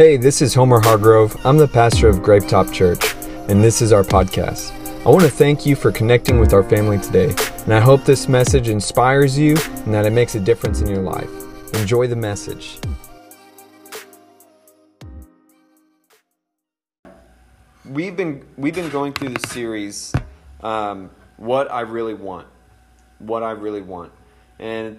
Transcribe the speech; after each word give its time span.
Hey, 0.00 0.16
this 0.16 0.40
is 0.40 0.54
Homer 0.54 0.80
Hargrove. 0.80 1.36
I'm 1.44 1.58
the 1.58 1.68
pastor 1.68 2.08
of 2.08 2.20
Grapetop 2.20 2.72
Church, 2.72 3.14
and 3.50 3.62
this 3.62 3.82
is 3.82 3.92
our 3.92 4.02
podcast. 4.02 4.72
I 5.04 5.10
want 5.10 5.24
to 5.24 5.30
thank 5.30 5.66
you 5.66 5.76
for 5.76 5.92
connecting 5.92 6.40
with 6.40 6.54
our 6.54 6.62
family 6.62 6.96
today, 6.96 7.34
and 7.64 7.74
I 7.74 7.80
hope 7.80 8.06
this 8.06 8.26
message 8.26 8.70
inspires 8.70 9.38
you 9.38 9.58
and 9.84 9.92
that 9.92 10.06
it 10.06 10.12
makes 10.12 10.36
a 10.36 10.40
difference 10.40 10.80
in 10.80 10.86
your 10.86 11.02
life. 11.02 11.28
Enjoy 11.74 12.06
the 12.06 12.16
message. 12.16 12.78
We've 17.84 18.16
been 18.16 18.42
we've 18.56 18.74
been 18.74 18.88
going 18.88 19.12
through 19.12 19.34
the 19.34 19.48
series, 19.48 20.14
um, 20.62 21.10
"What 21.36 21.70
I 21.70 21.82
Really 21.82 22.14
Want," 22.14 22.46
what 23.18 23.42
I 23.42 23.50
really 23.50 23.82
want, 23.82 24.12
and 24.60 24.98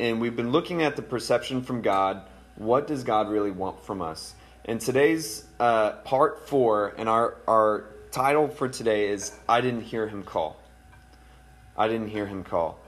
and 0.00 0.18
we've 0.22 0.36
been 0.36 0.52
looking 0.52 0.82
at 0.82 0.96
the 0.96 1.02
perception 1.02 1.62
from 1.62 1.82
God 1.82 2.22
what 2.56 2.86
does 2.86 3.04
God 3.04 3.28
really 3.28 3.50
want 3.50 3.84
from 3.84 4.02
us? 4.02 4.34
And 4.64 4.80
today's 4.80 5.44
uh, 5.58 5.92
part 6.04 6.48
four, 6.48 6.94
and 6.96 7.08
our, 7.08 7.36
our 7.48 7.84
title 8.10 8.48
for 8.48 8.68
today 8.68 9.08
is 9.08 9.32
I 9.48 9.60
Didn't 9.60 9.82
Hear 9.82 10.06
Him 10.08 10.22
Call. 10.22 10.56
I 11.76 11.88
didn't 11.88 12.08
hear 12.08 12.26
him 12.26 12.44
call. 12.44 12.78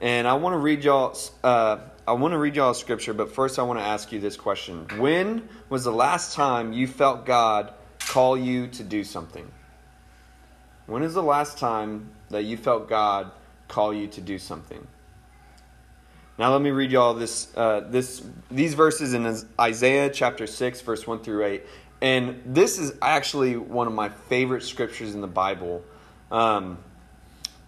And 0.00 0.28
I 0.28 0.34
want 0.34 0.54
to 0.54 0.58
read 0.58 0.84
y'all 0.84 1.16
uh, 1.42 1.78
I 2.06 2.12
want 2.12 2.32
to 2.32 2.38
read 2.38 2.56
y'all 2.56 2.72
scripture, 2.72 3.12
but 3.12 3.34
first 3.34 3.58
I 3.58 3.62
want 3.62 3.80
to 3.80 3.84
ask 3.84 4.12
you 4.12 4.20
this 4.20 4.36
question. 4.36 4.86
When 4.96 5.48
was 5.68 5.84
the 5.84 5.92
last 5.92 6.34
time 6.34 6.72
you 6.72 6.86
felt 6.86 7.26
God 7.26 7.72
call 7.98 8.38
you 8.38 8.68
to 8.68 8.82
do 8.82 9.04
something? 9.04 9.50
When 10.86 11.02
is 11.02 11.14
the 11.14 11.22
last 11.22 11.58
time 11.58 12.10
that 12.30 12.44
you 12.44 12.56
felt 12.56 12.88
God 12.88 13.30
call 13.66 13.92
you 13.92 14.06
to 14.08 14.20
do 14.20 14.38
something? 14.38 14.86
Now 16.38 16.52
let 16.52 16.62
me 16.62 16.70
read 16.70 16.92
you 16.92 17.00
all 17.00 17.14
this, 17.14 17.48
uh, 17.56 17.80
this, 17.80 18.22
these 18.48 18.74
verses 18.74 19.12
in 19.12 19.36
Isaiah 19.60 20.08
chapter 20.08 20.46
6, 20.46 20.80
verse 20.82 21.04
1 21.04 21.18
through 21.24 21.44
8. 21.44 21.66
And 22.00 22.40
this 22.46 22.78
is 22.78 22.92
actually 23.02 23.56
one 23.56 23.88
of 23.88 23.92
my 23.92 24.08
favorite 24.08 24.62
scriptures 24.62 25.16
in 25.16 25.20
the 25.20 25.26
Bible. 25.26 25.82
Um, 26.30 26.78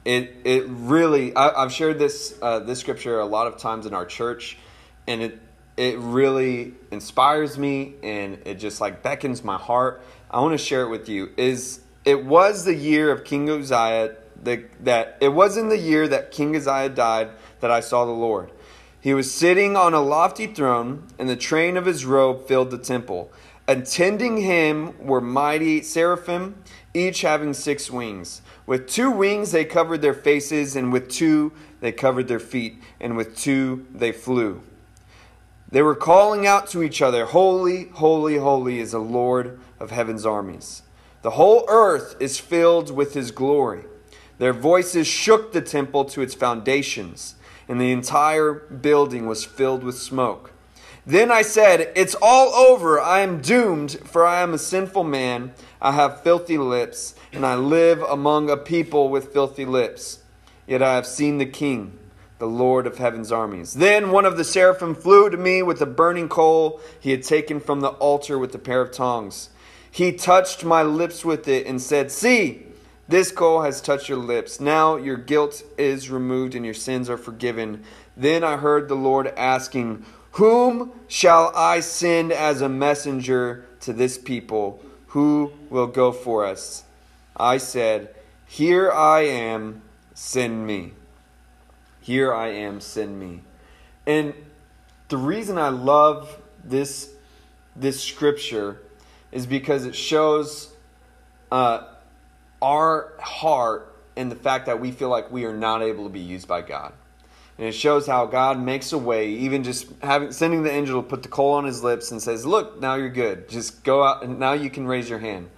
it, 0.05 0.37
it 0.45 0.67
really, 0.69 1.35
I, 1.35 1.63
have 1.63 1.73
shared 1.73 1.99
this, 1.99 2.39
uh, 2.41 2.61
this 2.61 2.79
scripture 2.79 3.19
a 3.19 3.27
lot 3.27 3.49
of 3.49 3.57
times 3.59 3.87
in 3.87 3.95
our 3.95 4.07
church, 4.07 4.57
and 5.09 5.21
it, 5.21 5.41
it 5.77 5.99
really 5.99 6.75
inspires 6.93 7.59
me 7.59 7.95
and 8.05 8.39
it 8.45 8.61
just 8.61 8.81
like 8.81 9.03
beckons 9.03 9.43
my 9.43 9.59
heart. 9.59 10.01
I 10.31 10.41
want 10.41 10.53
to 10.53 10.65
share 10.65 10.83
it 10.83 10.91
with 10.91 11.09
you. 11.09 11.31
Is 11.37 11.81
it 12.05 12.25
was 12.25 12.65
the 12.65 12.75
year 12.75 13.11
of 13.11 13.25
King 13.25 13.51
Uzziah 13.51 14.15
the, 14.43 14.65
that 14.81 15.19
it 15.21 15.29
was 15.29 15.57
in 15.57 15.69
the 15.69 15.79
year 15.79 16.09
that 16.09 16.31
King 16.31 16.57
Uzziah 16.57 16.89
died 16.89 17.31
that 17.61 17.71
I 17.71 17.81
saw 17.81 18.05
the 18.05 18.13
Lord. 18.13 18.51
He 19.01 19.15
was 19.15 19.33
sitting 19.33 19.77
on 19.77 19.95
a 19.95 20.01
lofty 20.01 20.47
throne, 20.47 21.05
and 21.19 21.29
the 21.29 21.37
train 21.37 21.77
of 21.79 21.87
his 21.87 22.05
robe 22.05 22.47
filled 22.47 22.71
the 22.71 22.79
temple. 22.79 23.33
Attending 23.67 24.39
him 24.39 24.95
were 24.99 25.23
mighty 25.23 25.83
seraphim, 25.83 26.63
each 26.93 27.23
having 27.23 27.55
six 27.55 27.91
wings. 27.91 28.43
With 28.67 28.89
two 28.89 29.11
wings 29.11 29.53
they 29.53 29.65
covered 29.65 30.03
their 30.03 30.15
faces, 30.15 30.77
and 30.77 30.93
with 30.93 31.09
two 31.09 31.53
they 31.81 31.93
covered 31.93 32.29
their 32.29 32.41
feet, 32.41 32.83
and 33.01 33.17
with 33.17 33.37
two 33.37 33.87
they 33.95 34.13
flew. 34.13 34.63
They 35.71 35.83
were 35.83 35.95
calling 35.95 36.47
out 36.47 36.69
to 36.71 36.83
each 36.83 37.01
other, 37.01 37.25
Holy, 37.27 37.89
holy, 37.89 38.37
holy 38.37 38.81
is 38.81 38.93
the 38.93 38.99
Lord 38.99 39.61
of 39.79 39.93
heaven's 39.93 40.27
armies. 40.27 40.83
The 41.23 41.31
whole 41.31 41.65
earth 41.69 42.17
is 42.21 42.41
filled 42.41 42.91
with 42.91 43.15
his 43.15 43.31
glory. 43.31 43.85
Their 44.39 44.53
voices 44.53 45.07
shook 45.07 45.53
the 45.53 45.61
temple 45.61 46.07
to 46.07 46.23
its 46.23 46.35
foundations 46.35 47.37
and 47.71 47.81
the 47.81 47.93
entire 47.93 48.53
building 48.53 49.27
was 49.27 49.45
filled 49.45 49.85
with 49.85 49.97
smoke. 49.97 50.51
Then 51.07 51.31
I 51.31 51.43
said, 51.43 51.93
It's 51.95 52.17
all 52.21 52.53
over. 52.53 53.01
I 53.01 53.21
am 53.21 53.41
doomed, 53.41 54.01
for 54.05 54.27
I 54.27 54.43
am 54.43 54.53
a 54.53 54.59
sinful 54.59 55.05
man. 55.05 55.53
I 55.81 55.93
have 55.93 56.25
filthy 56.25 56.59
lips, 56.59 57.15
and 57.33 57.47
I 57.47 57.55
live 57.55 58.03
among 58.03 58.51
a 58.51 58.57
people 58.57 59.09
with 59.09 59.33
filthy 59.33 59.65
lips. 59.65 60.19
Yet 60.67 60.83
I 60.83 60.97
have 60.97 61.07
seen 61.07 61.39
the 61.39 61.47
King, 61.47 61.97
the 62.41 62.49
Lord 62.49 62.89
of 62.89 62.99
heaven's 62.99 63.31
armies. 63.31 63.75
Then 63.75 64.11
one 64.11 64.25
of 64.25 64.37
the 64.37 64.45
seraphim 64.45 64.97
flew 64.97 65.31
to 65.31 65.37
me 65.37 65.63
with 65.63 65.81
a 65.81 65.87
burning 65.87 66.29
coal 66.29 66.81
he 66.99 67.13
had 67.13 67.23
taken 67.23 67.61
from 67.61 67.83
the 67.83 67.91
altar 67.91 68.37
with 68.37 68.53
a 68.53 68.59
pair 68.59 68.81
of 68.81 68.91
tongs. 68.91 69.51
He 69.89 70.11
touched 70.11 70.65
my 70.65 70.83
lips 70.83 71.25
with 71.25 71.47
it 71.47 71.69
and 71.69 71.81
said, 71.81 72.11
See, 72.11 72.67
this 73.11 73.33
coal 73.33 73.63
has 73.63 73.81
touched 73.81 74.09
your 74.09 74.19
lips. 74.19 74.61
Now 74.61 74.95
your 74.97 75.17
guilt 75.17 75.65
is 75.77 76.11
removed 76.11 76.55
and 76.55 76.65
your 76.65 76.75
sins 76.75 77.11
are 77.11 77.17
forgiven. 77.17 77.83
Then 78.17 78.45
I 78.45 78.57
heard 78.57 78.89
the 78.89 78.95
Lord 78.95 79.27
asking, 79.37 80.05
Whom 80.33 80.93
shall 81.09 81.53
I 81.57 81.81
send 81.81 82.31
as 82.31 82.61
a 82.61 82.69
messenger 82.69 83.67
to 83.81 83.93
this 83.93 84.17
people? 84.17 84.81
Who 85.09 85.53
will 85.71 85.89
go 85.89 86.13
for 86.13 86.47
us? 86.47 86.85
I 87.37 87.57
said, 87.57 88.15
Here 88.47 88.93
I 88.93 89.23
am, 89.23 89.83
send 90.15 90.65
me. 90.65 90.93
Here 92.01 92.33
I 92.33 92.49
am, 92.49 92.81
send 92.81 93.19
me. 93.19 93.43
And 94.07 94.35
the 95.09 95.17
reason 95.17 95.59
I 95.59 95.71
love 95.71 96.39
this, 96.65 97.11
this 97.75 98.01
scripture 98.01 98.81
is 99.33 99.47
because 99.47 99.85
it 99.85 99.97
shows 99.97 100.73
uh, 101.51 101.89
our 102.63 103.13
heart 103.21 103.95
and 104.17 104.31
the 104.31 104.37
fact 104.37 104.67
that 104.67 104.81
we 104.81 104.91
feel 104.91 105.09
like 105.09 105.31
we 105.31 105.45
are 105.45 105.57
not 105.57 105.83
able 105.83 106.05
to 106.05 106.11
be 106.11 106.21
used 106.21 106.47
by 106.47 106.63
God. 106.63 106.93
And 107.59 107.69
it 107.69 107.73
shows 107.73 108.07
how 108.07 108.25
God 108.27 108.59
makes 108.59 108.93
a 108.93 108.99
way, 108.99 109.31
even 109.31 109.65
just 109.65 109.87
having 110.03 110.33
sending 110.33 110.63
the 110.63 110.71
angel 110.71 111.03
to 111.03 111.07
put 111.07 111.23
the 111.23 111.29
coal 111.29 111.53
on 111.53 111.65
his 111.65 111.83
lips 111.83 112.11
and 112.11 112.21
says, 112.23 112.47
Look, 112.47 112.81
now 112.81 112.95
you're 112.95 113.11
good. 113.11 113.49
Just 113.51 113.85
go 113.85 114.03
out 114.03 114.23
and 114.25 114.39
now 114.39 114.55
you 114.55 114.71
can 114.71 114.87
raise 114.87 115.11
your 115.11 115.19
hand. 115.19 115.51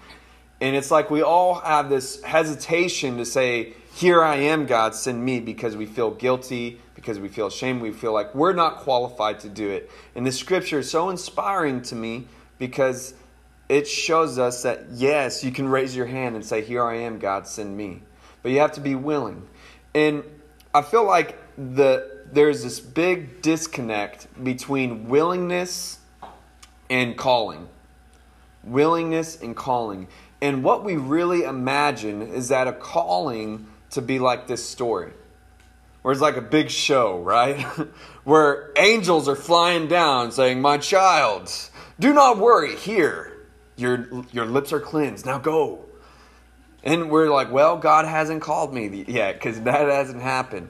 And 0.60 0.74
it's 0.76 0.90
like 0.90 1.10
we 1.10 1.22
all 1.22 1.54
have 1.60 1.88
this 1.88 2.22
hesitation 2.22 3.18
to 3.18 3.24
say, 3.24 3.74
Here 3.94 4.22
I 4.22 4.36
am, 4.36 4.66
God, 4.66 4.96
send 4.96 5.24
me, 5.24 5.38
because 5.38 5.76
we 5.76 5.86
feel 5.86 6.10
guilty, 6.10 6.80
because 6.94 7.20
we 7.20 7.28
feel 7.28 7.46
ashamed, 7.46 7.82
we 7.82 7.92
feel 7.92 8.12
like 8.12 8.34
we're 8.34 8.52
not 8.52 8.78
qualified 8.78 9.40
to 9.40 9.48
do 9.48 9.70
it. 9.70 9.90
And 10.14 10.26
the 10.26 10.32
scripture 10.32 10.80
is 10.80 10.90
so 10.90 11.08
inspiring 11.08 11.82
to 11.82 11.94
me 11.94 12.26
because 12.58 13.14
it 13.72 13.88
shows 13.88 14.38
us 14.38 14.64
that 14.64 14.90
yes, 14.92 15.42
you 15.42 15.50
can 15.50 15.66
raise 15.66 15.96
your 15.96 16.04
hand 16.04 16.36
and 16.36 16.44
say, 16.44 16.60
Here 16.60 16.84
I 16.84 16.96
am, 16.96 17.18
God, 17.18 17.46
send 17.46 17.74
me. 17.74 18.02
But 18.42 18.52
you 18.52 18.58
have 18.58 18.72
to 18.72 18.82
be 18.82 18.94
willing. 18.94 19.48
And 19.94 20.24
I 20.74 20.82
feel 20.82 21.06
like 21.06 21.38
the 21.56 22.20
there's 22.30 22.62
this 22.62 22.80
big 22.80 23.40
disconnect 23.40 24.26
between 24.44 25.08
willingness 25.08 26.00
and 26.90 27.16
calling. 27.16 27.66
Willingness 28.62 29.40
and 29.40 29.56
calling. 29.56 30.08
And 30.42 30.62
what 30.62 30.84
we 30.84 30.96
really 30.96 31.44
imagine 31.44 32.20
is 32.20 32.48
that 32.48 32.68
a 32.68 32.72
calling 32.74 33.68
to 33.90 34.02
be 34.02 34.18
like 34.18 34.48
this 34.48 34.68
story. 34.68 35.12
Where 36.02 36.12
it's 36.12 36.20
like 36.20 36.36
a 36.36 36.42
big 36.42 36.68
show, 36.68 37.20
right? 37.20 37.62
Where 38.24 38.70
angels 38.76 39.28
are 39.28 39.36
flying 39.36 39.88
down 39.88 40.30
saying, 40.30 40.60
My 40.60 40.76
child, 40.76 41.50
do 41.98 42.12
not 42.12 42.36
worry, 42.36 42.76
here 42.76 43.31
your, 43.76 44.24
your 44.32 44.46
lips 44.46 44.72
are 44.72 44.80
cleansed. 44.80 45.26
Now 45.26 45.38
go. 45.38 45.84
And 46.84 47.10
we're 47.10 47.30
like, 47.30 47.52
well, 47.52 47.76
God 47.76 48.06
hasn't 48.06 48.42
called 48.42 48.74
me 48.74 49.04
yet 49.06 49.34
because 49.34 49.60
that 49.62 49.88
hasn't 49.88 50.20
happened. 50.20 50.68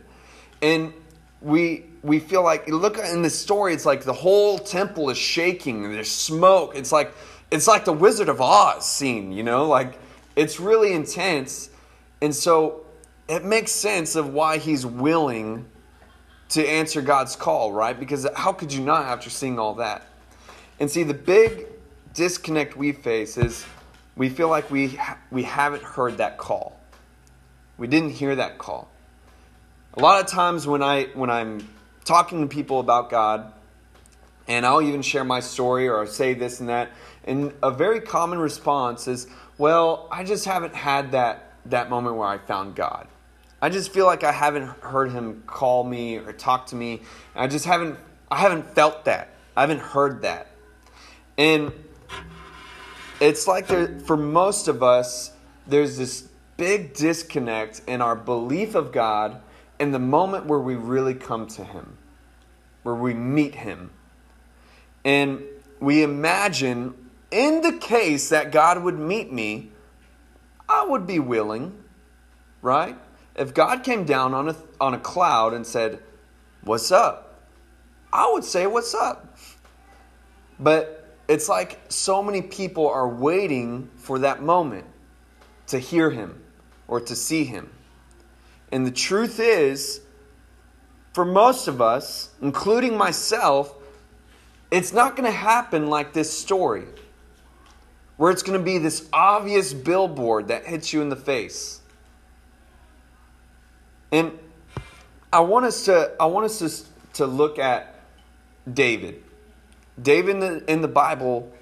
And 0.60 0.92
we 1.40 1.86
we 2.02 2.18
feel 2.18 2.42
like 2.42 2.68
look 2.68 2.98
in 2.98 3.22
this 3.22 3.38
story, 3.38 3.74
it's 3.74 3.86
like 3.86 4.04
the 4.04 4.12
whole 4.12 4.58
temple 4.58 5.10
is 5.10 5.18
shaking. 5.18 5.90
There's 5.90 6.10
smoke. 6.10 6.74
It's 6.76 6.92
like 6.92 7.14
it's 7.50 7.66
like 7.66 7.84
the 7.84 7.92
Wizard 7.92 8.28
of 8.28 8.40
Oz 8.40 8.88
scene, 8.88 9.32
you 9.32 9.42
know, 9.42 9.66
like 9.66 9.98
it's 10.36 10.60
really 10.60 10.92
intense. 10.92 11.70
And 12.20 12.34
so 12.34 12.86
it 13.28 13.44
makes 13.44 13.72
sense 13.72 14.16
of 14.16 14.32
why 14.32 14.58
he's 14.58 14.84
willing 14.84 15.66
to 16.50 16.66
answer 16.66 17.00
God's 17.00 17.34
call, 17.34 17.72
right? 17.72 17.98
Because 17.98 18.26
how 18.36 18.52
could 18.52 18.72
you 18.72 18.82
not 18.82 19.06
after 19.06 19.30
seeing 19.30 19.58
all 19.58 19.74
that? 19.76 20.06
And 20.78 20.90
see, 20.90 21.02
the 21.02 21.14
big 21.14 21.66
disconnect 22.14 22.76
we 22.76 22.92
face 22.92 23.36
is 23.36 23.64
we 24.16 24.28
feel 24.28 24.48
like 24.48 24.70
we, 24.70 24.88
ha- 24.88 25.18
we 25.30 25.42
haven't 25.42 25.82
heard 25.82 26.18
that 26.18 26.38
call. 26.38 26.78
We 27.78 27.86
didn't 27.86 28.10
hear 28.10 28.36
that 28.36 28.58
call. 28.58 28.88
A 29.94 30.00
lot 30.00 30.22
of 30.22 30.30
times 30.30 30.66
when, 30.66 30.82
I, 30.82 31.04
when 31.14 31.30
I'm 31.30 31.68
talking 32.04 32.42
to 32.42 32.46
people 32.46 32.80
about 32.80 33.10
God, 33.10 33.52
and 34.48 34.66
I'll 34.66 34.82
even 34.82 35.02
share 35.02 35.24
my 35.24 35.40
story 35.40 35.88
or 35.88 36.06
say 36.06 36.34
this 36.34 36.60
and 36.60 36.68
that, 36.68 36.90
and 37.24 37.52
a 37.62 37.70
very 37.70 38.00
common 38.00 38.38
response 38.38 39.06
is, 39.06 39.26
well, 39.58 40.08
I 40.10 40.24
just 40.24 40.44
haven't 40.44 40.74
had 40.74 41.12
that, 41.12 41.52
that 41.66 41.90
moment 41.90 42.16
where 42.16 42.28
I 42.28 42.38
found 42.38 42.74
God. 42.74 43.06
I 43.60 43.68
just 43.68 43.92
feel 43.92 44.06
like 44.06 44.24
I 44.24 44.32
haven't 44.32 44.66
heard 44.80 45.12
him 45.12 45.44
call 45.46 45.84
me 45.84 46.16
or 46.16 46.32
talk 46.32 46.66
to 46.66 46.76
me. 46.76 47.02
I 47.34 47.46
just 47.46 47.64
haven't 47.64 47.98
I 48.32 48.36
haven't 48.36 48.74
felt 48.74 49.04
that. 49.04 49.28
I 49.54 49.60
haven't 49.60 49.80
heard 49.80 50.22
that. 50.22 50.46
And 51.36 51.70
it's 53.22 53.46
like 53.46 53.68
there, 53.68 54.00
for 54.00 54.16
most 54.16 54.66
of 54.66 54.82
us, 54.82 55.30
there's 55.68 55.96
this 55.96 56.28
big 56.56 56.92
disconnect 56.92 57.80
in 57.86 58.02
our 58.02 58.16
belief 58.16 58.74
of 58.74 58.90
God 58.90 59.40
in 59.78 59.92
the 59.92 60.00
moment 60.00 60.46
where 60.46 60.58
we 60.58 60.74
really 60.74 61.14
come 61.14 61.46
to 61.46 61.62
Him, 61.62 61.98
where 62.82 62.96
we 62.96 63.14
meet 63.14 63.54
Him. 63.54 63.90
And 65.04 65.42
we 65.78 66.02
imagine 66.02 66.94
in 67.30 67.60
the 67.60 67.78
case 67.78 68.28
that 68.30 68.50
God 68.50 68.82
would 68.82 68.98
meet 68.98 69.32
me, 69.32 69.70
I 70.68 70.84
would 70.84 71.06
be 71.06 71.20
willing, 71.20 71.80
right? 72.60 72.96
If 73.36 73.54
God 73.54 73.84
came 73.84 74.04
down 74.04 74.34
on 74.34 74.48
a, 74.48 74.56
on 74.80 74.94
a 74.94 74.98
cloud 74.98 75.54
and 75.54 75.64
said, 75.64 76.00
What's 76.62 76.90
up? 76.90 77.40
I 78.12 78.28
would 78.32 78.44
say, 78.44 78.66
What's 78.66 78.94
up? 78.94 79.38
But 80.58 81.01
it's 81.32 81.48
like 81.48 81.80
so 81.88 82.22
many 82.22 82.42
people 82.42 82.86
are 82.86 83.08
waiting 83.08 83.88
for 83.96 84.18
that 84.18 84.42
moment 84.42 84.84
to 85.68 85.78
hear 85.78 86.10
him 86.10 86.42
or 86.86 87.00
to 87.00 87.16
see 87.16 87.44
him. 87.44 87.72
And 88.70 88.86
the 88.86 88.90
truth 88.90 89.40
is, 89.40 90.02
for 91.14 91.24
most 91.24 91.68
of 91.68 91.80
us, 91.80 92.28
including 92.42 92.98
myself, 92.98 93.74
it's 94.70 94.92
not 94.92 95.16
going 95.16 95.24
to 95.24 95.34
happen 95.34 95.86
like 95.86 96.12
this 96.12 96.30
story, 96.30 96.84
where 98.18 98.30
it's 98.30 98.42
going 98.42 98.58
to 98.58 98.64
be 98.64 98.76
this 98.76 99.08
obvious 99.10 99.72
billboard 99.72 100.48
that 100.48 100.66
hits 100.66 100.92
you 100.92 101.00
in 101.00 101.08
the 101.08 101.16
face. 101.16 101.80
And 104.10 104.38
I 105.32 105.40
want 105.40 105.64
us 105.64 105.86
to, 105.86 106.12
I 106.20 106.26
want 106.26 106.44
us 106.44 106.58
to, 106.58 107.14
to 107.14 107.26
look 107.26 107.58
at 107.58 107.94
David. 108.70 109.22
David 110.00 110.36
in 110.36 110.40
the, 110.40 110.70
in 110.70 110.80
the 110.80 110.88
Bible, 110.88 111.52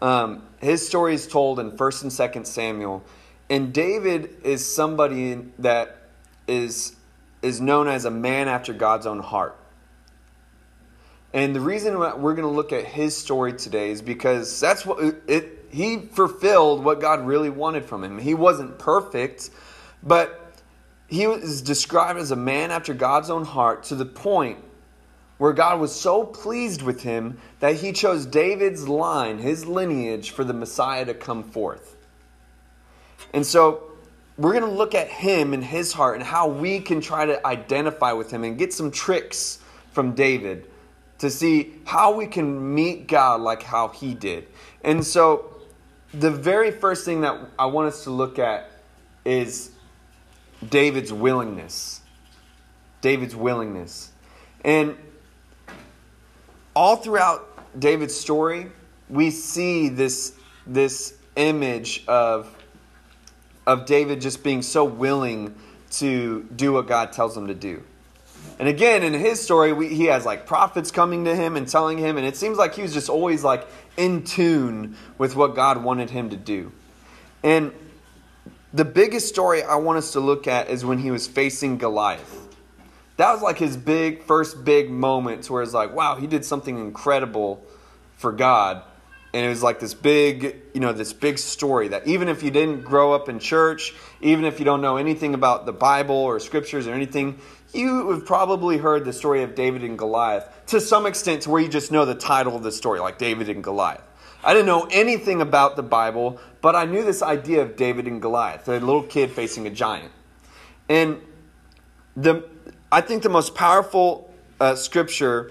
um, 0.00 0.46
his 0.60 0.86
story 0.86 1.14
is 1.14 1.26
told 1.26 1.58
in 1.58 1.72
1st 1.72 2.02
and 2.02 2.12
2nd 2.12 2.46
Samuel. 2.46 3.02
And 3.50 3.72
David 3.72 4.36
is 4.42 4.66
somebody 4.66 5.34
that 5.58 6.08
is, 6.46 6.96
is 7.42 7.60
known 7.60 7.88
as 7.88 8.04
a 8.04 8.10
man 8.10 8.48
after 8.48 8.72
God's 8.72 9.06
own 9.06 9.20
heart. 9.20 9.56
And 11.32 11.54
the 11.54 11.60
reason 11.60 11.98
we're 11.98 12.34
going 12.34 12.42
to 12.42 12.48
look 12.48 12.72
at 12.72 12.84
his 12.84 13.16
story 13.16 13.52
today 13.54 13.90
is 13.90 14.00
because 14.00 14.60
that's 14.60 14.86
what 14.86 15.16
it, 15.26 15.66
he 15.70 15.98
fulfilled 15.98 16.84
what 16.84 17.00
God 17.00 17.26
really 17.26 17.50
wanted 17.50 17.84
from 17.84 18.04
him. 18.04 18.18
He 18.18 18.34
wasn't 18.34 18.78
perfect, 18.78 19.50
but 20.00 20.54
he 21.08 21.26
was 21.26 21.60
described 21.60 22.20
as 22.20 22.30
a 22.30 22.36
man 22.36 22.70
after 22.70 22.94
God's 22.94 23.30
own 23.30 23.44
heart 23.44 23.82
to 23.84 23.96
the 23.96 24.06
point 24.06 24.58
where 25.38 25.52
God 25.52 25.80
was 25.80 25.94
so 25.94 26.24
pleased 26.24 26.82
with 26.82 27.02
him 27.02 27.38
that 27.60 27.76
he 27.76 27.92
chose 27.92 28.24
David's 28.26 28.88
line, 28.88 29.38
his 29.38 29.66
lineage, 29.66 30.30
for 30.30 30.44
the 30.44 30.52
Messiah 30.52 31.04
to 31.04 31.14
come 31.14 31.42
forth. 31.42 31.96
And 33.32 33.44
so 33.44 33.90
we're 34.36 34.52
going 34.52 34.64
to 34.64 34.70
look 34.70 34.94
at 34.94 35.08
him 35.08 35.52
and 35.52 35.64
his 35.64 35.92
heart 35.92 36.16
and 36.16 36.24
how 36.24 36.48
we 36.48 36.80
can 36.80 37.00
try 37.00 37.26
to 37.26 37.44
identify 37.46 38.12
with 38.12 38.30
him 38.30 38.44
and 38.44 38.58
get 38.58 38.72
some 38.72 38.90
tricks 38.90 39.58
from 39.92 40.12
David 40.14 40.68
to 41.18 41.30
see 41.30 41.74
how 41.84 42.14
we 42.14 42.26
can 42.26 42.74
meet 42.74 43.06
God 43.06 43.40
like 43.40 43.62
how 43.62 43.88
he 43.88 44.14
did. 44.14 44.46
And 44.82 45.04
so 45.04 45.54
the 46.12 46.30
very 46.30 46.70
first 46.70 47.04
thing 47.04 47.22
that 47.22 47.38
I 47.58 47.66
want 47.66 47.88
us 47.88 48.04
to 48.04 48.10
look 48.10 48.38
at 48.38 48.70
is 49.24 49.70
David's 50.68 51.12
willingness. 51.12 52.00
David's 53.00 53.36
willingness. 53.36 54.10
And 54.64 54.96
all 56.74 56.96
throughout 56.96 57.78
David's 57.78 58.14
story, 58.14 58.70
we 59.08 59.30
see 59.30 59.88
this, 59.88 60.34
this 60.66 61.14
image 61.36 62.04
of, 62.06 62.54
of 63.66 63.86
David 63.86 64.20
just 64.20 64.42
being 64.42 64.62
so 64.62 64.84
willing 64.84 65.54
to 65.92 66.48
do 66.56 66.72
what 66.72 66.86
God 66.86 67.12
tells 67.12 67.36
him 67.36 67.46
to 67.46 67.54
do. 67.54 67.82
And 68.58 68.68
again, 68.68 69.02
in 69.02 69.14
his 69.14 69.40
story, 69.40 69.72
we, 69.72 69.88
he 69.88 70.04
has 70.06 70.24
like 70.24 70.46
prophets 70.46 70.90
coming 70.90 71.24
to 71.24 71.34
him 71.34 71.56
and 71.56 71.66
telling 71.66 71.98
him, 71.98 72.16
and 72.16 72.26
it 72.26 72.36
seems 72.36 72.58
like 72.58 72.74
he 72.74 72.82
was 72.82 72.92
just 72.92 73.08
always 73.08 73.42
like 73.42 73.66
in 73.96 74.22
tune 74.22 74.96
with 75.18 75.34
what 75.34 75.54
God 75.54 75.82
wanted 75.82 76.10
him 76.10 76.30
to 76.30 76.36
do. 76.36 76.72
And 77.42 77.72
the 78.72 78.84
biggest 78.84 79.28
story 79.28 79.62
I 79.62 79.76
want 79.76 79.98
us 79.98 80.12
to 80.12 80.20
look 80.20 80.46
at 80.46 80.68
is 80.68 80.84
when 80.84 80.98
he 80.98 81.10
was 81.10 81.26
facing 81.26 81.78
Goliath 81.78 82.43
that 83.16 83.32
was 83.32 83.42
like 83.42 83.58
his 83.58 83.76
big 83.76 84.22
first 84.22 84.64
big 84.64 84.90
moments 84.90 85.48
where 85.48 85.62
it's 85.62 85.72
like, 85.72 85.94
wow, 85.94 86.16
he 86.16 86.26
did 86.26 86.44
something 86.44 86.78
incredible 86.78 87.64
for 88.16 88.32
God. 88.32 88.82
And 89.32 89.44
it 89.44 89.48
was 89.48 89.64
like 89.64 89.80
this 89.80 89.94
big, 89.94 90.56
you 90.74 90.80
know, 90.80 90.92
this 90.92 91.12
big 91.12 91.38
story 91.38 91.88
that 91.88 92.06
even 92.06 92.28
if 92.28 92.42
you 92.44 92.50
didn't 92.52 92.82
grow 92.82 93.12
up 93.12 93.28
in 93.28 93.40
church, 93.40 93.92
even 94.20 94.44
if 94.44 94.60
you 94.60 94.64
don't 94.64 94.80
know 94.80 94.96
anything 94.96 95.34
about 95.34 95.66
the 95.66 95.72
Bible 95.72 96.14
or 96.14 96.38
scriptures 96.38 96.86
or 96.86 96.94
anything, 96.94 97.40
you 97.72 98.10
have 98.10 98.24
probably 98.24 98.78
heard 98.78 99.04
the 99.04 99.12
story 99.12 99.42
of 99.42 99.56
David 99.56 99.82
and 99.82 99.98
Goliath 99.98 100.48
to 100.66 100.80
some 100.80 101.04
extent 101.04 101.42
to 101.42 101.50
where 101.50 101.60
you 101.60 101.68
just 101.68 101.90
know 101.90 102.04
the 102.04 102.14
title 102.14 102.54
of 102.54 102.62
the 102.62 102.70
story, 102.70 103.00
like 103.00 103.18
David 103.18 103.48
and 103.48 103.62
Goliath. 103.62 104.04
I 104.44 104.52
didn't 104.52 104.66
know 104.66 104.86
anything 104.90 105.40
about 105.40 105.74
the 105.74 105.82
Bible, 105.82 106.38
but 106.60 106.76
I 106.76 106.84
knew 106.84 107.02
this 107.02 107.22
idea 107.22 107.62
of 107.62 107.76
David 107.76 108.06
and 108.06 108.22
Goliath, 108.22 108.68
a 108.68 108.78
little 108.78 109.02
kid 109.02 109.32
facing 109.32 109.66
a 109.66 109.70
giant. 109.70 110.12
And 110.88 111.20
the 112.14 112.48
I 112.94 113.00
think 113.00 113.24
the 113.24 113.28
most 113.28 113.56
powerful 113.56 114.32
uh, 114.60 114.76
scripture 114.76 115.50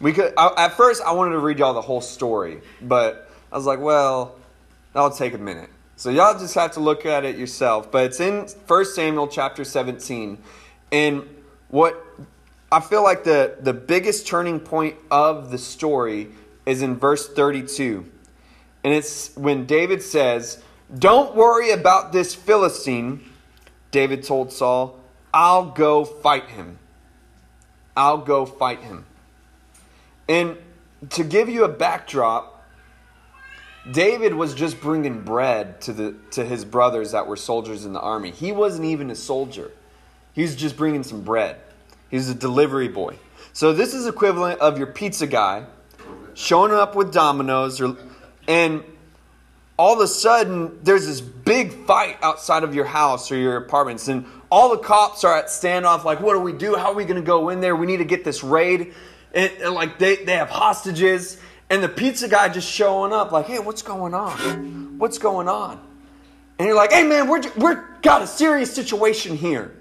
we 0.00 0.14
could. 0.14 0.32
I, 0.38 0.64
at 0.64 0.78
first, 0.78 1.02
I 1.02 1.12
wanted 1.12 1.32
to 1.32 1.38
read 1.38 1.58
y'all 1.58 1.74
the 1.74 1.82
whole 1.82 2.00
story, 2.00 2.62
but 2.80 3.30
I 3.52 3.56
was 3.56 3.66
like, 3.66 3.80
well, 3.80 4.34
that'll 4.94 5.10
take 5.10 5.34
a 5.34 5.38
minute. 5.38 5.68
So 5.96 6.08
y'all 6.08 6.38
just 6.38 6.54
have 6.54 6.72
to 6.72 6.80
look 6.80 7.04
at 7.04 7.26
it 7.26 7.36
yourself. 7.36 7.92
But 7.92 8.04
it's 8.06 8.20
in 8.20 8.46
1 8.66 8.84
Samuel 8.86 9.28
chapter 9.28 9.62
17. 9.62 10.38
And 10.90 11.28
what 11.68 12.02
I 12.72 12.80
feel 12.80 13.02
like 13.02 13.24
the, 13.24 13.58
the 13.60 13.74
biggest 13.74 14.26
turning 14.26 14.58
point 14.58 14.96
of 15.10 15.50
the 15.50 15.58
story 15.58 16.30
is 16.64 16.80
in 16.80 16.96
verse 16.96 17.28
32. 17.28 18.06
And 18.84 18.94
it's 18.94 19.36
when 19.36 19.66
David 19.66 20.02
says, 20.02 20.62
Don't 20.98 21.36
worry 21.36 21.72
about 21.72 22.12
this 22.14 22.34
Philistine, 22.34 23.20
David 23.90 24.24
told 24.24 24.50
Saul. 24.50 24.99
I'll 25.32 25.66
go 25.66 26.04
fight 26.04 26.48
him. 26.48 26.78
I'll 27.96 28.18
go 28.18 28.46
fight 28.46 28.80
him. 28.80 29.04
And 30.28 30.56
to 31.10 31.24
give 31.24 31.48
you 31.48 31.64
a 31.64 31.68
backdrop, 31.68 32.64
David 33.90 34.34
was 34.34 34.54
just 34.54 34.80
bringing 34.80 35.22
bread 35.22 35.80
to, 35.82 35.92
the, 35.92 36.14
to 36.32 36.44
his 36.44 36.64
brothers 36.64 37.12
that 37.12 37.26
were 37.26 37.36
soldiers 37.36 37.84
in 37.84 37.92
the 37.92 38.00
army. 38.00 38.30
He 38.30 38.52
wasn't 38.52 38.86
even 38.86 39.10
a 39.10 39.14
soldier, 39.14 39.70
he 40.32 40.42
was 40.42 40.54
just 40.54 40.76
bringing 40.76 41.02
some 41.02 41.22
bread. 41.22 41.56
He 42.10 42.16
was 42.16 42.28
a 42.28 42.34
delivery 42.34 42.88
boy. 42.88 43.16
So 43.52 43.72
this 43.72 43.94
is 43.94 44.06
equivalent 44.06 44.60
of 44.60 44.78
your 44.78 44.88
pizza 44.88 45.26
guy 45.26 45.64
showing 46.34 46.72
up 46.72 46.94
with 46.94 47.12
Domino's, 47.12 47.80
or, 47.80 47.96
and 48.48 48.82
all 49.76 49.94
of 49.94 50.00
a 50.00 50.06
sudden 50.06 50.78
there's 50.82 51.06
this 51.06 51.20
big 51.20 51.72
fight 51.86 52.18
outside 52.22 52.64
of 52.64 52.74
your 52.74 52.84
house 52.84 53.30
or 53.30 53.36
your 53.36 53.56
apartments, 53.56 54.08
and 54.08 54.24
all 54.50 54.70
the 54.70 54.78
cops 54.78 55.24
are 55.24 55.36
at 55.36 55.46
standoff, 55.46 56.04
like, 56.04 56.20
what 56.20 56.34
do 56.34 56.40
we 56.40 56.52
do? 56.52 56.76
How 56.76 56.90
are 56.90 56.94
we 56.94 57.04
going 57.04 57.20
to 57.20 57.26
go 57.26 57.50
in 57.50 57.60
there? 57.60 57.76
We 57.76 57.86
need 57.86 57.98
to 57.98 58.04
get 58.04 58.24
this 58.24 58.42
raid. 58.42 58.94
And, 59.32 59.52
and, 59.62 59.74
like, 59.74 59.98
they, 59.98 60.16
they 60.16 60.34
have 60.34 60.50
hostages. 60.50 61.38
And 61.68 61.82
the 61.82 61.88
pizza 61.88 62.28
guy 62.28 62.48
just 62.48 62.70
showing 62.70 63.12
up, 63.12 63.30
like, 63.30 63.46
hey, 63.46 63.60
what's 63.60 63.82
going 63.82 64.12
on? 64.12 64.98
What's 64.98 65.18
going 65.18 65.48
on? 65.48 65.80
And 66.58 66.66
you're 66.66 66.76
like, 66.76 66.92
hey, 66.92 67.04
man, 67.04 67.28
we're, 67.28 67.42
we're 67.56 67.84
got 68.02 68.22
a 68.22 68.26
serious 68.26 68.74
situation 68.74 69.36
here. 69.36 69.74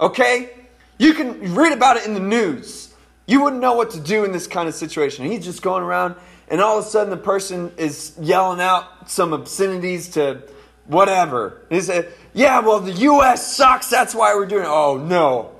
Okay? 0.00 0.50
You 0.98 1.14
can 1.14 1.54
read 1.54 1.72
about 1.72 1.96
it 1.96 2.06
in 2.06 2.14
the 2.14 2.20
news. 2.20 2.92
You 3.26 3.42
wouldn't 3.42 3.62
know 3.62 3.74
what 3.74 3.90
to 3.90 4.00
do 4.00 4.24
in 4.24 4.32
this 4.32 4.46
kind 4.46 4.68
of 4.68 4.74
situation. 4.74 5.26
He's 5.26 5.44
just 5.44 5.62
going 5.62 5.82
around, 5.82 6.16
and 6.48 6.60
all 6.60 6.78
of 6.78 6.84
a 6.84 6.88
sudden, 6.88 7.10
the 7.10 7.16
person 7.16 7.72
is 7.76 8.14
yelling 8.20 8.60
out 8.60 9.10
some 9.10 9.32
obscenities 9.32 10.08
to 10.10 10.42
whatever. 10.86 11.60
He 11.68 11.80
said, 11.80 12.12
yeah, 12.38 12.60
well, 12.60 12.78
the 12.78 12.92
U.S. 12.92 13.56
sucks. 13.56 13.90
That's 13.90 14.14
why 14.14 14.32
we're 14.36 14.46
doing 14.46 14.62
it. 14.62 14.68
Oh, 14.68 14.96
no. 14.96 15.50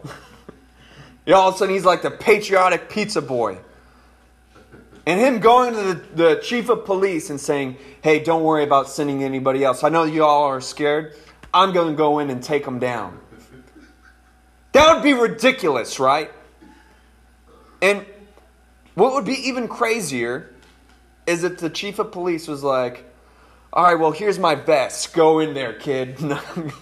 all 1.35 1.49
of 1.49 1.57
a 1.57 1.59
sudden, 1.59 1.75
he's 1.75 1.85
like 1.85 2.03
the 2.03 2.11
patriotic 2.13 2.89
pizza 2.89 3.21
boy. 3.21 3.59
And 5.05 5.19
him 5.19 5.41
going 5.41 5.75
to 5.75 5.83
the, 5.83 5.95
the 6.15 6.41
chief 6.41 6.69
of 6.69 6.85
police 6.85 7.31
and 7.31 7.41
saying, 7.41 7.79
hey, 8.01 8.21
don't 8.21 8.45
worry 8.45 8.63
about 8.63 8.89
sending 8.89 9.25
anybody 9.25 9.65
else. 9.65 9.83
I 9.83 9.89
know 9.89 10.05
you 10.05 10.23
all 10.25 10.45
are 10.45 10.61
scared. 10.61 11.17
I'm 11.53 11.73
going 11.73 11.89
to 11.89 11.97
go 11.97 12.21
in 12.21 12.31
and 12.31 12.41
take 12.41 12.65
them 12.65 12.79
down. 12.79 13.19
That 14.71 14.95
would 14.95 15.03
be 15.03 15.15
ridiculous, 15.15 15.99
right? 15.99 16.31
And 17.83 18.07
what 18.95 19.15
would 19.15 19.25
be 19.25 19.49
even 19.49 19.67
crazier 19.67 20.55
is 21.27 21.43
if 21.43 21.59
the 21.59 21.71
chief 21.71 21.99
of 21.99 22.13
police 22.13 22.47
was 22.47 22.63
like, 22.63 23.08
all 23.73 23.85
right, 23.85 23.95
well, 23.95 24.13
here's 24.13 24.39
my 24.39 24.55
vest. 24.55 25.13
Go 25.13 25.41
in 25.41 25.55
there, 25.55 25.75
kid. 25.75 26.19
and 26.21 26.73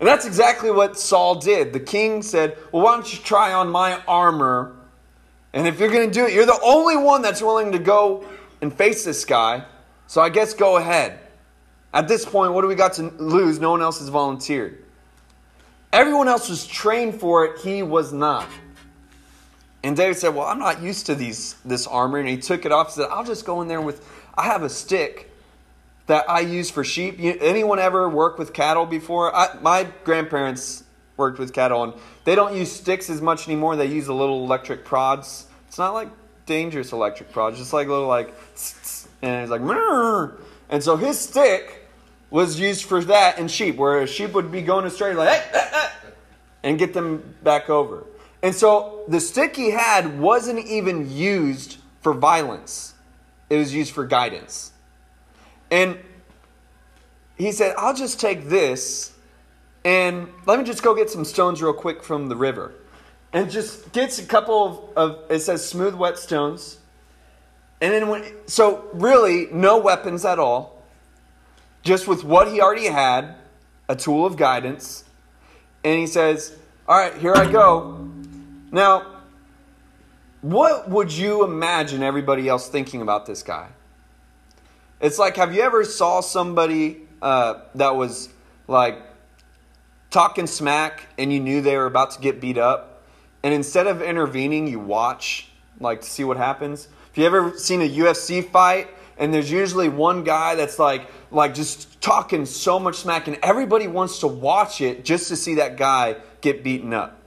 that's 0.00 0.26
exactly 0.26 0.70
what 0.70 0.98
Saul 0.98 1.36
did. 1.36 1.72
The 1.72 1.80
king 1.80 2.22
said, 2.22 2.58
well, 2.72 2.82
why 2.82 2.94
don't 2.94 3.12
you 3.12 3.20
try 3.20 3.52
on 3.52 3.70
my 3.70 4.00
armor? 4.08 4.76
And 5.52 5.66
if 5.66 5.78
you're 5.78 5.90
going 5.90 6.08
to 6.08 6.12
do 6.12 6.26
it, 6.26 6.32
you're 6.32 6.46
the 6.46 6.60
only 6.62 6.96
one 6.96 7.22
that's 7.22 7.42
willing 7.42 7.72
to 7.72 7.78
go 7.78 8.26
and 8.60 8.72
face 8.72 9.04
this 9.04 9.24
guy. 9.24 9.64
So 10.06 10.20
I 10.20 10.28
guess 10.28 10.54
go 10.54 10.76
ahead. 10.76 11.20
At 11.94 12.08
this 12.08 12.24
point, 12.24 12.52
what 12.52 12.62
do 12.62 12.68
we 12.68 12.74
got 12.74 12.94
to 12.94 13.02
lose? 13.02 13.60
No 13.60 13.70
one 13.70 13.82
else 13.82 13.98
has 13.98 14.08
volunteered. 14.08 14.82
Everyone 15.92 16.26
else 16.26 16.48
was 16.48 16.66
trained 16.66 17.20
for 17.20 17.44
it, 17.44 17.60
he 17.60 17.82
was 17.82 18.14
not. 18.14 18.48
And 19.84 19.96
David 19.96 20.16
said, 20.16 20.34
Well, 20.34 20.46
I'm 20.46 20.58
not 20.58 20.80
used 20.80 21.06
to 21.06 21.14
these 21.14 21.54
this 21.64 21.86
armor. 21.86 22.18
And 22.18 22.28
he 22.28 22.38
took 22.38 22.64
it 22.64 22.72
off 22.72 22.86
and 22.88 22.94
said, 22.94 23.08
I'll 23.10 23.24
just 23.24 23.44
go 23.44 23.60
in 23.60 23.68
there 23.68 23.80
with 23.80 24.08
I 24.34 24.44
have 24.44 24.62
a 24.62 24.70
stick 24.70 25.31
that 26.06 26.28
I 26.28 26.40
use 26.40 26.70
for 26.70 26.84
sheep. 26.84 27.18
You, 27.18 27.36
anyone 27.40 27.78
ever 27.78 28.08
work 28.08 28.38
with 28.38 28.52
cattle 28.52 28.86
before? 28.86 29.34
I, 29.34 29.58
my 29.60 29.86
grandparents 30.04 30.84
worked 31.16 31.38
with 31.38 31.52
cattle 31.52 31.82
and 31.84 31.94
they 32.24 32.34
don't 32.34 32.56
use 32.56 32.72
sticks 32.72 33.08
as 33.10 33.20
much 33.20 33.48
anymore. 33.48 33.76
They 33.76 33.86
use 33.86 34.06
the 34.06 34.14
little 34.14 34.44
electric 34.44 34.84
prods. 34.84 35.46
It's 35.68 35.78
not 35.78 35.94
like 35.94 36.08
dangerous 36.46 36.92
electric 36.92 37.32
prods, 37.32 37.58
just 37.58 37.72
like 37.72 37.88
little 37.88 38.08
like 38.08 38.34
and 39.22 39.42
it's 39.42 39.50
like 39.50 39.60
Murr. 39.60 40.36
and 40.68 40.82
so 40.82 40.96
his 40.96 41.18
stick 41.18 41.88
was 42.30 42.58
used 42.58 42.84
for 42.84 43.04
that 43.04 43.38
in 43.38 43.46
sheep, 43.46 43.76
where 43.76 44.00
a 44.00 44.06
sheep 44.06 44.32
would 44.32 44.50
be 44.50 44.62
going 44.62 44.86
astray, 44.86 45.14
like 45.14 45.28
hey, 45.28 45.88
and 46.62 46.78
get 46.78 46.94
them 46.94 47.34
back 47.42 47.68
over. 47.68 48.06
And 48.42 48.54
so 48.54 49.04
the 49.06 49.20
stick 49.20 49.54
he 49.54 49.70
had 49.70 50.18
wasn't 50.18 50.66
even 50.66 51.10
used 51.10 51.78
for 52.00 52.12
violence, 52.12 52.94
it 53.48 53.56
was 53.56 53.72
used 53.72 53.92
for 53.92 54.06
guidance. 54.06 54.71
And 55.72 55.98
he 57.38 57.50
said, 57.50 57.74
I'll 57.78 57.94
just 57.94 58.20
take 58.20 58.50
this 58.50 59.14
and 59.86 60.28
let 60.44 60.58
me 60.58 60.66
just 60.66 60.82
go 60.82 60.94
get 60.94 61.08
some 61.08 61.24
stones 61.24 61.62
real 61.62 61.72
quick 61.72 62.02
from 62.02 62.28
the 62.28 62.36
river. 62.36 62.74
And 63.32 63.50
just 63.50 63.90
gets 63.92 64.18
a 64.18 64.26
couple 64.26 64.92
of, 64.94 65.14
of 65.14 65.30
it 65.30 65.40
says 65.40 65.66
smooth, 65.66 65.94
wet 65.94 66.18
stones. 66.18 66.76
And 67.80 67.94
then 67.94 68.08
when, 68.08 68.34
so 68.46 68.84
really, 68.92 69.48
no 69.50 69.78
weapons 69.78 70.26
at 70.26 70.38
all. 70.38 70.82
Just 71.82 72.06
with 72.06 72.22
what 72.22 72.52
he 72.52 72.60
already 72.60 72.86
had, 72.86 73.34
a 73.88 73.96
tool 73.96 74.26
of 74.26 74.36
guidance. 74.36 75.04
And 75.82 75.98
he 75.98 76.06
says, 76.06 76.54
All 76.86 76.98
right, 76.98 77.16
here 77.16 77.34
I 77.34 77.50
go. 77.50 78.10
Now, 78.70 79.22
what 80.42 80.90
would 80.90 81.10
you 81.10 81.44
imagine 81.44 82.02
everybody 82.02 82.46
else 82.46 82.68
thinking 82.68 83.00
about 83.00 83.24
this 83.24 83.42
guy? 83.42 83.68
It's 85.02 85.18
like, 85.18 85.36
have 85.36 85.52
you 85.52 85.62
ever 85.62 85.84
saw 85.84 86.20
somebody 86.20 87.02
uh, 87.20 87.62
that 87.74 87.96
was 87.96 88.28
like 88.68 89.02
talking 90.10 90.46
smack 90.46 91.08
and 91.18 91.32
you 91.32 91.40
knew 91.40 91.60
they 91.60 91.76
were 91.76 91.86
about 91.86 92.12
to 92.12 92.20
get 92.20 92.40
beat 92.40 92.56
up, 92.56 93.02
and 93.42 93.52
instead 93.52 93.88
of 93.88 94.00
intervening, 94.00 94.68
you 94.68 94.78
watch 94.78 95.48
like 95.80 96.02
to 96.02 96.08
see 96.08 96.22
what 96.22 96.36
happens? 96.36 96.86
Have 97.08 97.18
you 97.18 97.26
ever 97.26 97.58
seen 97.58 97.82
a 97.82 97.88
UFC 97.88 98.48
fight 98.48 98.88
and 99.18 99.34
there's 99.34 99.50
usually 99.50 99.88
one 99.88 100.24
guy 100.24 100.54
that's 100.54 100.78
like 100.78 101.08
like 101.30 101.54
just 101.54 102.00
talking 102.00 102.46
so 102.46 102.78
much 102.78 102.96
smack 102.96 103.26
and 103.26 103.38
everybody 103.42 103.88
wants 103.88 104.20
to 104.20 104.26
watch 104.26 104.80
it 104.80 105.04
just 105.04 105.28
to 105.28 105.36
see 105.36 105.56
that 105.56 105.76
guy 105.76 106.16
get 106.40 106.62
beaten 106.62 106.92
up. 106.94 107.20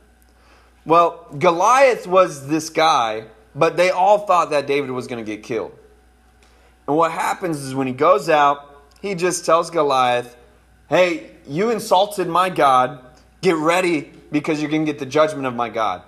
Well, 0.85 1.27
Goliath 1.37 2.07
was 2.07 2.47
this 2.47 2.69
guy, 2.69 3.25
but 3.53 3.75
they 3.75 3.89
all 3.89 4.19
thought 4.19 4.51
that 4.51 4.67
David 4.67 4.91
was 4.91 5.07
going 5.07 5.23
to 5.23 5.29
get 5.29 5.43
killed. 5.43 5.77
And 6.87 6.95
what 6.95 7.11
happens 7.11 7.61
is 7.61 7.73
when 7.73 7.87
he 7.87 7.93
goes 7.93 8.29
out, 8.29 8.85
he 9.01 9.15
just 9.15 9.45
tells 9.45 9.69
Goliath, 9.69 10.35
Hey, 10.89 11.31
you 11.47 11.71
insulted 11.71 12.27
my 12.27 12.49
God. 12.49 13.03
Get 13.41 13.55
ready 13.55 14.11
because 14.31 14.61
you're 14.61 14.69
going 14.69 14.85
to 14.85 14.91
get 14.91 14.99
the 14.99 15.05
judgment 15.05 15.47
of 15.47 15.55
my 15.55 15.69
God. 15.69 16.03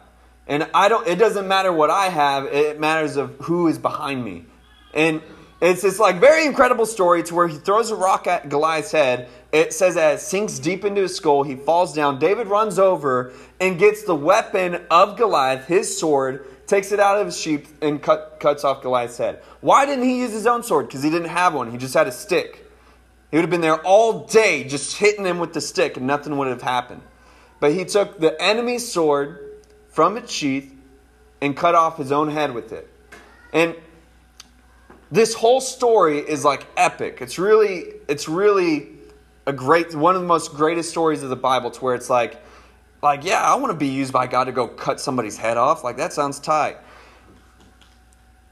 And 0.48 0.70
I 0.74 0.88
don't, 0.88 1.08
it 1.08 1.18
doesn't 1.18 1.48
matter 1.48 1.72
what 1.74 1.90
I 1.90 2.10
have, 2.10 2.46
it 2.46 2.80
matters 2.80 3.18
of 3.18 3.36
who 3.42 3.68
is 3.68 3.78
behind 3.78 4.24
me. 4.24 4.46
And 4.94 5.22
it's 5.60 5.82
this 5.82 6.00
like 6.00 6.20
very 6.20 6.46
incredible 6.46 6.86
story 6.86 7.24
to 7.24 7.36
where 7.36 7.48
he 7.48 7.58
throws 7.58 7.92
a 7.92 7.96
rock 7.96 8.28
at 8.28 8.48
Goliath's 8.48 8.92
head. 8.92 9.30
It 9.52 9.74
says 9.74 9.96
that 9.96 10.16
it 10.16 10.20
sinks 10.20 10.60
deep 10.60 10.86
into 10.86 11.02
his 11.02 11.16
skull. 11.16 11.44
He 11.44 11.56
falls 11.56 11.94
down. 11.94 12.20
David 12.20 12.48
runs 12.48 12.78
over 12.78 13.34
and 13.60 13.80
gets 13.80 14.04
the 14.04 14.16
weapon 14.16 14.86
of 14.92 15.18
Goliath, 15.18 15.66
his 15.66 15.98
sword, 15.98 16.46
takes 16.68 16.92
it 16.92 17.00
out 17.00 17.18
of 17.20 17.26
his 17.26 17.40
sheath, 17.40 17.74
and 17.82 18.02
cut, 18.02 18.38
cuts 18.40 18.64
off 18.64 18.82
Goliath's 18.82 19.18
head. 19.18 19.42
Why 19.62 19.86
didn't 19.86 20.04
he 20.04 20.20
use 20.20 20.32
his 20.32 20.46
own 20.46 20.64
sword? 20.64 20.88
Because 20.88 21.02
he 21.02 21.10
didn't 21.10 21.30
have 21.30 21.54
one. 21.54 21.72
He 21.72 21.78
just 21.78 21.94
had 21.94 22.08
a 22.08 22.12
stick. 22.12 22.70
He 23.32 23.38
would 23.38 23.42
have 23.42 23.50
been 23.50 23.62
there 23.62 23.82
all 23.82 24.26
day 24.26 24.64
just 24.66 24.98
hitting 24.98 25.26
him 25.26 25.40
with 25.40 25.54
the 25.54 25.62
stick, 25.62 25.98
and 25.98 26.06
nothing 26.06 26.38
would 26.38 26.48
have 26.48 26.62
happened. 26.62 27.02
But 27.60 27.74
he 27.74 27.86
took 27.86 28.20
the 28.20 28.40
enemy's 28.42 28.92
sword 28.92 29.40
from 29.90 30.18
its 30.18 30.32
sheath 30.32 30.74
and 31.42 31.56
cut 31.56 31.74
off 31.74 31.98
his 31.98 32.12
own 32.12 32.30
head 32.30 32.54
with 32.54 32.72
it. 32.72 32.90
And 33.54 33.76
this 35.12 35.34
whole 35.34 35.62
story 35.62 36.20
is 36.20 36.44
like 36.44 36.68
epic. 36.76 37.20
It's 37.22 37.40
really, 37.40 37.94
it's 38.08 38.28
really 38.28 38.90
a 39.46 39.54
great, 39.54 39.96
one 39.96 40.16
of 40.16 40.22
the 40.22 40.28
most 40.28 40.54
greatest 40.54 40.90
stories 40.90 41.24
of 41.24 41.30
the 41.30 41.36
Bible 41.36 41.72
to 41.72 41.80
where 41.80 41.96
it's 41.96 42.10
like, 42.10 42.42
like, 43.02 43.24
yeah, 43.24 43.42
I 43.42 43.56
want 43.56 43.72
to 43.72 43.78
be 43.78 43.88
used 43.88 44.12
by 44.12 44.28
God 44.28 44.46
to 44.46 44.52
go 44.52 44.68
cut 44.68 45.00
somebody's 45.00 45.38
head 45.38 45.58
off. 45.58 45.84
Like, 45.84 45.98
that 45.98 46.14
sounds 46.14 46.40
tight. 46.40 46.78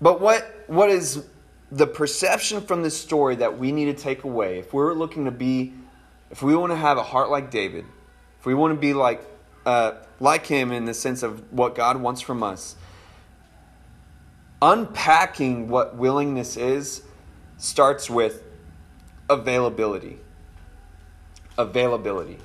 But 0.02 0.22
what, 0.22 0.64
what 0.68 0.90
is 0.90 1.26
the 1.72 1.88
perception 1.88 2.62
from 2.62 2.84
this 2.84 2.98
story 2.98 3.36
that 3.38 3.58
we 3.58 3.72
need 3.72 3.86
to 3.86 3.94
take 3.94 4.24
away 4.24 4.60
if 4.60 4.74
we're 4.74 4.94
looking 4.94 5.26
to 5.26 5.32
be, 5.32 5.74
if 6.30 6.44
we 6.44 6.56
want 6.56 6.72
to 6.72 6.78
have 6.78 6.98
a 6.98 7.04
heart 7.04 7.30
like 7.30 7.50
David, 7.50 7.86
if 8.40 8.46
we 8.46 8.54
want 8.54 8.74
to 8.74 8.80
be 8.80 8.94
like, 8.94 9.24
uh, 9.66 9.94
like 10.20 10.46
him 10.46 10.72
in 10.72 10.86
the 10.86 10.94
sense 10.94 11.24
of 11.24 11.52
what 11.52 11.76
God 11.76 11.98
wants 11.98 12.22
from 12.22 12.44
us, 12.44 12.76
unpacking 14.62 15.68
what 15.68 15.96
willingness 15.96 16.56
is 16.56 17.02
starts 17.58 18.10
with 18.10 18.44
availability. 19.30 20.20
Availability. 21.58 22.38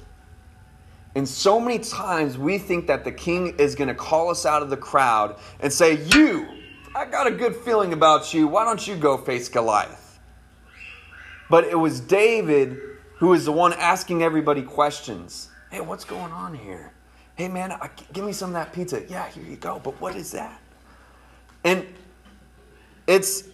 And 1.14 1.28
so 1.28 1.58
many 1.58 1.78
times 1.78 2.38
we 2.38 2.58
think 2.58 2.86
that 2.86 3.04
the 3.04 3.12
king 3.12 3.54
is 3.58 3.74
going 3.74 3.88
to 3.88 3.94
call 3.94 4.30
us 4.30 4.46
out 4.46 4.62
of 4.62 4.70
the 4.70 4.76
crowd 4.76 5.36
and 5.60 5.72
say, 5.72 6.04
You, 6.14 6.46
I 6.94 7.04
got 7.04 7.26
a 7.26 7.30
good 7.30 7.56
feeling 7.56 7.92
about 7.92 8.32
you. 8.32 8.46
Why 8.46 8.64
don't 8.64 8.86
you 8.86 8.96
go 8.96 9.16
face 9.16 9.48
Goliath? 9.48 10.20
But 11.48 11.64
it 11.64 11.78
was 11.78 12.00
David 12.00 12.78
who 13.16 13.28
was 13.28 13.44
the 13.44 13.52
one 13.52 13.72
asking 13.74 14.22
everybody 14.22 14.62
questions. 14.62 15.48
Hey, 15.70 15.80
what's 15.80 16.04
going 16.04 16.32
on 16.32 16.54
here? 16.54 16.92
Hey, 17.34 17.48
man, 17.48 17.78
give 18.12 18.24
me 18.24 18.32
some 18.32 18.50
of 18.50 18.54
that 18.54 18.72
pizza. 18.72 19.04
Yeah, 19.08 19.28
here 19.28 19.44
you 19.44 19.56
go. 19.56 19.80
But 19.82 20.00
what 20.00 20.14
is 20.14 20.32
that? 20.32 20.60
And 21.64 21.86
it's 23.06 23.44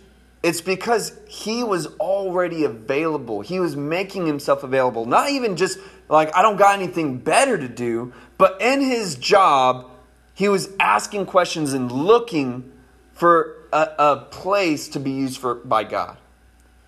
it's 0.42 0.60
because 0.60 1.18
he 1.26 1.64
was 1.64 1.86
already 1.98 2.64
available. 2.64 3.40
He 3.40 3.58
was 3.58 3.76
making 3.76 4.26
himself 4.26 4.62
available. 4.62 5.06
Not 5.06 5.30
even 5.30 5.56
just 5.56 5.78
like 6.08 6.34
I 6.36 6.42
don't 6.42 6.56
got 6.56 6.78
anything 6.78 7.18
better 7.18 7.58
to 7.58 7.68
do, 7.68 8.12
but 8.38 8.60
in 8.60 8.80
his 8.80 9.16
job, 9.16 9.90
he 10.34 10.48
was 10.48 10.70
asking 10.78 11.26
questions 11.26 11.72
and 11.72 11.90
looking 11.90 12.72
for 13.12 13.56
a, 13.72 13.88
a 13.98 14.16
place 14.30 14.88
to 14.90 15.00
be 15.00 15.10
used 15.10 15.38
for 15.40 15.56
by 15.56 15.84
God. 15.84 16.18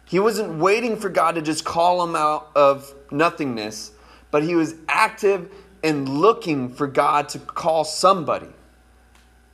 He 0.05 0.19
wasn't 0.21 0.59
waiting 0.59 0.97
for 0.97 1.09
God 1.09 1.35
to 1.35 1.43
just 1.43 1.65
call 1.65 2.03
him 2.03 2.17
out 2.17 2.51
of 2.55 2.95
nothingness, 3.11 3.93
but 4.31 4.43
he 4.43 4.55
was 4.55 4.75
active 4.89 5.51
and 5.83 6.09
looking 6.09 6.73
for 6.73 6.87
God 6.87 7.29
to 7.31 7.39
call 7.39 7.85
somebody. 7.85 8.49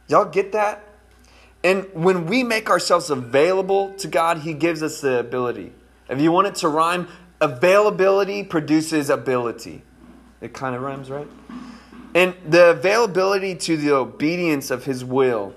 Y'all 0.08 0.24
get 0.24 0.52
that? 0.52 0.84
And 1.64 1.87
when 1.94 2.26
we 2.26 2.44
make 2.44 2.68
ourselves 2.68 3.09
available 3.09 3.94
to 3.94 4.06
God, 4.06 4.38
He 4.38 4.52
gives 4.52 4.83
us 4.83 5.00
the 5.00 5.18
ability. 5.18 5.73
If 6.11 6.21
you 6.21 6.30
want 6.30 6.47
it 6.47 6.54
to 6.56 6.68
rhyme, 6.68 7.09
availability 7.40 8.44
produces 8.44 9.09
ability. 9.09 9.83
It 10.42 10.52
kind 10.52 10.76
of 10.76 10.83
rhymes, 10.83 11.11
right? 11.11 11.26
And 12.14 12.35
the 12.47 12.71
availability 12.71 13.56
to 13.56 13.78
the 13.78 13.94
obedience 13.94 14.71
of 14.71 14.85
His 14.85 15.02
will, 15.02 15.54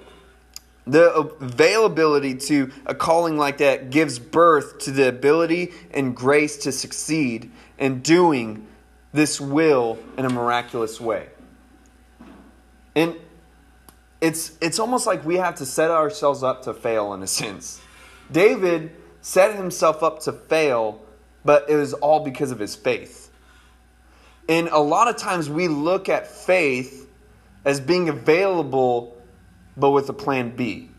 the 0.86 1.12
availability 1.12 2.36
to 2.36 2.72
a 2.86 2.96
calling 2.96 3.38
like 3.38 3.58
that 3.58 3.90
gives 3.90 4.18
birth 4.18 4.80
to 4.80 4.92
the 4.92 5.10
ability 5.10 5.74
and 5.92 6.16
grace 6.16 6.56
to 6.60 6.72
succeed 6.72 7.52
in 7.78 8.00
doing 8.00 8.66
this 9.12 9.42
will 9.42 10.00
in 10.18 10.24
a 10.24 10.30
miraculous 10.30 11.02
way. 11.02 11.28
And 12.96 13.16
it's, 14.22 14.58
it's 14.62 14.80
almost 14.80 15.06
like 15.06 15.26
we 15.26 15.36
have 15.36 15.56
to 15.56 15.66
set 15.66 15.92
ourselves 15.92 16.44
up 16.44 16.64
to 16.64 16.74
fail 16.74 17.14
in 17.14 17.22
a 17.24 17.28
sense. 17.42 17.82
David 18.32 18.92
set 19.22 19.56
himself 19.56 20.04
up 20.04 20.20
to 20.22 20.34
fail, 20.34 21.02
but 21.46 21.70
it 21.70 21.76
was 21.76 21.94
all 21.94 22.22
because 22.22 22.52
of 22.52 22.60
his 22.60 22.76
faith. 22.76 23.32
And 24.50 24.70
a 24.70 24.80
lot 24.80 25.08
of 25.08 25.18
times 25.18 25.50
we 25.50 25.68
look 25.68 26.10
at 26.10 26.28
faith 26.28 27.10
as 27.66 27.82
being 27.82 28.08
available, 28.08 29.18
but 29.76 29.92
with 29.92 30.10
a 30.10 30.14
plan 30.14 30.56
B. 30.56 30.90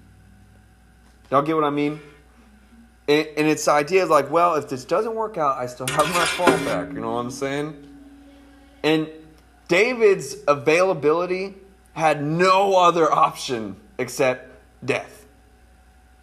Y'all 1.30 1.42
get 1.42 1.54
what 1.54 1.64
I 1.64 1.70
mean? 1.70 2.00
And, 3.08 3.26
it's 3.48 3.64
the 3.64 3.70
idea 3.72 4.02
of 4.02 4.10
like, 4.10 4.30
well, 4.30 4.56
if 4.56 4.68
this 4.68 4.84
doesn't 4.84 5.14
work 5.14 5.38
out, 5.38 5.56
I 5.56 5.64
still 5.64 5.86
have 5.88 6.06
my 6.10 6.24
fallback. 6.24 6.92
You 6.92 7.00
know 7.00 7.12
what 7.12 7.20
I'm 7.20 7.30
saying? 7.30 7.86
And 8.82 9.08
David's 9.66 10.36
availability 10.46 11.54
had 11.98 12.22
no 12.22 12.76
other 12.76 13.12
option 13.12 13.76
except 13.98 14.48
death. 14.84 15.26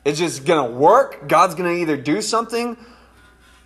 It's 0.05 0.17
just 0.17 0.45
going 0.45 0.71
to 0.71 0.75
work. 0.75 1.27
God's 1.27 1.55
going 1.55 1.75
to 1.75 1.81
either 1.81 1.97
do 1.97 2.21
something 2.21 2.77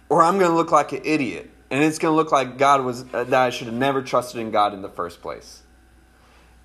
or 0.10 0.24
I'm 0.24 0.40
going 0.40 0.50
to 0.50 0.56
look 0.56 0.72
like 0.72 0.92
an 0.92 1.02
idiot. 1.04 1.52
And 1.70 1.84
it's 1.84 2.00
going 2.00 2.12
to 2.12 2.16
look 2.16 2.32
like 2.32 2.58
God 2.58 2.84
was 2.84 3.06
uh, 3.14 3.26
that 3.26 3.42
I 3.42 3.50
should 3.52 3.68
have 3.68 3.76
never 3.76 4.02
trusted 4.02 4.42
in 4.42 4.50
God 4.50 4.74
in 4.74 4.82
the 4.82 4.90
first 4.90 5.22
place. 5.22 5.62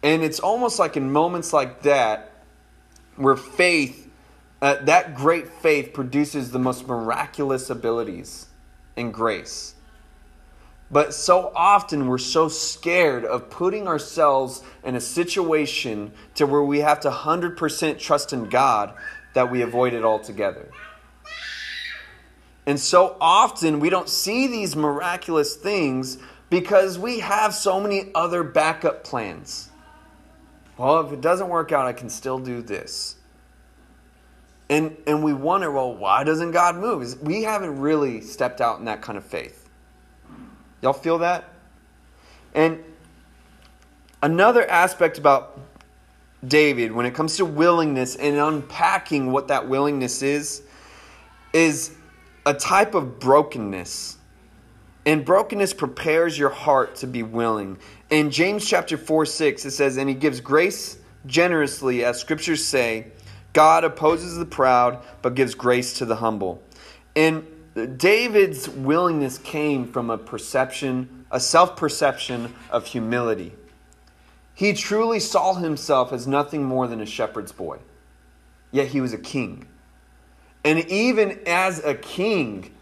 And 0.02 0.22
it's 0.22 0.40
almost 0.40 0.78
like 0.78 0.96
in 0.96 1.12
moments 1.12 1.52
like 1.52 1.82
that 1.82 2.32
where 3.16 3.36
faith, 3.36 4.10
uh, 4.62 4.76
that 4.84 5.14
great 5.14 5.48
faith, 5.48 5.92
produces 5.92 6.52
the 6.52 6.58
most 6.58 6.86
miraculous 6.86 7.68
abilities 7.68 8.46
and 8.96 9.12
grace. 9.12 9.73
But 10.94 11.12
so 11.12 11.50
often 11.56 12.06
we're 12.06 12.18
so 12.18 12.46
scared 12.46 13.24
of 13.24 13.50
putting 13.50 13.88
ourselves 13.88 14.62
in 14.84 14.94
a 14.94 15.00
situation 15.00 16.12
to 16.36 16.46
where 16.46 16.62
we 16.62 16.78
have 16.78 17.00
to 17.00 17.10
100% 17.10 17.98
trust 17.98 18.32
in 18.32 18.48
God 18.48 18.94
that 19.32 19.50
we 19.50 19.62
avoid 19.62 19.92
it 19.92 20.04
altogether. 20.04 20.70
And 22.64 22.78
so 22.78 23.16
often 23.20 23.80
we 23.80 23.90
don't 23.90 24.08
see 24.08 24.46
these 24.46 24.76
miraculous 24.76 25.56
things 25.56 26.18
because 26.48 26.96
we 26.96 27.18
have 27.18 27.54
so 27.54 27.80
many 27.80 28.12
other 28.14 28.44
backup 28.44 29.02
plans. 29.02 29.70
Well, 30.78 31.00
if 31.00 31.12
it 31.12 31.20
doesn't 31.20 31.48
work 31.48 31.72
out, 31.72 31.86
I 31.86 31.92
can 31.92 32.08
still 32.08 32.38
do 32.38 32.62
this. 32.62 33.16
And, 34.70 34.96
and 35.08 35.24
we 35.24 35.32
wonder, 35.32 35.72
well, 35.72 35.92
why 35.92 36.22
doesn't 36.22 36.52
God 36.52 36.76
move? 36.76 37.20
We 37.20 37.42
haven't 37.42 37.80
really 37.80 38.20
stepped 38.20 38.60
out 38.60 38.78
in 38.78 38.84
that 38.84 39.02
kind 39.02 39.18
of 39.18 39.24
faith. 39.24 39.63
Y'all 40.84 40.92
feel 40.92 41.16
that? 41.16 41.48
And 42.54 42.84
another 44.22 44.68
aspect 44.70 45.16
about 45.16 45.58
David, 46.46 46.92
when 46.92 47.06
it 47.06 47.14
comes 47.14 47.38
to 47.38 47.46
willingness 47.46 48.16
and 48.16 48.36
unpacking 48.36 49.32
what 49.32 49.48
that 49.48 49.66
willingness 49.66 50.20
is, 50.20 50.62
is 51.54 51.92
a 52.44 52.52
type 52.52 52.94
of 52.94 53.18
brokenness. 53.18 54.18
And 55.06 55.24
brokenness 55.24 55.72
prepares 55.72 56.38
your 56.38 56.50
heart 56.50 56.96
to 56.96 57.06
be 57.06 57.22
willing. 57.22 57.78
In 58.10 58.30
James 58.30 58.68
chapter 58.68 58.98
4 58.98 59.24
6, 59.24 59.64
it 59.64 59.70
says, 59.70 59.96
And 59.96 60.06
he 60.06 60.14
gives 60.14 60.42
grace 60.42 60.98
generously, 61.24 62.04
as 62.04 62.20
scriptures 62.20 62.62
say, 62.62 63.06
God 63.54 63.84
opposes 63.84 64.36
the 64.36 64.44
proud, 64.44 65.02
but 65.22 65.34
gives 65.34 65.54
grace 65.54 65.94
to 65.94 66.04
the 66.04 66.16
humble. 66.16 66.62
And 67.16 67.46
David's 67.74 68.68
willingness 68.68 69.38
came 69.38 69.90
from 69.90 70.08
a 70.08 70.18
perception, 70.18 71.26
a 71.30 71.40
self 71.40 71.76
perception 71.76 72.54
of 72.70 72.86
humility. 72.86 73.52
He 74.54 74.72
truly 74.72 75.18
saw 75.18 75.54
himself 75.54 76.12
as 76.12 76.26
nothing 76.26 76.62
more 76.62 76.86
than 76.86 77.00
a 77.00 77.06
shepherd's 77.06 77.50
boy, 77.50 77.78
yet 78.70 78.88
he 78.88 79.00
was 79.00 79.12
a 79.12 79.18
king. 79.18 79.66
And 80.64 80.78
even 80.88 81.40
as 81.46 81.84
a 81.84 81.94
king, 81.94 82.72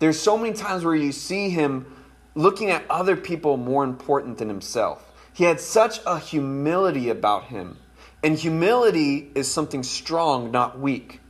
there's 0.00 0.18
so 0.18 0.36
many 0.36 0.52
times 0.52 0.84
where 0.84 0.96
you 0.96 1.12
see 1.12 1.48
him 1.48 1.86
looking 2.34 2.70
at 2.70 2.84
other 2.90 3.16
people 3.16 3.56
more 3.56 3.84
important 3.84 4.38
than 4.38 4.48
himself. 4.48 5.12
He 5.32 5.44
had 5.44 5.60
such 5.60 6.00
a 6.04 6.18
humility 6.18 7.08
about 7.08 7.44
him. 7.44 7.78
And 8.22 8.38
humility 8.38 9.30
is 9.34 9.50
something 9.50 9.82
strong, 9.82 10.50
not 10.50 10.78
weak. 10.78 11.20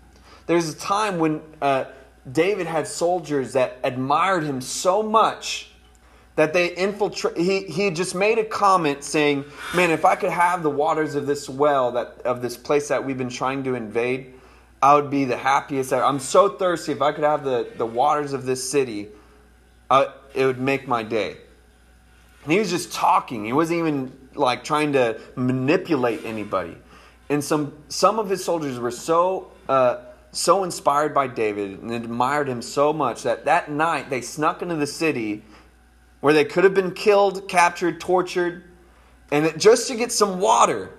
There's 0.47 0.69
a 0.69 0.77
time 0.77 1.19
when 1.19 1.41
uh, 1.61 1.85
David 2.31 2.67
had 2.67 2.87
soldiers 2.87 3.55
that 3.55 3.79
admired 3.83 4.45
him 4.45 4.61
so 4.61 5.03
much 5.03 5.69
that 6.35 6.53
they 6.53 6.75
infiltrate 6.75 7.37
he, 7.37 7.65
he 7.65 7.91
just 7.91 8.15
made 8.15 8.39
a 8.39 8.45
comment 8.45 9.05
saying 9.05 9.45
man 9.75 9.91
if 9.91 10.07
i 10.07 10.17
could 10.17 10.31
have 10.31 10.63
the 10.63 10.71
waters 10.71 11.15
of 11.15 11.27
this 11.27 11.47
well 11.47 11.93
that 11.93 12.23
of 12.25 12.41
this 12.41 12.57
place 12.57 12.89
that 12.89 13.05
we've 13.05 13.19
been 13.19 13.29
trying 13.29 13.63
to 13.63 13.75
invade 13.75 14.33
i 14.81 14.95
would 14.95 15.11
be 15.11 15.27
the 15.27 15.37
happiest 15.37 15.93
i'm 15.93 16.19
so 16.19 16.49
thirsty. 16.49 16.91
If 16.93 17.03
i 17.03 17.13
could 17.13 17.25
have 17.25 17.45
the, 17.45 17.69
the 17.77 17.85
waters 17.85 18.33
of 18.33 18.47
this 18.47 18.71
city 18.71 19.11
uh, 19.93 20.11
it 20.35 20.47
would 20.47 20.59
make 20.59 20.89
my 20.89 21.03
day. 21.03 21.37
And 22.45 22.53
he 22.53 22.59
was 22.59 22.71
just 22.71 22.93
talking. 22.93 23.45
He 23.45 23.53
wasn't 23.53 23.81
even 23.81 24.17
like 24.35 24.65
trying 24.65 24.95
to 24.95 25.21
manipulate 25.37 26.25
anybody. 26.25 26.79
And 27.29 27.45
some 27.45 27.77
some 27.89 28.19
of 28.19 28.31
his 28.31 28.43
soldiers 28.43 28.79
were 28.79 28.91
so 28.91 29.53
uh, 29.69 29.99
so 30.33 30.65
inspired 30.65 31.15
by 31.15 31.27
david 31.27 31.81
and 31.81 31.93
admired 31.93 32.49
him 32.49 32.61
so 32.61 32.93
much 32.93 33.23
that 33.23 33.45
that 33.45 33.71
night 33.71 34.11
they 34.11 34.21
snuck 34.21 34.63
into 34.63 34.75
the 34.75 34.87
city 34.87 35.43
where 36.23 36.33
they 36.33 36.45
could 36.45 36.63
have 36.63 36.73
been 36.73 36.93
killed, 36.93 37.49
captured, 37.49 38.01
tortured, 38.01 38.63
and 39.33 39.45
it, 39.45 39.59
just 39.59 39.89
to 39.89 39.97
get 39.97 40.13
some 40.13 40.39
water 40.39 40.91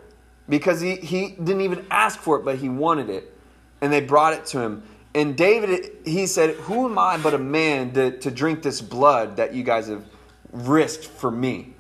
because 0.49 0.81
he, 0.81 0.97
he 0.97 1.29
didn't 1.29 1.61
even 1.61 1.87
ask 1.89 2.19
for 2.19 2.37
it, 2.37 2.45
but 2.45 2.57
he 2.57 2.67
wanted 2.67 3.09
it. 3.09 3.33
And 3.81 3.91
they 3.91 4.01
brought 4.01 4.33
it 4.33 4.45
to 4.47 4.59
him. 4.59 4.83
And 5.15 5.37
David, 5.37 5.91
he 6.05 6.27
said, 6.27 6.55
Who 6.55 6.89
am 6.89 6.99
I 6.99 7.17
but 7.17 7.33
a 7.33 7.37
man 7.37 7.93
to, 7.93 8.17
to 8.19 8.31
drink 8.31 8.63
this 8.63 8.81
blood 8.81 9.37
that 9.37 9.53
you 9.53 9.63
guys 9.63 9.87
have 9.87 10.03
risked 10.51 11.05
for 11.05 11.31
me? 11.31 11.73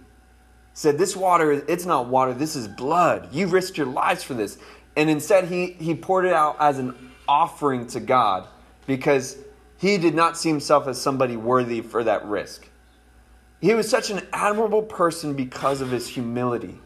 Said, 0.73 0.97
This 0.97 1.13
water, 1.13 1.51
is 1.51 1.63
it's 1.67 1.85
not 1.85 2.07
water, 2.07 2.33
this 2.33 2.55
is 2.55 2.69
blood. 2.69 3.27
You 3.33 3.47
risked 3.47 3.77
your 3.77 3.87
lives 3.87 4.23
for 4.23 4.35
this. 4.35 4.57
And 4.95 5.09
instead, 5.09 5.49
he, 5.49 5.73
he 5.73 5.95
poured 5.95 6.25
it 6.25 6.33
out 6.33 6.55
as 6.61 6.79
an 6.79 7.11
offering 7.27 7.87
to 7.87 7.99
God 7.99 8.47
because 8.87 9.37
he 9.77 9.97
did 9.97 10.15
not 10.15 10.37
see 10.37 10.49
himself 10.49 10.87
as 10.87 11.01
somebody 11.01 11.35
worthy 11.35 11.81
for 11.81 12.03
that 12.03 12.25
risk. 12.25 12.69
He 13.61 13.73
was 13.73 13.89
such 13.89 14.09
an 14.09 14.25
admirable 14.33 14.83
person 14.83 15.33
because 15.35 15.81
of 15.81 15.91
his 15.91 16.07
humility. 16.07 16.79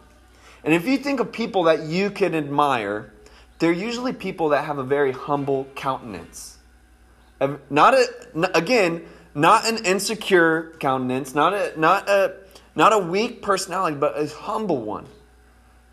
And 0.63 0.73
if 0.73 0.88
you 0.88 0.97
think 0.97 1.19
of 1.19 1.32
people 1.32 1.63
that 1.63 1.84
you 1.84 2.12
can 2.12 2.36
admire, 2.36 3.12
they're 3.60 3.71
usually 3.71 4.13
people 4.13 4.50
that 4.50 4.65
have 4.65 4.78
a 4.78 4.84
very 4.84 5.12
humble 5.12 5.67
countenance. 5.76 6.58
Not 7.69 7.93
a 7.93 8.06
again, 8.56 9.06
not 9.34 9.67
an 9.67 9.86
insecure 9.86 10.73
countenance, 10.80 11.34
not 11.36 11.54
a 11.54 11.73
not 11.80 12.10
a 12.10 12.36
not 12.76 12.93
a 12.93 12.97
weak 13.00 13.41
personality, 13.41 13.97
but 13.97 14.19
a 14.19 14.28
humble 14.28 14.82
one. 14.82 15.06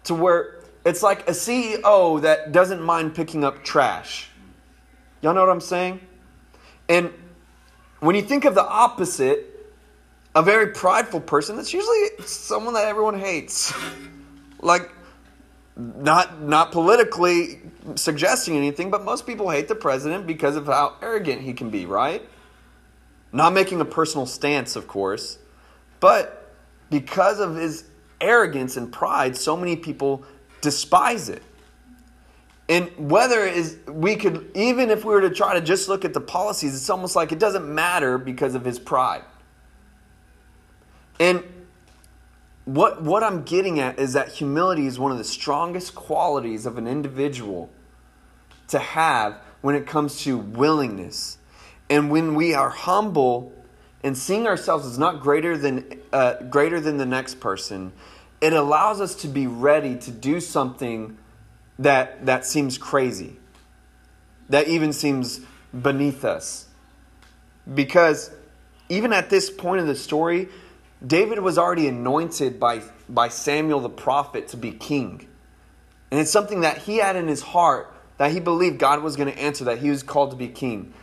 To 0.05 0.15
where 0.15 0.61
it's 0.85 1.03
like 1.03 1.29
a 1.29 1.33
CEO 1.33 2.21
that 2.23 2.53
doesn't 2.53 2.83
mind 2.83 3.15
picking 3.15 3.45
up 3.45 3.65
trash. 3.65 4.29
Y'all 5.25 5.33
know 5.33 5.41
what 5.41 5.49
I'm 5.49 5.63
saying? 5.63 6.01
And 6.87 7.11
when 8.01 8.15
you 8.15 8.21
think 8.21 8.45
of 8.45 8.55
the 8.55 8.63
opposite, 8.63 9.47
a 10.35 10.43
very 10.43 10.67
prideful 10.73 11.23
person 11.23 11.57
that's 11.57 11.73
usually 11.73 12.27
someone 12.27 12.75
that 12.75 12.85
everyone 12.85 13.19
hates. 13.19 13.73
Like 14.61 14.91
not 15.77 16.41
not 16.41 16.73
politically 16.73 17.61
suggesting 17.97 18.57
anything 18.57 18.91
but 18.91 19.05
most 19.05 19.27
people 19.27 19.51
hate 19.51 19.69
the 19.69 19.75
president 19.75 20.27
because 20.27 20.57
of 20.57 20.65
how 20.65 20.97
arrogant 21.03 21.43
he 21.43 21.53
can 21.53 21.69
be 21.69 21.85
right? 21.85 22.27
Not 23.31 23.53
making 23.53 23.83
a 23.83 23.85
personal 23.85 24.25
stance 24.25 24.75
of 24.75 24.89
course 24.89 25.37
but 26.01 26.55
because 26.89 27.41
of 27.41 27.57
his 27.57 27.85
arrogance 28.23 28.79
and 28.79 28.91
pride 28.91 29.37
so 29.37 29.55
many 29.55 29.77
people 29.77 30.25
despise 30.63 31.29
it 31.29 31.43
and 32.69 32.91
whether 32.97 33.41
is 33.45 33.79
we 33.89 34.17
could 34.17 34.51
even 34.55 34.91
if 34.91 35.05
we 35.05 35.13
were 35.13 35.21
to 35.21 35.31
try 35.31 35.55
to 35.55 35.61
just 35.61 35.89
look 35.89 36.05
at 36.05 36.15
the 36.15 36.21
policies 36.21 36.75
it's 36.75 36.91
almost 36.91 37.15
like 37.15 37.33
it 37.33 37.39
doesn't 37.39 37.73
matter 37.73 38.19
because 38.19 38.55
of 38.55 38.65
his 38.65 38.79
pride 38.79 39.23
and 41.21 41.43
what, 42.65 43.03
what 43.03 43.23
I'm 43.23 43.43
getting 43.43 43.79
at 43.79 43.99
is 43.99 44.15
that 44.15 44.29
humility 44.29 44.87
is 44.87 44.99
one 44.99 45.13
of 45.13 45.19
the 45.19 45.25
strongest 45.25 45.95
qualities 45.95 46.67
of 46.67 46.79
an 46.79 46.87
individual 46.87 47.71
to 48.69 48.79
have 48.79 49.39
when 49.61 49.75
it 49.75 49.87
comes 49.87 50.23
to 50.23 50.39
willingness. 50.39 51.39
And 51.91 52.11
when 52.11 52.35
we 52.35 52.55
are 52.55 52.71
humble 52.71 53.53
and 54.03 54.17
seeing 54.17 54.47
ourselves 54.47 54.87
as 54.87 54.99
not 54.99 55.21
greater 55.21 55.57
than, 55.57 56.01
uh, 56.13 56.43
greater 56.45 56.81
than 56.81 56.97
the 56.97 57.07
next 57.07 57.39
person, 57.41 57.93
it 58.41 58.53
allows 58.53 59.01
us 59.01 59.15
to 59.17 59.29
be 59.29 59.47
ready 59.47 59.97
to 59.97 60.11
do 60.11 60.41
something 60.41 61.19
that, 61.79 62.27
that 62.27 62.47
seems 62.47 62.79
crazy, 62.79 63.37
that 64.49 64.69
even 64.69 64.93
seems 64.93 65.41
beneath 65.83 66.25
us. 66.25 66.67
Because 67.73 68.31
even 68.89 69.13
at 69.13 69.31
this 69.31 69.51
point 69.51 69.81
in 69.81 69.87
the 69.87 69.97
story, 69.97 70.49
David 71.05 71.39
was 71.39 71.59
already 71.59 71.89
anointed 71.89 72.61
by, 72.61 72.83
by 73.09 73.29
Samuel 73.29 73.81
the 73.81 73.89
prophet 73.89 74.49
to 74.49 74.57
be 74.57 74.73
king. 74.73 75.27
And 76.11 76.21
it's 76.21 76.31
something 76.31 76.61
that 76.61 76.79
he 76.79 76.99
had 76.99 77.17
in 77.17 77.27
his 77.27 77.43
heart 77.43 77.93
that 78.19 78.31
he 78.31 78.41
believed 78.41 78.79
God 78.79 79.03
was 79.03 79.17
going 79.17 79.33
to 79.33 79.39
answer, 79.39 79.65
that 79.65 79.79
he 79.79 79.91
was 79.91 80.03
called 80.03 80.31
to 80.31 80.37
be 80.37 80.49
king. 80.49 80.95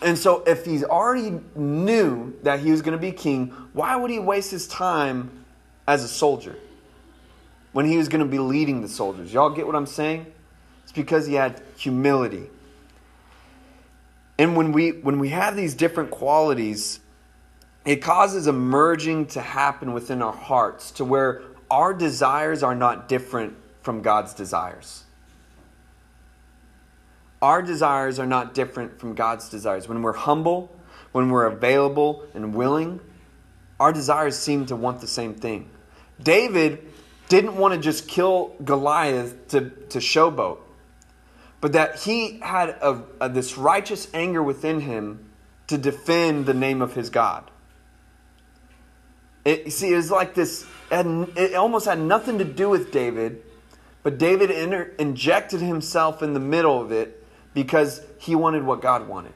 And 0.00 0.16
so, 0.16 0.44
if 0.44 0.64
he 0.64 0.84
already 0.84 1.40
knew 1.56 2.36
that 2.44 2.60
he 2.60 2.70
was 2.70 2.82
going 2.82 2.96
to 2.96 3.00
be 3.00 3.10
king, 3.10 3.48
why 3.72 3.96
would 3.96 4.12
he 4.12 4.20
waste 4.20 4.52
his 4.52 4.68
time 4.68 5.44
as 5.88 6.04
a 6.04 6.08
soldier 6.08 6.56
when 7.78 7.86
he 7.86 7.96
was 7.96 8.08
going 8.08 8.18
to 8.18 8.28
be 8.28 8.40
leading 8.40 8.82
the 8.82 8.88
soldiers? 8.88 9.32
Y'all 9.32 9.50
get 9.50 9.64
what 9.64 9.76
I'm 9.76 9.86
saying? 9.86 10.26
It's 10.82 10.90
because 10.90 11.28
he 11.28 11.34
had 11.34 11.62
humility. 11.76 12.50
And 14.36 14.56
when 14.56 14.72
we 14.72 14.90
when 14.90 15.20
we 15.20 15.28
have 15.28 15.54
these 15.54 15.74
different 15.74 16.10
qualities, 16.10 16.98
it 17.84 18.02
causes 18.02 18.48
a 18.48 18.52
merging 18.52 19.26
to 19.26 19.40
happen 19.40 19.92
within 19.92 20.22
our 20.22 20.32
hearts 20.32 20.90
to 20.90 21.04
where 21.04 21.42
our 21.70 21.94
desires 21.94 22.64
are 22.64 22.74
not 22.74 23.08
different 23.08 23.54
from 23.82 24.02
God's 24.02 24.34
desires. 24.34 25.04
Our 27.40 27.62
desires 27.62 28.18
are 28.18 28.26
not 28.26 28.54
different 28.54 28.98
from 28.98 29.14
God's 29.14 29.48
desires. 29.48 29.86
When 29.86 30.02
we're 30.02 30.14
humble, 30.14 30.76
when 31.12 31.30
we're 31.30 31.46
available 31.46 32.26
and 32.34 32.56
willing, 32.56 32.98
our 33.78 33.92
desires 33.92 34.36
seem 34.36 34.66
to 34.66 34.74
want 34.74 35.00
the 35.00 35.06
same 35.06 35.32
thing. 35.32 35.70
David 36.20 36.84
didn't 37.28 37.56
want 37.56 37.74
to 37.74 37.80
just 37.80 38.08
kill 38.08 38.54
Goliath 38.64 39.48
to, 39.48 39.70
to 39.70 39.98
showboat. 39.98 40.58
but 41.60 41.72
that 41.72 42.00
he 42.00 42.38
had 42.40 42.70
a, 42.70 43.02
a, 43.20 43.28
this 43.28 43.58
righteous 43.58 44.08
anger 44.14 44.42
within 44.42 44.80
him 44.80 45.30
to 45.66 45.76
defend 45.76 46.46
the 46.46 46.54
name 46.54 46.80
of 46.80 46.94
his 46.94 47.10
God. 47.10 47.50
It, 49.44 49.72
see, 49.72 49.92
it 49.92 49.96
was 49.96 50.10
like 50.10 50.34
this, 50.34 50.66
and 50.90 51.28
it 51.36 51.54
almost 51.54 51.86
had 51.86 51.98
nothing 51.98 52.38
to 52.38 52.44
do 52.44 52.68
with 52.68 52.92
David, 52.92 53.42
but 54.02 54.18
David 54.18 54.50
inter, 54.50 54.94
injected 54.98 55.60
himself 55.60 56.22
in 56.22 56.34
the 56.34 56.40
middle 56.40 56.80
of 56.80 56.92
it 56.92 57.24
because 57.54 58.02
he 58.18 58.34
wanted 58.34 58.62
what 58.62 58.80
God 58.80 59.08
wanted. 59.08 59.32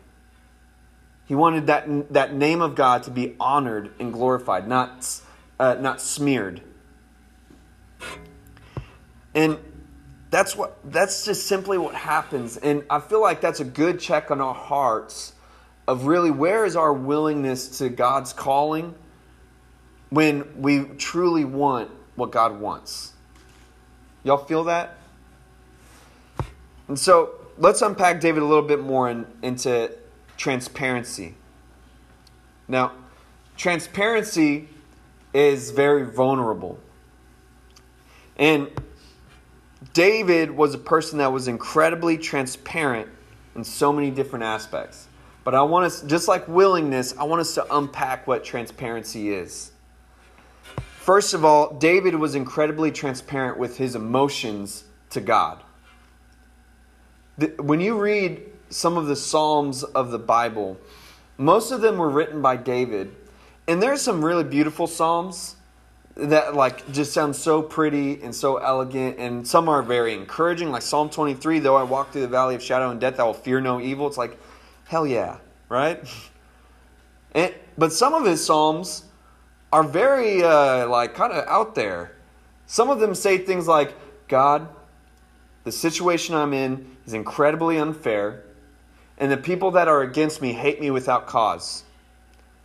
He 1.27 1.35
wanted 1.35 1.67
that, 1.69 2.13
that 2.13 2.35
name 2.35 2.61
of 2.61 2.75
God 2.75 3.05
to 3.05 3.11
be 3.11 3.35
honored 3.41 3.93
and 3.99 4.13
glorified, 4.13 4.69
not, 4.69 5.09
uh, 5.59 5.75
not 5.75 6.01
smeared. 6.01 6.63
And 9.35 9.59
that's 10.31 10.57
what 10.57 10.79
that's 10.85 11.25
just 11.25 11.47
simply 11.47 11.79
what 11.79 11.95
happens. 11.95 12.57
And 12.57 12.85
I 12.89 13.01
feel 13.01 13.21
like 13.21 13.41
that's 13.41 13.61
a 13.61 13.65
good 13.65 14.01
check 14.01 14.31
on 14.31 14.41
our 14.41 14.55
hearts 14.55 15.35
of 15.87 16.07
really 16.07 16.31
where 16.31 16.65
is 16.65 16.77
our 16.77 16.93
willingness 16.93 17.79
to 17.79 17.89
God's 17.89 18.33
calling 18.33 18.95
when 20.11 20.61
we 20.61 20.85
truly 20.99 21.45
want 21.45 21.91
what 22.17 22.31
God 22.31 22.61
wants. 22.61 23.13
Y'all 24.25 24.45
feel 24.45 24.65
that? 24.65 24.97
And 26.89 26.99
so 26.99 27.31
let's 27.59 27.83
unpack 27.83 28.21
David 28.21 28.43
a 28.43 28.47
little 28.47 28.67
bit 28.67 28.81
more 28.81 29.11
in, 29.11 29.27
into 29.43 29.91
transparency. 30.37 31.35
Now, 32.69 32.93
transparency 33.57 34.69
is 35.35 35.71
very 35.71 36.05
vulnerable. 36.05 36.79
And 38.37 38.69
David 39.93 40.51
was 40.51 40.75
a 40.75 40.79
person 40.79 41.19
that 41.19 41.33
was 41.33 41.49
incredibly 41.49 42.17
transparent 42.17 43.09
in 43.55 43.65
so 43.65 43.93
many 43.93 44.11
different 44.11 44.45
aspects. 44.45 45.09
But 45.45 45.55
I 45.55 45.63
want 45.63 45.87
us, 45.87 46.03
just 46.03 46.29
like 46.29 46.47
willingness, 46.49 47.15
I 47.19 47.25
want 47.25 47.41
us 47.41 47.55
to 47.55 47.77
unpack 47.77 48.27
what 48.27 48.45
transparency 48.45 49.33
is. 49.35 49.73
First 50.99 51.35
of 51.35 51.45
all, 51.45 51.75
David 51.75 52.15
was 52.15 52.37
incredibly 52.37 52.93
transparent 52.93 53.59
with 53.59 53.77
his 53.77 53.97
emotions 53.97 54.85
to 55.11 55.21
God. 55.21 55.63
When 57.59 57.81
you 57.81 57.99
read 57.99 58.43
some 58.71 58.97
of 58.97 59.07
the 59.07 59.17
Psalms 59.17 59.83
of 59.83 60.13
the 60.13 60.19
Bible, 60.19 60.79
most 61.39 61.73
of 61.73 61.81
them 61.81 61.99
were 61.99 62.09
written 62.09 62.41
by 62.41 62.57
David. 62.57 63.15
And 63.67 63.83
there's 63.83 64.01
some 64.01 64.25
really 64.25 64.45
beautiful 64.45 64.87
Psalms 64.87 65.57
that 66.17 66.55
like 66.55 66.91
just 66.93 67.13
sounds 67.13 67.39
so 67.39 67.63
pretty 67.63 68.23
and 68.23 68.35
so 68.35 68.59
elegant 68.59 69.19
and 69.19 69.47
some 69.47 69.69
are 69.69 69.83
very 69.83 70.13
encouraging 70.13 70.71
like 70.71 70.83
psalm 70.83 71.09
23 71.09 71.59
though 71.59 71.75
i 71.75 71.83
walk 71.83 72.13
through 72.13 72.21
the 72.21 72.29
valley 72.29 72.55
of 72.55 72.63
shadow 72.63 72.91
and 72.91 73.01
death 73.01 73.19
i 73.19 73.23
will 73.23 73.33
fear 73.33 73.63
no 73.63 73.81
evil 73.81 74.07
it's 74.07 74.19
like 74.19 74.39
hell 74.89 75.07
yeah 75.07 75.39
right 75.71 76.07
and, 77.35 77.55
but 77.79 77.93
some 77.93 78.13
of 78.13 78.27
his 78.27 78.45
psalms 78.45 79.05
are 79.73 79.83
very 79.83 80.43
uh, 80.43 80.87
like 80.89 81.15
kind 81.15 81.33
of 81.33 81.47
out 81.49 81.75
there. 81.75 82.15
Some 82.67 82.91
of 82.91 83.01
them 83.01 83.15
say 83.15 83.39
things 83.39 83.67
like, 83.67 83.95
God, 84.29 84.69
the 85.65 85.73
situation 85.73 86.35
I'm 86.35 86.53
in 86.53 86.97
is 87.07 87.15
incredibly 87.15 87.79
unfair, 87.79 88.45
and 89.19 89.33
the 89.33 89.37
people 89.37 89.71
that 89.73 89.89
are 89.89 90.03
against 90.03 90.43
me 90.43 90.53
hate 90.53 90.81
me 90.81 90.91
without 90.91 91.27
cause. 91.27 91.85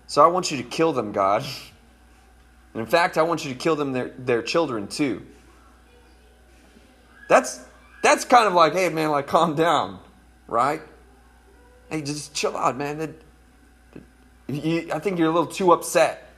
So 0.07 0.23
I 0.23 0.27
want 0.27 0.51
you 0.51 0.57
to 0.57 0.63
kill 0.63 0.93
them, 0.93 1.11
God. 1.11 1.45
And 2.77 2.85
in 2.85 2.91
fact, 2.91 3.17
I 3.17 3.23
want 3.23 3.43
you 3.43 3.51
to 3.51 3.57
kill 3.57 3.75
them 3.75 3.91
their, 3.91 4.09
their 4.19 4.43
children 4.43 4.87
too. 4.87 5.25
That's 7.27 7.65
that's 8.03 8.23
kind 8.23 8.45
of 8.45 8.53
like, 8.53 8.73
hey 8.73 8.89
man, 8.89 9.09
like 9.09 9.25
calm 9.25 9.55
down, 9.55 9.97
right? 10.47 10.83
Hey, 11.89 12.03
just 12.03 12.35
chill 12.35 12.55
out, 12.55 12.77
man. 12.77 12.99
That, 12.99 13.09
you, 14.47 14.91
I 14.93 14.99
think 14.99 15.17
you're 15.17 15.31
a 15.31 15.33
little 15.33 15.51
too 15.51 15.71
upset. 15.71 16.31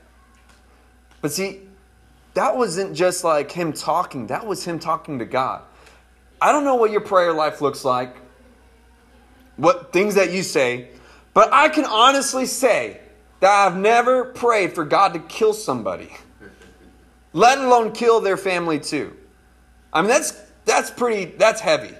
But 1.20 1.30
see, 1.30 1.68
that 2.32 2.56
wasn't 2.56 2.96
just 2.96 3.22
like 3.22 3.52
him 3.52 3.74
talking, 3.74 4.28
that 4.28 4.46
was 4.46 4.64
him 4.64 4.78
talking 4.78 5.18
to 5.18 5.26
God. 5.26 5.60
I 6.40 6.52
don't 6.52 6.64
know 6.64 6.76
what 6.76 6.90
your 6.90 7.02
prayer 7.02 7.34
life 7.34 7.60
looks 7.60 7.84
like, 7.84 8.16
what 9.58 9.92
things 9.92 10.14
that 10.14 10.32
you 10.32 10.42
say, 10.42 10.88
but 11.34 11.52
I 11.52 11.68
can 11.68 11.84
honestly 11.84 12.46
say 12.46 12.98
that 13.40 13.50
I've 13.50 13.76
never 13.76 14.24
prayed 14.24 14.74
for 14.74 14.86
God 14.86 15.12
to 15.12 15.18
kill 15.18 15.52
somebody, 15.52 16.16
let 17.32 17.58
alone 17.58 17.92
kill 17.92 18.20
their 18.20 18.36
family 18.36 18.80
too. 18.80 19.16
I 19.92 20.02
mean, 20.02 20.08
that's 20.08 20.32
that's 20.64 20.90
pretty 20.90 21.36
that's 21.36 21.60
heavy. 21.60 21.94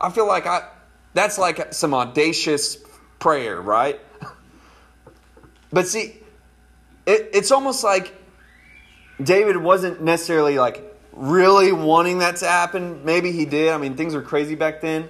I 0.00 0.10
feel 0.10 0.26
like 0.26 0.46
I 0.46 0.68
that's 1.14 1.38
like 1.38 1.72
some 1.72 1.94
audacious 1.94 2.78
prayer, 3.18 3.60
right? 3.60 4.00
but 5.72 5.86
see, 5.86 6.20
it, 7.06 7.30
it's 7.32 7.50
almost 7.50 7.84
like 7.84 8.14
David 9.22 9.56
wasn't 9.56 10.02
necessarily 10.02 10.58
like 10.58 10.82
really 11.12 11.72
wanting 11.72 12.18
that 12.18 12.36
to 12.36 12.46
happen. 12.46 13.04
Maybe 13.04 13.32
he 13.32 13.46
did. 13.46 13.72
I 13.72 13.78
mean, 13.78 13.96
things 13.96 14.14
were 14.14 14.22
crazy 14.22 14.54
back 14.54 14.80
then. 14.80 15.08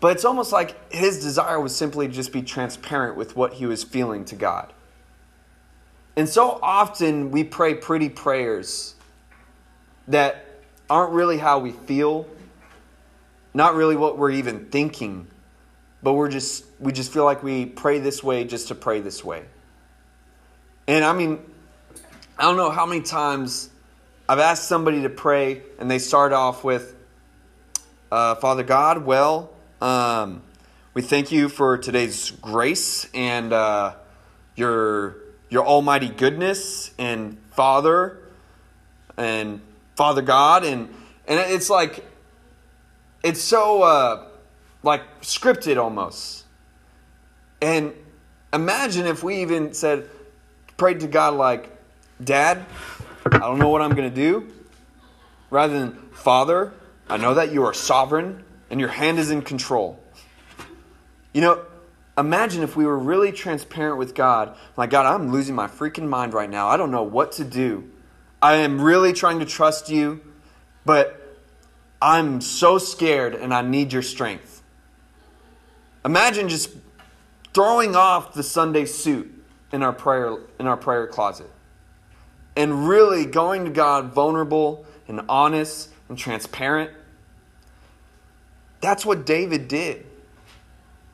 But 0.00 0.12
it's 0.12 0.24
almost 0.24 0.50
like 0.52 0.92
his 0.92 1.22
desire 1.22 1.60
was 1.60 1.76
simply 1.76 2.08
just 2.08 2.32
be 2.32 2.42
transparent 2.42 3.16
with 3.16 3.36
what 3.36 3.54
he 3.54 3.66
was 3.66 3.84
feeling 3.84 4.24
to 4.26 4.36
God. 4.36 4.72
And 6.16 6.28
so 6.28 6.58
often 6.62 7.30
we 7.30 7.44
pray 7.44 7.74
pretty 7.74 8.08
prayers 8.08 8.94
that 10.08 10.44
aren't 10.88 11.12
really 11.12 11.38
how 11.38 11.60
we 11.60 11.70
feel, 11.72 12.26
not 13.54 13.74
really 13.74 13.96
what 13.96 14.18
we're 14.18 14.32
even 14.32 14.66
thinking, 14.66 15.28
but 16.02 16.14
we're 16.14 16.30
just 16.30 16.64
we 16.78 16.92
just 16.92 17.12
feel 17.12 17.24
like 17.24 17.42
we 17.42 17.66
pray 17.66 17.98
this 17.98 18.22
way 18.22 18.44
just 18.44 18.68
to 18.68 18.74
pray 18.74 19.00
this 19.00 19.24
way. 19.24 19.44
And 20.88 21.04
I 21.04 21.12
mean, 21.12 21.38
I 22.38 22.42
don't 22.42 22.56
know 22.56 22.70
how 22.70 22.86
many 22.86 23.02
times 23.02 23.70
I've 24.28 24.38
asked 24.38 24.66
somebody 24.66 25.02
to 25.02 25.10
pray 25.10 25.62
and 25.78 25.90
they 25.90 25.98
start 25.98 26.32
off 26.32 26.64
with, 26.64 26.96
uh, 28.10 28.34
Father 28.36 28.62
God, 28.62 29.04
well, 29.04 29.52
um, 29.80 30.42
we 30.94 31.02
thank 31.02 31.30
you 31.30 31.48
for 31.48 31.78
today's 31.78 32.30
grace 32.30 33.08
and 33.14 33.52
uh, 33.52 33.94
your 34.56 35.19
your 35.50 35.66
almighty 35.66 36.08
goodness 36.08 36.92
and 36.98 37.36
Father 37.50 38.18
and 39.18 39.60
Father 39.96 40.22
God 40.22 40.64
and 40.64 40.88
and 41.26 41.38
it's 41.38 41.68
like 41.68 42.04
it's 43.22 43.40
so 43.40 43.82
uh, 43.82 44.26
like 44.82 45.20
scripted 45.20 45.76
almost. 45.76 46.44
And 47.60 47.92
imagine 48.52 49.06
if 49.06 49.22
we 49.22 49.42
even 49.42 49.74
said 49.74 50.08
prayed 50.76 51.00
to 51.00 51.06
God 51.06 51.34
like 51.34 51.70
Dad, 52.22 52.64
I 53.26 53.38
don't 53.38 53.58
know 53.58 53.68
what 53.68 53.82
I'm 53.82 53.92
to 53.94 54.10
do. 54.10 54.50
Rather 55.50 55.78
than, 55.78 55.92
Father, 56.12 56.72
I 57.08 57.16
know 57.16 57.34
that 57.34 57.52
you 57.52 57.64
are 57.64 57.74
sovereign 57.74 58.44
and 58.70 58.80
your 58.80 58.88
hand 58.88 59.18
is 59.18 59.30
in 59.30 59.42
control. 59.42 59.98
You 61.32 61.42
know, 61.42 61.64
imagine 62.18 62.62
if 62.62 62.76
we 62.76 62.84
were 62.84 62.98
really 62.98 63.32
transparent 63.32 63.98
with 63.98 64.14
God. 64.14 64.56
Like, 64.76 64.90
God, 64.90 65.06
I'm 65.06 65.32
losing 65.32 65.54
my 65.54 65.66
freaking 65.66 66.08
mind 66.08 66.34
right 66.34 66.50
now. 66.50 66.68
I 66.68 66.76
don't 66.76 66.90
know 66.90 67.02
what 67.02 67.32
to 67.32 67.44
do. 67.44 67.90
I 68.42 68.56
am 68.56 68.80
really 68.80 69.12
trying 69.12 69.38
to 69.40 69.44
trust 69.44 69.90
you, 69.90 70.20
but 70.84 71.38
I'm 72.00 72.40
so 72.40 72.78
scared 72.78 73.34
and 73.34 73.52
I 73.52 73.62
need 73.62 73.92
your 73.92 74.02
strength. 74.02 74.62
Imagine 76.04 76.48
just 76.48 76.70
throwing 77.52 77.94
off 77.94 78.32
the 78.32 78.42
Sunday 78.42 78.86
suit 78.86 79.30
in 79.72 79.82
our 79.82 79.92
prayer 79.92 80.38
in 80.58 80.66
our 80.66 80.76
prayer 80.76 81.06
closet 81.06 81.50
and 82.56 82.88
really 82.88 83.26
going 83.26 83.64
to 83.64 83.70
God 83.70 84.12
vulnerable 84.12 84.84
and 85.08 85.20
honest 85.28 85.90
and 86.08 86.18
transparent. 86.18 86.90
That's 88.80 89.04
what 89.04 89.26
David 89.26 89.68
did. 89.68 90.06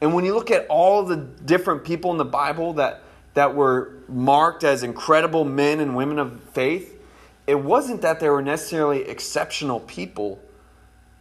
And 0.00 0.14
when 0.14 0.24
you 0.24 0.35
look 0.35 0.50
at 0.50 0.66
all 0.68 1.04
the 1.04 1.16
different 1.16 1.85
people 1.85 2.11
in 2.11 2.18
the 2.18 2.24
Bible 2.24 2.74
that, 2.74 3.02
that 3.35 3.54
were 3.54 3.94
marked 4.09 4.64
as 4.64 4.82
incredible 4.82 5.44
men 5.44 5.80
and 5.80 5.96
women 5.96 6.18
of 6.18 6.42
faith, 6.50 7.00
it 7.46 7.61
wasn't 7.61 8.02
that 8.02 8.20
they 8.20 8.28
were 8.28 8.42
necessarily 8.42 9.09
exceptional 9.09 9.80
people, 9.80 10.40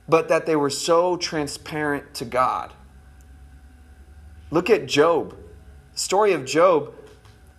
but 0.09 0.27
that 0.27 0.45
they 0.45 0.55
were 0.55 0.69
so 0.69 1.17
transparent 1.17 2.13
to 2.15 2.25
God. 2.25 2.73
Look 4.51 4.69
at 4.69 4.87
Job. 4.87 5.37
Story 5.93 6.33
of 6.33 6.45
Job, 6.45 6.93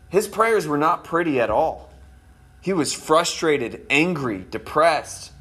his 0.09 0.29
prayers 0.29 0.67
were 0.67 0.79
not 0.79 1.05
pretty 1.05 1.41
at 1.41 1.51
all. 1.51 1.91
He 2.61 2.73
was 2.73 2.93
frustrated, 2.93 3.87
angry, 3.89 4.45
depressed. 4.51 5.33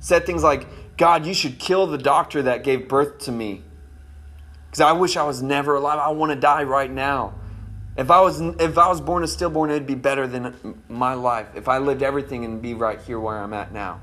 Said 0.00 0.26
things 0.26 0.42
like, 0.42 0.96
God, 0.96 1.26
you 1.26 1.34
should 1.34 1.58
kill 1.58 1.86
the 1.86 1.98
doctor 1.98 2.42
that 2.42 2.64
gave 2.64 2.88
birth 2.88 3.18
to 3.20 3.32
me. 3.32 3.62
Because 4.76 4.90
I 4.90 4.92
wish 4.92 5.16
I 5.16 5.22
was 5.22 5.40
never 5.40 5.76
alive. 5.76 5.98
I 5.98 6.10
want 6.10 6.32
to 6.32 6.36
die 6.36 6.64
right 6.64 6.90
now. 6.90 7.32
If 7.96 8.10
I 8.10 8.20
was 8.20 8.42
if 8.42 8.76
I 8.76 8.88
was 8.88 9.00
born 9.00 9.24
a 9.24 9.26
stillborn, 9.26 9.70
it'd 9.70 9.86
be 9.86 9.94
better 9.94 10.26
than 10.26 10.82
my 10.86 11.14
life. 11.14 11.46
If 11.54 11.66
I 11.66 11.78
lived 11.78 12.02
everything 12.02 12.44
and 12.44 12.60
be 12.60 12.74
right 12.74 13.00
here 13.00 13.18
where 13.18 13.38
I'm 13.38 13.54
at 13.54 13.72
now. 13.72 14.02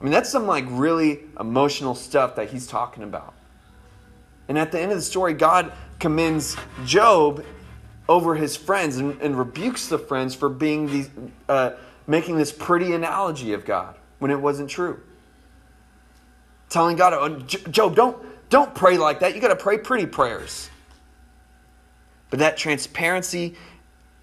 I 0.00 0.02
mean, 0.02 0.10
that's 0.10 0.28
some 0.28 0.48
like 0.48 0.64
really 0.68 1.20
emotional 1.38 1.94
stuff 1.94 2.34
that 2.34 2.50
he's 2.50 2.66
talking 2.66 3.04
about. 3.04 3.34
And 4.48 4.58
at 4.58 4.72
the 4.72 4.80
end 4.80 4.90
of 4.90 4.98
the 4.98 5.02
story, 5.02 5.32
God 5.32 5.72
commends 6.00 6.56
Job 6.84 7.44
over 8.08 8.34
his 8.34 8.56
friends 8.56 8.96
and, 8.96 9.20
and 9.20 9.38
rebukes 9.38 9.86
the 9.86 9.98
friends 9.98 10.34
for 10.34 10.48
being 10.48 10.88
these, 10.88 11.08
uh, 11.48 11.70
making 12.08 12.36
this 12.36 12.50
pretty 12.50 12.94
analogy 12.94 13.52
of 13.52 13.64
God 13.64 13.94
when 14.18 14.32
it 14.32 14.40
wasn't 14.40 14.68
true. 14.68 15.00
Telling 16.68 16.96
God, 16.96 17.12
oh, 17.12 17.38
Job, 17.38 17.94
don't, 17.94 18.33
don't 18.50 18.74
pray 18.74 18.98
like 18.98 19.20
that. 19.20 19.34
You 19.34 19.40
got 19.40 19.48
to 19.48 19.56
pray 19.56 19.78
pretty 19.78 20.06
prayers. 20.06 20.70
But 22.30 22.38
that 22.40 22.56
transparency 22.56 23.56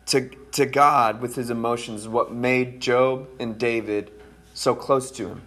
to, 0.08 0.30
to 0.54 0.66
God 0.66 1.22
with 1.22 1.36
his 1.36 1.50
emotions 1.50 2.02
is 2.02 2.08
what 2.08 2.32
made 2.32 2.82
Job 2.82 3.28
and 3.40 3.58
David 3.58 4.12
so 4.54 4.76
close 4.76 5.12
to 5.12 5.30
him. 5.30 5.42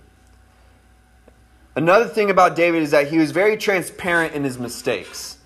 Another 1.76 2.06
thing 2.06 2.30
about 2.30 2.54
David 2.54 2.82
is 2.82 2.92
that 2.92 3.08
he 3.08 3.18
was 3.18 3.32
very 3.32 3.56
transparent 3.56 4.34
in 4.34 4.44
his 4.44 4.58
mistakes. 4.58 5.38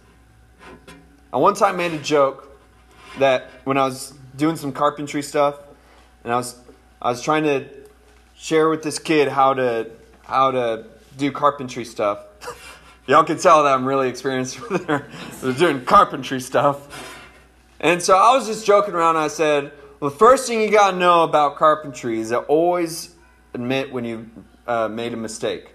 I 1.33 1.39
one 1.39 1.55
time 1.55 1.77
made 1.77 1.93
a 1.93 1.99
joke 1.99 2.59
that 3.19 3.51
when 3.65 3.79
I 3.79 3.85
was 3.85 4.13
doing 4.37 4.57
some 4.57 4.73
carpentry 4.73 5.23
stuff, 5.23 5.59
and 6.25 6.33
I 6.33 6.37
was 6.37 6.61
I 7.01 7.11
was 7.11 7.23
trying 7.23 7.45
to 7.45 7.67
share 8.37 8.69
with 8.69 8.83
this 8.83 8.99
kid 8.99 9.29
how 9.29 9.55
to 9.55 9.91
how 10.23 10.51
to 10.51 10.85
do 11.17 11.33
carpentry 11.33 11.85
stuff. 11.85 12.25
Y'all 13.09 13.25
can 13.25 13.39
tell 13.39 13.65
that 13.65 13.73
I'm 13.73 13.87
really 13.87 14.11
experienced 14.11 14.61
with 14.71 14.85
her 14.85 15.09
doing 15.57 15.83
carpentry 15.87 16.41
stuff. 16.41 17.17
And 17.81 18.03
so 18.03 18.15
I 18.15 18.37
was 18.37 18.47
just 18.47 18.67
joking 18.67 18.93
around. 18.93 19.17
I 19.17 19.29
said, 19.29 19.73
well, 19.99 20.11
the 20.11 20.17
first 20.17 20.47
thing 20.47 20.61
you 20.61 20.71
got 20.71 20.91
to 20.91 20.97
know 20.99 21.23
about 21.23 21.57
carpentry 21.57 22.21
is 22.21 22.29
to 22.29 22.41
always 22.41 23.15
admit 23.55 23.91
when 23.91 24.05
you 24.05 24.29
uh, 24.67 24.89
made 24.89 25.15
a 25.15 25.17
mistake. 25.17 25.73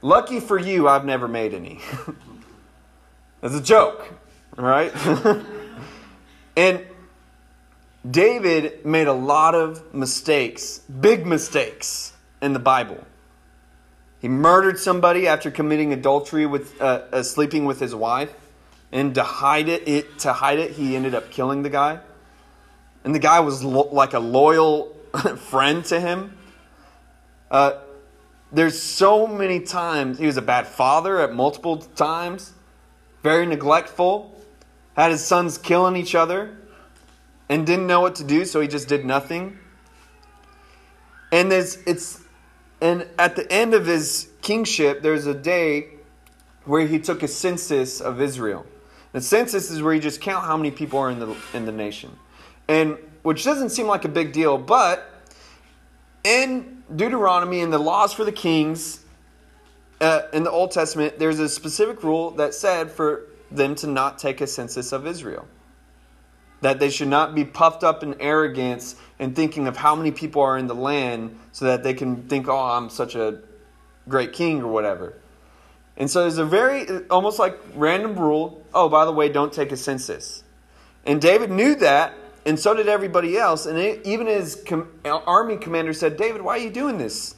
Lucky 0.00 0.40
for 0.40 0.58
you, 0.58 0.88
I've 0.88 1.04
never 1.04 1.28
made 1.28 1.52
any. 1.52 1.80
That's 3.42 3.54
a 3.54 3.62
joke, 3.62 4.10
right? 4.56 4.90
and 6.56 6.82
David 8.10 8.86
made 8.86 9.06
a 9.06 9.12
lot 9.12 9.54
of 9.54 9.92
mistakes, 9.92 10.78
big 10.78 11.26
mistakes 11.26 12.14
in 12.40 12.54
the 12.54 12.58
Bible. 12.58 13.04
He 14.24 14.28
murdered 14.28 14.78
somebody 14.78 15.28
after 15.28 15.50
committing 15.50 15.92
adultery 15.92 16.46
with 16.46 16.80
uh, 16.80 17.02
uh, 17.12 17.22
sleeping 17.22 17.66
with 17.66 17.78
his 17.78 17.94
wife, 17.94 18.32
and 18.90 19.14
to 19.16 19.22
hide 19.22 19.68
it, 19.68 19.86
it, 19.86 20.18
to 20.20 20.32
hide 20.32 20.58
it, 20.58 20.70
he 20.70 20.96
ended 20.96 21.14
up 21.14 21.30
killing 21.30 21.62
the 21.62 21.68
guy. 21.68 22.00
And 23.04 23.14
the 23.14 23.18
guy 23.18 23.40
was 23.40 23.62
lo- 23.62 23.90
like 23.92 24.14
a 24.14 24.18
loyal 24.18 24.96
friend 25.36 25.84
to 25.84 26.00
him. 26.00 26.38
Uh, 27.50 27.72
there's 28.50 28.80
so 28.80 29.26
many 29.26 29.60
times 29.60 30.18
he 30.18 30.24
was 30.24 30.38
a 30.38 30.42
bad 30.42 30.68
father 30.68 31.20
at 31.20 31.34
multiple 31.34 31.76
times, 31.76 32.54
very 33.22 33.44
neglectful, 33.44 34.34
had 34.96 35.10
his 35.10 35.22
sons 35.22 35.58
killing 35.58 35.96
each 35.96 36.14
other, 36.14 36.56
and 37.50 37.66
didn't 37.66 37.86
know 37.86 38.00
what 38.00 38.14
to 38.14 38.24
do, 38.24 38.46
so 38.46 38.62
he 38.62 38.68
just 38.68 38.88
did 38.88 39.04
nothing. 39.04 39.58
And 41.30 41.52
there's 41.52 41.76
it's 41.86 42.23
and 42.84 43.06
at 43.18 43.34
the 43.34 43.50
end 43.50 43.72
of 43.72 43.86
his 43.86 44.28
kingship, 44.42 45.00
there's 45.00 45.26
a 45.26 45.32
day 45.32 45.88
where 46.66 46.86
he 46.86 46.98
took 46.98 47.22
a 47.22 47.28
census 47.28 47.98
of 47.98 48.20
Israel. 48.20 48.66
The 49.12 49.22
census 49.22 49.70
is 49.70 49.80
where 49.80 49.94
you 49.94 50.02
just 50.02 50.20
count 50.20 50.44
how 50.44 50.58
many 50.58 50.70
people 50.70 50.98
are 50.98 51.10
in 51.10 51.18
the 51.18 51.34
in 51.54 51.64
the 51.64 51.72
nation. 51.72 52.14
And 52.68 52.98
which 53.22 53.42
doesn't 53.42 53.70
seem 53.70 53.86
like 53.86 54.04
a 54.04 54.08
big 54.10 54.34
deal, 54.34 54.58
but 54.58 55.10
in 56.24 56.82
Deuteronomy 56.94 57.62
and 57.62 57.72
the 57.72 57.78
laws 57.78 58.12
for 58.12 58.24
the 58.24 58.32
kings 58.32 59.00
uh, 60.02 60.22
in 60.34 60.44
the 60.44 60.50
Old 60.50 60.70
Testament, 60.70 61.18
there's 61.18 61.38
a 61.38 61.48
specific 61.48 62.02
rule 62.02 62.32
that 62.32 62.52
said 62.52 62.90
for 62.90 63.22
them 63.50 63.74
to 63.76 63.86
not 63.86 64.18
take 64.18 64.42
a 64.42 64.46
census 64.46 64.92
of 64.92 65.06
Israel. 65.06 65.48
That 66.64 66.80
they 66.80 66.88
should 66.88 67.08
not 67.08 67.34
be 67.34 67.44
puffed 67.44 67.84
up 67.84 68.02
in 68.02 68.18
arrogance 68.20 68.96
and 69.18 69.36
thinking 69.36 69.66
of 69.66 69.76
how 69.76 69.94
many 69.94 70.10
people 70.10 70.40
are 70.40 70.56
in 70.56 70.66
the 70.66 70.74
land 70.74 71.38
so 71.52 71.66
that 71.66 71.82
they 71.82 71.92
can 71.92 72.22
think, 72.22 72.48
oh, 72.48 72.56
I'm 72.56 72.88
such 72.88 73.14
a 73.14 73.40
great 74.08 74.32
king 74.32 74.62
or 74.62 74.72
whatever. 74.72 75.14
And 75.98 76.10
so 76.10 76.22
there's 76.22 76.38
a 76.38 76.44
very, 76.44 77.06
almost 77.08 77.38
like 77.38 77.60
random 77.74 78.16
rule 78.16 78.64
oh, 78.74 78.88
by 78.88 79.04
the 79.04 79.12
way, 79.12 79.28
don't 79.28 79.52
take 79.52 79.72
a 79.72 79.76
census. 79.76 80.42
And 81.06 81.20
David 81.20 81.50
knew 81.50 81.74
that, 81.76 82.14
and 82.44 82.58
so 82.58 82.74
did 82.74 82.88
everybody 82.88 83.38
else. 83.38 83.66
And 83.66 83.78
even 84.06 84.26
his 84.26 84.62
com- 84.66 84.88
army 85.04 85.56
commander 85.56 85.92
said, 85.92 86.16
David, 86.16 86.42
why 86.42 86.54
are 86.54 86.62
you 86.62 86.70
doing 86.70 86.98
this? 86.98 87.34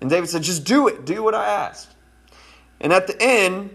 And 0.00 0.10
David 0.10 0.28
said, 0.28 0.42
just 0.42 0.64
do 0.64 0.88
it. 0.88 1.04
Do 1.04 1.22
what 1.22 1.34
I 1.34 1.46
asked. 1.46 1.88
And 2.80 2.92
at 2.92 3.06
the 3.06 3.20
end, 3.20 3.70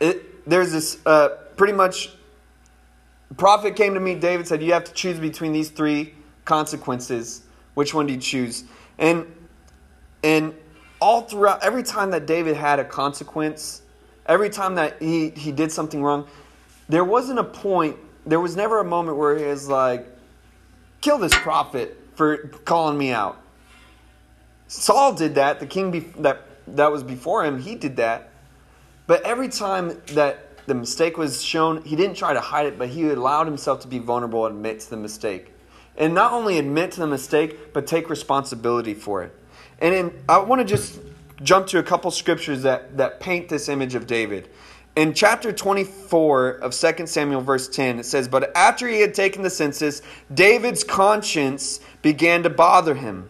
it, 0.00 0.48
there's 0.48 0.72
this 0.72 0.98
uh, 1.04 1.28
pretty 1.56 1.74
much 1.74 2.10
prophet 3.36 3.76
came 3.76 3.94
to 3.94 4.00
meet 4.00 4.20
David, 4.20 4.46
said, 4.46 4.62
You 4.62 4.72
have 4.72 4.84
to 4.84 4.92
choose 4.92 5.18
between 5.18 5.52
these 5.52 5.70
three 5.70 6.14
consequences. 6.44 7.42
Which 7.74 7.94
one 7.94 8.06
do 8.06 8.12
you 8.12 8.20
choose? 8.20 8.64
And 8.98 9.26
and 10.22 10.54
all 11.00 11.22
throughout, 11.22 11.62
every 11.62 11.82
time 11.82 12.10
that 12.10 12.26
David 12.26 12.56
had 12.56 12.78
a 12.78 12.84
consequence, 12.84 13.82
every 14.26 14.50
time 14.50 14.74
that 14.74 15.00
he, 15.00 15.30
he 15.30 15.50
did 15.50 15.72
something 15.72 16.02
wrong, 16.02 16.26
there 16.90 17.04
wasn't 17.04 17.38
a 17.38 17.44
point 17.44 17.96
there 18.26 18.40
was 18.40 18.56
never 18.56 18.80
a 18.80 18.84
moment 18.84 19.16
where 19.16 19.36
he 19.36 19.44
was 19.44 19.68
like, 19.68 20.06
kill 21.00 21.18
this 21.18 21.34
prophet 21.34 21.96
for 22.14 22.36
calling 22.64 22.98
me 22.98 23.12
out. 23.12 23.40
Saul 24.68 25.14
did 25.14 25.36
that. 25.36 25.58
The 25.58 25.66
king 25.66 25.90
be- 25.90 26.00
that 26.18 26.42
that 26.68 26.92
was 26.92 27.02
before 27.02 27.44
him, 27.44 27.60
he 27.60 27.74
did 27.74 27.96
that. 27.96 28.30
But 29.06 29.22
every 29.22 29.48
time 29.48 30.00
that 30.08 30.49
the 30.70 30.74
mistake 30.76 31.18
was 31.18 31.42
shown, 31.42 31.82
he 31.82 31.96
didn't 31.96 32.16
try 32.16 32.32
to 32.32 32.40
hide 32.40 32.64
it, 32.64 32.78
but 32.78 32.90
he 32.90 33.10
allowed 33.10 33.48
himself 33.48 33.80
to 33.80 33.88
be 33.88 33.98
vulnerable 33.98 34.46
and 34.46 34.54
admit 34.54 34.78
to 34.78 34.90
the 34.90 34.96
mistake. 34.96 35.50
And 35.96 36.14
not 36.14 36.32
only 36.32 36.60
admit 36.60 36.92
to 36.92 37.00
the 37.00 37.08
mistake, 37.08 37.72
but 37.72 37.88
take 37.88 38.08
responsibility 38.08 38.94
for 38.94 39.24
it. 39.24 39.34
And 39.80 39.92
in, 39.92 40.22
I 40.28 40.38
want 40.38 40.60
to 40.60 40.64
just 40.64 41.00
jump 41.42 41.66
to 41.68 41.80
a 41.80 41.82
couple 41.82 42.12
scriptures 42.12 42.62
that, 42.62 42.98
that 42.98 43.18
paint 43.18 43.48
this 43.48 43.68
image 43.68 43.96
of 43.96 44.06
David. 44.06 44.48
In 44.94 45.12
chapter 45.12 45.50
24 45.50 46.50
of 46.50 46.72
2 46.72 47.06
Samuel, 47.08 47.40
verse 47.40 47.66
10, 47.66 47.98
it 47.98 48.06
says, 48.06 48.28
But 48.28 48.56
after 48.56 48.86
he 48.86 49.00
had 49.00 49.12
taken 49.12 49.42
the 49.42 49.50
census, 49.50 50.02
David's 50.32 50.84
conscience 50.84 51.80
began 52.00 52.44
to 52.44 52.50
bother 52.50 52.94
him. 52.94 53.28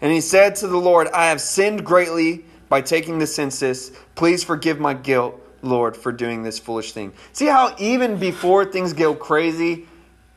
And 0.00 0.10
he 0.10 0.22
said 0.22 0.56
to 0.56 0.66
the 0.66 0.78
Lord, 0.78 1.08
I 1.08 1.26
have 1.26 1.42
sinned 1.42 1.84
greatly 1.84 2.46
by 2.70 2.80
taking 2.80 3.18
the 3.18 3.26
census. 3.26 3.90
Please 4.14 4.42
forgive 4.42 4.80
my 4.80 4.94
guilt, 4.94 5.38
Lord, 5.62 5.96
for 5.96 6.12
doing 6.12 6.42
this 6.42 6.58
foolish 6.58 6.92
thing. 6.92 7.12
See 7.32 7.46
how 7.46 7.74
even 7.78 8.18
before 8.18 8.64
things 8.64 8.92
go 8.92 9.14
crazy, 9.14 9.86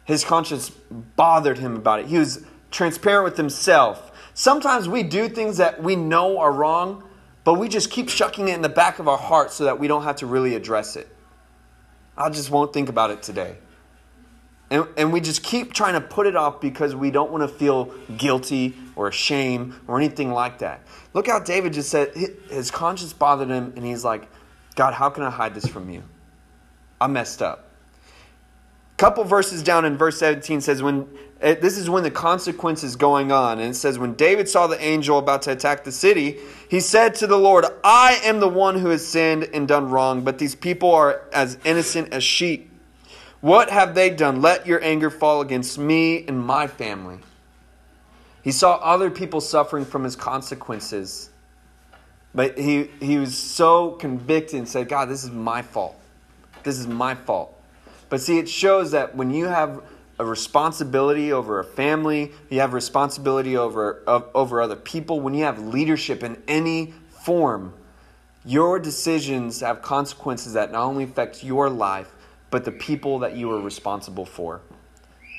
his 0.03 0.23
conscience 0.23 0.69
bothered 1.15 1.57
him 1.57 1.75
about 1.75 1.99
it. 1.99 2.07
He 2.07 2.17
was 2.17 2.43
transparent 2.71 3.25
with 3.25 3.37
himself. 3.37 4.11
Sometimes 4.33 4.87
we 4.87 5.03
do 5.03 5.29
things 5.29 5.57
that 5.57 5.81
we 5.81 5.95
know 5.95 6.39
are 6.39 6.51
wrong, 6.51 7.03
but 7.43 7.55
we 7.55 7.67
just 7.67 7.91
keep 7.91 8.09
shucking 8.09 8.47
it 8.47 8.55
in 8.55 8.61
the 8.61 8.69
back 8.69 8.99
of 8.99 9.07
our 9.07 9.17
heart 9.17 9.51
so 9.51 9.65
that 9.65 9.79
we 9.79 9.87
don't 9.87 10.03
have 10.03 10.17
to 10.17 10.25
really 10.25 10.55
address 10.55 10.95
it. 10.95 11.07
I 12.17 12.29
just 12.29 12.49
won't 12.49 12.73
think 12.73 12.89
about 12.89 13.11
it 13.11 13.21
today. 13.23 13.57
And, 14.69 14.87
and 14.95 15.11
we 15.11 15.19
just 15.19 15.43
keep 15.43 15.73
trying 15.73 15.93
to 15.93 16.01
put 16.01 16.27
it 16.27 16.35
off 16.35 16.61
because 16.61 16.95
we 16.95 17.11
don't 17.11 17.29
want 17.29 17.41
to 17.41 17.47
feel 17.49 17.93
guilty 18.17 18.73
or 18.95 19.11
shame 19.11 19.81
or 19.85 19.97
anything 19.97 20.31
like 20.31 20.59
that. 20.59 20.81
Look 21.13 21.27
how 21.27 21.39
David 21.39 21.73
just 21.73 21.89
said 21.89 22.15
his 22.49 22.71
conscience 22.71 23.11
bothered 23.11 23.49
him, 23.49 23.73
and 23.75 23.85
he's 23.85 24.05
like, 24.05 24.29
God, 24.75 24.93
how 24.93 25.09
can 25.09 25.23
I 25.23 25.29
hide 25.29 25.53
this 25.53 25.67
from 25.67 25.89
you? 25.89 26.03
I 26.99 27.07
messed 27.07 27.41
up. 27.41 27.71
Couple 28.97 29.23
verses 29.23 29.63
down 29.63 29.83
in 29.83 29.97
verse 29.97 30.19
17 30.19 30.61
says 30.61 30.83
when 30.83 31.07
eh, 31.41 31.55
this 31.55 31.75
is 31.75 31.89
when 31.89 32.03
the 32.03 32.11
consequence 32.11 32.83
is 32.83 32.95
going 32.95 33.31
on 33.31 33.57
and 33.57 33.71
it 33.71 33.73
says 33.73 33.97
when 33.97 34.13
david 34.13 34.47
saw 34.47 34.67
the 34.67 34.79
angel 34.79 35.17
about 35.17 35.41
to 35.41 35.51
attack 35.51 35.83
the 35.83 35.91
city 35.91 36.37
he 36.69 36.79
said 36.79 37.15
to 37.15 37.25
the 37.25 37.35
lord 37.35 37.65
i 37.83 38.21
am 38.23 38.39
the 38.39 38.47
one 38.47 38.77
who 38.77 38.89
has 38.89 39.03
sinned 39.03 39.49
and 39.55 39.67
done 39.67 39.89
wrong 39.89 40.23
but 40.23 40.37
these 40.37 40.53
people 40.53 40.93
are 40.93 41.23
as 41.33 41.57
innocent 41.65 42.13
as 42.13 42.23
sheep. 42.23 42.69
What 43.39 43.71
have 43.71 43.95
they 43.95 44.11
done? 44.11 44.43
Let 44.43 44.67
your 44.67 44.83
anger 44.83 45.09
fall 45.09 45.41
against 45.41 45.79
me 45.79 46.23
and 46.27 46.39
my 46.39 46.67
family 46.67 47.17
he 48.43 48.51
saw 48.51 48.75
other 48.75 49.09
people 49.09 49.41
suffering 49.41 49.83
from 49.83 50.03
his 50.03 50.15
consequences 50.15 51.30
but 52.33 52.57
he, 52.57 52.89
he 52.99 53.17
was 53.17 53.37
so 53.37 53.91
convicted 53.91 54.57
and 54.57 54.67
said 54.67 54.87
god 54.87 55.09
this 55.09 55.23
is 55.23 55.31
my 55.31 55.61
fault 55.61 55.95
this 56.63 56.77
is 56.77 56.87
my 56.87 57.15
fault 57.15 57.57
but 58.11 58.19
see, 58.19 58.39
it 58.39 58.49
shows 58.49 58.91
that 58.91 59.15
when 59.15 59.31
you 59.33 59.45
have 59.45 59.81
a 60.19 60.25
responsibility 60.25 61.31
over 61.31 61.61
a 61.61 61.63
family, 61.63 62.33
you 62.49 62.59
have 62.59 62.73
responsibility 62.73 63.55
over, 63.55 64.03
over 64.35 64.61
other 64.61 64.75
people, 64.75 65.21
when 65.21 65.33
you 65.33 65.45
have 65.45 65.59
leadership 65.59 66.21
in 66.21 66.43
any 66.45 66.93
form, 67.23 67.73
your 68.43 68.79
decisions 68.79 69.61
have 69.61 69.81
consequences 69.81 70.51
that 70.53 70.73
not 70.73 70.83
only 70.83 71.05
affect 71.05 71.41
your 71.41 71.69
life, 71.69 72.11
but 72.49 72.65
the 72.65 72.71
people 72.73 73.19
that 73.19 73.37
you 73.37 73.49
are 73.49 73.61
responsible 73.61 74.25
for. 74.25 74.59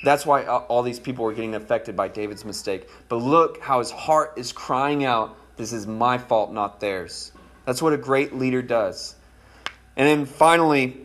That's 0.03 0.25
why 0.25 0.43
all 0.45 0.81
these 0.81 0.99
people 0.99 1.25
were 1.25 1.33
getting 1.33 1.53
affected 1.53 1.95
by 1.95 2.07
David's 2.07 2.43
mistake. 2.43 2.89
But 3.07 3.17
look 3.17 3.61
how 3.61 3.77
his 3.77 3.91
heart 3.91 4.33
is 4.35 4.51
crying 4.51 5.05
out, 5.05 5.37
This 5.57 5.73
is 5.73 5.85
my 5.85 6.17
fault, 6.17 6.51
not 6.51 6.79
theirs. 6.79 7.31
That's 7.65 7.81
what 7.81 7.93
a 7.93 7.97
great 7.97 8.35
leader 8.35 8.61
does. 8.61 9.15
And 9.95 10.07
then 10.07 10.25
finally, 10.25 10.97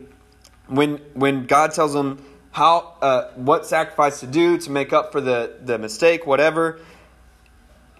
when 0.67 0.97
when 1.13 1.45
God 1.45 1.73
tells 1.73 1.93
him 1.93 2.23
how 2.51 2.95
uh, 3.01 3.29
what 3.35 3.65
sacrifice 3.65 4.19
to 4.21 4.27
do 4.27 4.57
to 4.57 4.71
make 4.71 4.91
up 4.91 5.11
for 5.11 5.21
the, 5.21 5.55
the 5.63 5.77
mistake, 5.77 6.25
whatever, 6.25 6.79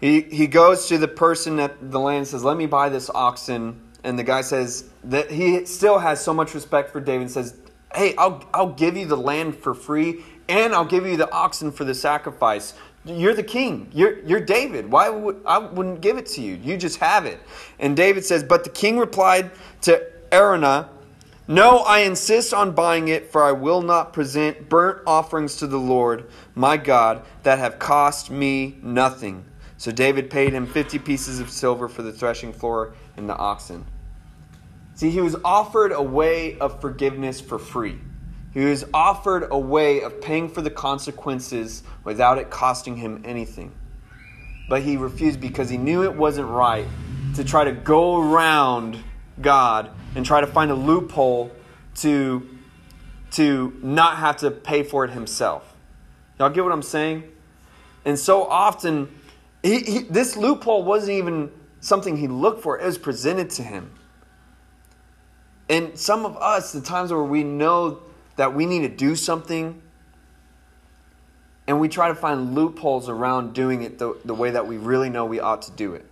he 0.02 0.22
he 0.22 0.48
goes 0.48 0.88
to 0.88 0.98
the 0.98 1.08
person 1.08 1.60
at 1.60 1.92
the 1.92 2.00
land 2.00 2.20
and 2.20 2.28
says, 2.28 2.44
"Let 2.44 2.58
me 2.58 2.66
buy 2.66 2.90
this 2.90 3.10
oxen." 3.10 3.82
And 4.04 4.18
the 4.18 4.24
guy 4.24 4.42
says 4.42 4.90
that 5.04 5.30
he 5.30 5.66
still 5.66 6.00
has 6.00 6.24
so 6.24 6.34
much 6.34 6.54
respect 6.54 6.92
for 6.92 7.02
David 7.02 7.24
and 7.24 7.32
says, 7.32 7.56
"Hey, 7.94 8.16
I'll 8.18 8.44
I'll 8.54 8.74
give 8.74 8.98
you 8.98 9.06
the 9.06 9.18
land 9.18 9.56
for 9.56 9.74
free, 9.74 10.24
and 10.48 10.74
I'll 10.74 10.86
give 10.86 11.06
you 11.06 11.18
the 11.18 11.32
oxen 11.32 11.72
for 11.72 11.84
the 11.84 11.96
sacrifice." 11.96 12.74
You're 13.06 13.34
the 13.34 13.44
king. 13.44 13.90
You're, 13.94 14.20
you're 14.20 14.42
David. 14.42 14.92
Why 14.92 15.10
would 15.10 15.42
I 15.46 15.58
wouldn't 15.58 16.02
give 16.02 16.18
it 16.18 16.26
to 16.28 16.42
you? 16.42 16.56
You 16.56 16.78
just 16.78 16.98
have 16.98 17.26
it. 17.26 17.40
And 17.80 17.96
David 17.96 18.26
says, 18.26 18.44
But 18.44 18.64
the 18.64 18.70
king 18.70 18.98
replied 18.98 19.52
to 19.82 20.06
Araunah, 20.32 20.90
No, 21.48 21.80
I 21.80 22.00
insist 22.00 22.54
on 22.54 22.74
buying 22.74 23.08
it, 23.08 23.32
for 23.32 23.44
I 23.44 23.54
will 23.54 23.82
not 23.82 24.12
present 24.12 24.68
burnt 24.68 25.02
offerings 25.08 25.56
to 25.58 25.68
the 25.68 25.80
Lord 25.80 26.30
my 26.56 26.78
God 26.78 27.24
that 27.44 27.60
have 27.60 27.80
cost 27.80 28.30
me 28.30 28.78
nothing. 28.82 29.46
So 29.78 29.92
David 29.92 30.30
paid 30.30 30.52
him 30.52 30.68
50 30.68 31.00
pieces 31.00 31.40
of 31.40 31.50
silver 31.50 31.88
for 31.88 32.02
the 32.02 32.12
threshing 32.12 32.52
floor 32.52 32.94
and 33.16 33.30
the 33.30 33.36
oxen. 33.36 33.86
See, 34.96 35.10
he 35.10 35.22
was 35.22 35.38
offered 35.46 35.94
a 35.94 36.04
way 36.04 36.60
of 36.60 36.82
forgiveness 36.82 37.40
for 37.40 37.58
free. 37.58 37.98
He 38.60 38.65
was 38.65 38.84
offered 38.93 39.48
a 39.52 39.58
way 39.58 40.02
of 40.02 40.19
paying 40.19 40.50
for 40.50 40.62
the 40.62 40.69
consequences 40.69 41.82
without 42.04 42.38
it 42.38 42.50
costing 42.50 42.98
him 42.98 43.22
anything. 43.24 43.72
But 44.67 44.82
he 44.82 44.98
refused 44.98 45.39
because 45.39 45.69
he 45.69 45.78
knew 45.78 46.04
it 46.04 46.13
wasn't 46.13 46.50
right 46.50 46.86
to 47.36 47.45
try 47.45 47.63
to 47.63 47.72
go 47.72 48.17
around 48.17 49.02
God 49.39 49.91
and 50.13 50.26
try 50.26 50.41
to 50.41 50.48
find 50.48 50.72
a 50.72 50.76
loophole 50.76 51.54
to, 52.00 52.50
to 53.32 53.80
not 53.82 54.17
have 54.17 54.36
to 54.38 54.52
pay 54.52 54.84
for 54.84 55.06
it 55.06 55.12
himself. 55.12 55.74
Y'all 56.38 56.50
get 56.50 56.65
what 56.65 56.74
I'm 56.74 56.82
saying? 56.82 57.32
And 58.04 58.19
so 58.19 58.43
often, 58.43 59.08
he, 59.63 59.80
he, 59.80 60.00
this 60.00 60.36
loophole 60.36 60.84
wasn't 60.84 61.17
even 61.17 61.50
something 61.80 62.17
he 62.17 62.28
looked 62.28 62.62
for, 62.62 62.78
it 62.78 62.86
was 62.86 62.98
presented 62.98 63.52
to 63.52 63.63
him. 63.63 63.89
And 65.69 65.98
some 65.98 66.26
of 66.26 66.36
us, 66.36 66.74
the 66.74 66.82
times 66.82 67.13
where 67.13 67.24
we 67.24 67.45
know 67.45 68.02
that 68.39 68.54
we 68.54 68.65
need 68.65 68.80
to 68.80 68.88
do 68.88 69.17
something 69.17 69.82
and 71.67 71.78
we 71.78 71.89
try 71.89 72.08
to 72.08 72.15
find 72.15 72.56
loopholes 72.56 73.10
around 73.10 73.54
doing 73.54 73.82
it 73.82 73.99
the, 73.99 74.17
the 74.23 74.34
way 74.34 74.49
that 74.52 74.65
we 74.65 74.78
really 74.78 75.10
know 75.10 75.25
we 75.25 75.41
ought 75.41 75.63
to 75.63 75.71
do 75.71 75.93
it. 75.93 76.06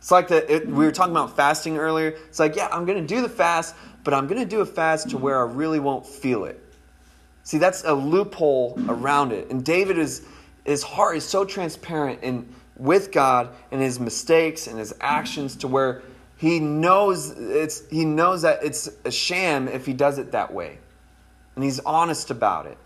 It's 0.00 0.10
like 0.10 0.26
that 0.28 0.66
we 0.66 0.84
were 0.84 0.90
talking 0.90 1.12
about 1.12 1.36
fasting 1.36 1.78
earlier. 1.78 2.08
It's 2.08 2.40
like, 2.40 2.56
yeah, 2.56 2.66
I'm 2.72 2.86
going 2.86 3.00
to 3.00 3.06
do 3.06 3.22
the 3.22 3.28
fast, 3.28 3.76
but 4.02 4.14
I'm 4.14 4.26
going 4.26 4.40
to 4.40 4.48
do 4.48 4.62
a 4.62 4.66
fast 4.66 5.10
to 5.10 5.16
where 5.16 5.38
I 5.38 5.48
really 5.48 5.78
won't 5.78 6.04
feel 6.04 6.44
it. 6.44 6.60
See, 7.44 7.58
that's 7.58 7.84
a 7.84 7.94
loophole 7.94 8.76
around 8.88 9.30
it. 9.30 9.48
And 9.48 9.64
David 9.64 9.96
is 9.96 10.26
his 10.64 10.82
heart 10.82 11.18
is 11.18 11.24
so 11.24 11.44
transparent 11.44 12.18
and 12.24 12.52
with 12.76 13.12
God 13.12 13.50
and 13.70 13.80
his 13.80 14.00
mistakes 14.00 14.66
and 14.66 14.76
his 14.76 14.92
actions 15.00 15.54
to 15.58 15.68
where 15.68 16.02
he 16.36 16.58
knows 16.58 17.30
it's 17.30 17.88
he 17.90 18.04
knows 18.04 18.42
that 18.42 18.64
it's 18.64 18.90
a 19.04 19.12
sham 19.12 19.68
if 19.68 19.86
he 19.86 19.92
does 19.92 20.18
it 20.18 20.32
that 20.32 20.52
way 20.52 20.78
and 21.58 21.64
he's 21.64 21.80
honest 21.80 22.30
about 22.30 22.66
it. 22.66 22.78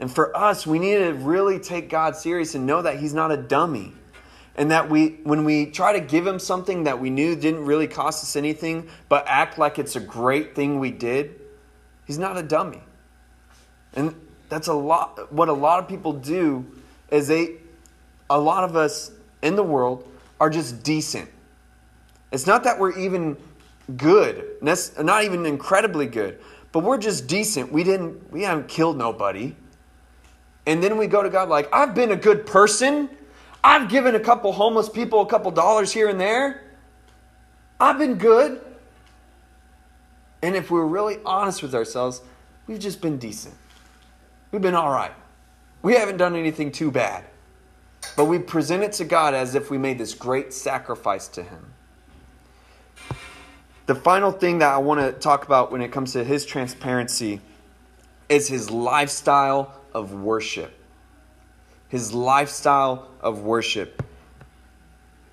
And 0.00 0.10
for 0.10 0.34
us, 0.34 0.66
we 0.66 0.78
need 0.78 0.96
to 0.96 1.12
really 1.12 1.58
take 1.58 1.90
God 1.90 2.16
serious 2.16 2.54
and 2.54 2.66
know 2.66 2.80
that 2.80 2.98
he's 2.98 3.12
not 3.12 3.30
a 3.30 3.36
dummy. 3.36 3.92
And 4.56 4.70
that 4.70 4.88
we 4.88 5.18
when 5.24 5.44
we 5.44 5.66
try 5.66 5.92
to 5.92 6.00
give 6.00 6.26
him 6.26 6.38
something 6.38 6.84
that 6.84 6.98
we 6.98 7.10
knew 7.10 7.36
didn't 7.36 7.66
really 7.66 7.86
cost 7.86 8.24
us 8.24 8.34
anything, 8.34 8.88
but 9.10 9.26
act 9.26 9.58
like 9.58 9.78
it's 9.78 9.94
a 9.94 10.00
great 10.00 10.54
thing 10.54 10.78
we 10.78 10.90
did, 10.90 11.38
he's 12.06 12.18
not 12.18 12.38
a 12.38 12.42
dummy. 12.42 12.80
And 13.92 14.14
that's 14.48 14.68
a 14.68 14.72
lot 14.72 15.30
what 15.30 15.50
a 15.50 15.52
lot 15.52 15.78
of 15.78 15.86
people 15.86 16.14
do 16.14 16.64
is 17.10 17.28
they 17.28 17.58
a 18.30 18.40
lot 18.40 18.64
of 18.64 18.74
us 18.74 19.10
in 19.42 19.54
the 19.54 19.62
world 19.62 20.10
are 20.40 20.48
just 20.48 20.82
decent. 20.82 21.28
It's 22.30 22.46
not 22.46 22.64
that 22.64 22.78
we're 22.78 22.98
even 22.98 23.36
good, 23.98 24.56
not 24.62 25.24
even 25.24 25.44
incredibly 25.44 26.06
good, 26.06 26.38
but 26.72 26.80
we're 26.80 26.98
just 26.98 27.26
decent. 27.26 27.70
We 27.70 27.84
didn't 27.84 28.32
we 28.32 28.42
haven't 28.42 28.68
killed 28.68 28.96
nobody. 28.96 29.54
And 30.66 30.82
then 30.82 30.96
we 30.96 31.06
go 31.06 31.22
to 31.22 31.30
God 31.30 31.48
like, 31.48 31.68
I've 31.72 31.94
been 31.94 32.12
a 32.12 32.16
good 32.16 32.46
person. 32.46 33.10
I've 33.64 33.88
given 33.88 34.14
a 34.14 34.20
couple 34.20 34.52
homeless 34.52 34.88
people 34.88 35.20
a 35.20 35.26
couple 35.26 35.50
dollars 35.50 35.92
here 35.92 36.08
and 36.08 36.20
there. 36.20 36.62
I've 37.80 37.98
been 37.98 38.14
good. 38.14 38.60
And 40.40 40.56
if 40.56 40.70
we're 40.70 40.86
really 40.86 41.18
honest 41.24 41.62
with 41.62 41.74
ourselves, 41.74 42.22
we've 42.66 42.80
just 42.80 43.00
been 43.00 43.18
decent. 43.18 43.54
We've 44.50 44.62
been 44.62 44.74
all 44.74 44.90
right. 44.90 45.12
We 45.82 45.94
haven't 45.94 46.16
done 46.16 46.36
anything 46.36 46.72
too 46.72 46.90
bad. 46.90 47.24
But 48.16 48.26
we 48.26 48.38
present 48.38 48.82
it 48.82 48.92
to 48.94 49.04
God 49.04 49.34
as 49.34 49.54
if 49.54 49.70
we 49.70 49.78
made 49.78 49.98
this 49.98 50.14
great 50.14 50.52
sacrifice 50.52 51.28
to 51.28 51.42
Him. 51.42 51.71
The 53.92 54.00
final 54.00 54.32
thing 54.32 54.60
that 54.60 54.72
I 54.72 54.78
want 54.78 55.00
to 55.00 55.12
talk 55.12 55.44
about 55.44 55.70
when 55.70 55.82
it 55.82 55.92
comes 55.92 56.14
to 56.14 56.24
his 56.24 56.46
transparency 56.46 57.42
is 58.26 58.48
his 58.48 58.70
lifestyle 58.70 59.74
of 59.92 60.14
worship. 60.14 60.72
His 61.88 62.14
lifestyle 62.14 63.10
of 63.20 63.42
worship. 63.42 64.02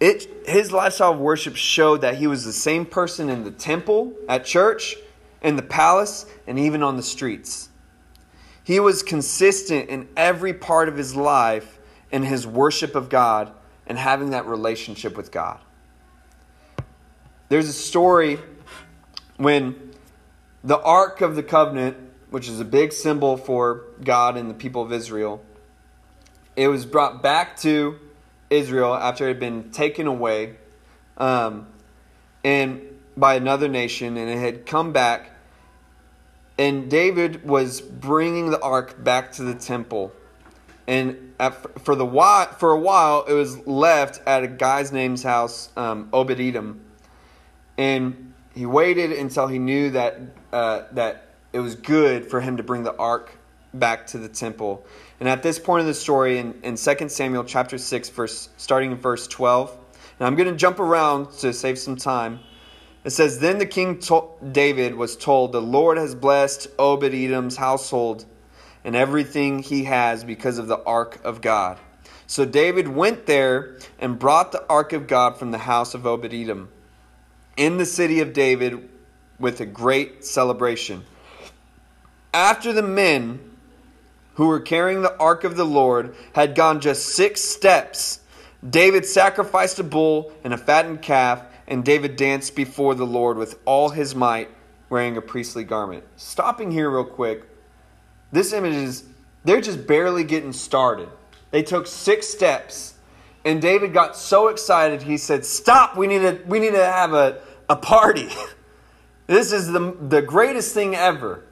It, 0.01 0.45
his 0.45 0.73
lifestyle 0.73 1.13
of 1.13 1.19
worship 1.19 1.55
showed 1.55 2.01
that 2.01 2.15
he 2.15 2.27
was 2.27 2.43
the 2.43 2.51
same 2.51 2.85
person 2.85 3.29
in 3.29 3.45
the 3.45 3.51
temple, 3.51 4.11
at 4.27 4.43
church, 4.43 4.97
in 5.41 5.55
the 5.55 5.61
palace, 5.61 6.25
and 6.45 6.59
even 6.59 6.83
on 6.83 6.97
the 6.97 7.01
streets. 7.01 7.69
He 8.61 8.81
was 8.81 9.03
consistent 9.03 9.87
in 9.87 10.09
every 10.17 10.53
part 10.53 10.89
of 10.89 10.97
his 10.97 11.15
life 11.15 11.79
in 12.11 12.23
his 12.23 12.45
worship 12.45 12.93
of 12.93 13.07
God 13.07 13.53
and 13.87 13.97
having 13.97 14.31
that 14.31 14.45
relationship 14.47 15.15
with 15.15 15.31
God. 15.31 15.61
There's 17.49 17.67
a 17.67 17.73
story 17.73 18.37
when 19.37 19.93
the 20.63 20.79
Ark 20.79 21.21
of 21.21 21.35
the 21.35 21.41
Covenant, 21.41 21.97
which 22.29 22.47
is 22.47 22.59
a 22.59 22.65
big 22.65 22.93
symbol 22.93 23.37
for 23.37 23.85
God 24.03 24.37
and 24.37 24.51
the 24.51 24.53
people 24.53 24.83
of 24.83 24.93
Israel, 24.93 25.43
it 26.55 26.67
was 26.67 26.85
brought 26.85 27.23
back 27.23 27.57
to 27.61 27.97
Israel 28.51 28.93
after 28.93 29.25
it 29.25 29.29
had 29.29 29.39
been 29.39 29.71
taken 29.71 30.05
away 30.05 30.57
um, 31.17 31.65
and 32.43 32.81
by 33.17 33.33
another 33.33 33.67
nation, 33.67 34.15
and 34.15 34.29
it 34.29 34.37
had 34.37 34.67
come 34.67 34.93
back. 34.93 35.31
And 36.59 36.87
David 36.87 37.43
was 37.43 37.81
bringing 37.81 38.51
the 38.51 38.61
ark 38.61 39.03
back 39.03 39.31
to 39.33 39.43
the 39.43 39.55
temple, 39.55 40.13
and 40.87 41.33
at, 41.39 41.79
for 41.79 41.95
the 41.95 42.05
while, 42.05 42.45
for 42.51 42.73
a 42.73 42.79
while, 42.79 43.25
it 43.27 43.33
was 43.33 43.65
left 43.65 44.21
at 44.27 44.43
a 44.43 44.47
guy's 44.47 44.91
name's 44.91 45.23
house, 45.23 45.69
um, 45.75 46.09
Obed 46.13 46.39
Edom, 46.39 46.81
and 47.79 48.33
he 48.53 48.65
waited 48.65 49.13
until 49.13 49.47
he 49.47 49.57
knew 49.57 49.91
that 49.91 50.19
uh, 50.51 50.83
that 50.91 51.29
it 51.53 51.59
was 51.59 51.75
good 51.75 52.29
for 52.29 52.41
him 52.41 52.57
to 52.57 52.63
bring 52.63 52.83
the 52.83 52.95
ark 52.97 53.31
back 53.73 54.05
to 54.07 54.17
the 54.17 54.27
temple. 54.27 54.85
And 55.21 55.29
at 55.29 55.43
this 55.43 55.57
point 55.57 55.81
in 55.81 55.87
the 55.87 55.93
story, 55.93 56.39
in, 56.39 56.59
in 56.61 56.75
2 56.75 57.09
Samuel 57.09 57.45
chapter 57.45 57.77
6, 57.77 58.09
verse, 58.09 58.49
starting 58.57 58.91
in 58.91 58.97
verse 58.97 59.27
12, 59.27 59.77
and 60.19 60.27
I'm 60.27 60.35
going 60.35 60.49
to 60.49 60.55
jump 60.55 60.79
around 60.79 61.31
to 61.39 61.53
save 61.53 61.79
some 61.79 61.95
time. 61.95 62.41
It 63.05 63.11
says, 63.11 63.39
Then 63.39 63.59
the 63.59 63.65
king 63.65 63.99
to- 63.99 64.27
David 64.51 64.95
was 64.95 65.15
told, 65.15 65.53
The 65.53 65.61
Lord 65.61 65.97
has 65.97 66.13
blessed 66.15 66.67
Obed 66.77 67.13
Edom's 67.13 67.55
household 67.55 68.25
and 68.83 68.95
everything 68.95 69.59
he 69.59 69.85
has 69.85 70.23
because 70.25 70.57
of 70.57 70.67
the 70.67 70.83
ark 70.83 71.19
of 71.23 71.41
God. 71.41 71.79
So 72.27 72.43
David 72.43 72.89
went 72.89 73.25
there 73.25 73.77
and 73.99 74.19
brought 74.19 74.51
the 74.51 74.65
ark 74.67 74.91
of 74.91 75.07
God 75.07 75.37
from 75.37 75.51
the 75.51 75.59
house 75.59 75.93
of 75.93 76.05
Obed 76.05 76.33
Edom 76.33 76.69
in 77.59 77.77
the 77.77 77.85
city 77.85 78.21
of 78.21 78.31
David 78.31 78.89
with 79.37 79.59
a 79.59 79.65
great 79.65 80.23
celebration. 80.23 81.03
After 82.33 82.71
the 82.71 82.81
men 82.81 83.41
who 84.35 84.47
were 84.47 84.61
carrying 84.61 85.01
the 85.01 85.15
ark 85.17 85.43
of 85.43 85.57
the 85.57 85.65
Lord 85.65 86.15
had 86.31 86.55
gone 86.55 86.79
just 86.79 87.07
six 87.07 87.41
steps, 87.41 88.21
David 88.67 89.05
sacrificed 89.05 89.77
a 89.77 89.83
bull 89.83 90.31
and 90.45 90.53
a 90.53 90.57
fattened 90.57 91.01
calf, 91.01 91.43
and 91.67 91.83
David 91.83 92.15
danced 92.15 92.55
before 92.55 92.95
the 92.95 93.05
Lord 93.05 93.35
with 93.35 93.59
all 93.65 93.89
his 93.89 94.15
might, 94.15 94.49
wearing 94.89 95.17
a 95.17 95.21
priestly 95.21 95.65
garment. 95.65 96.05
Stopping 96.15 96.71
here, 96.71 96.89
real 96.89 97.03
quick, 97.03 97.43
this 98.31 98.53
image 98.53 98.75
is, 98.75 99.03
they're 99.43 99.59
just 99.59 99.85
barely 99.85 100.23
getting 100.23 100.53
started. 100.53 101.09
They 101.51 101.63
took 101.63 101.87
six 101.87 102.25
steps, 102.25 102.93
and 103.43 103.61
David 103.61 103.93
got 103.93 104.15
so 104.15 104.47
excited, 104.47 105.01
he 105.01 105.17
said, 105.17 105.45
Stop, 105.45 105.97
we 105.97 106.07
need 106.07 106.19
to, 106.19 106.39
we 106.45 106.59
need 106.59 106.71
to 106.71 106.85
have 106.85 107.13
a, 107.13 107.41
a 107.69 107.75
party. 107.75 108.27
this 109.27 109.51
is 109.51 109.67
the, 109.67 109.95
the 110.01 110.21
greatest 110.21 110.73
thing 110.73 110.95
ever. 110.95 111.45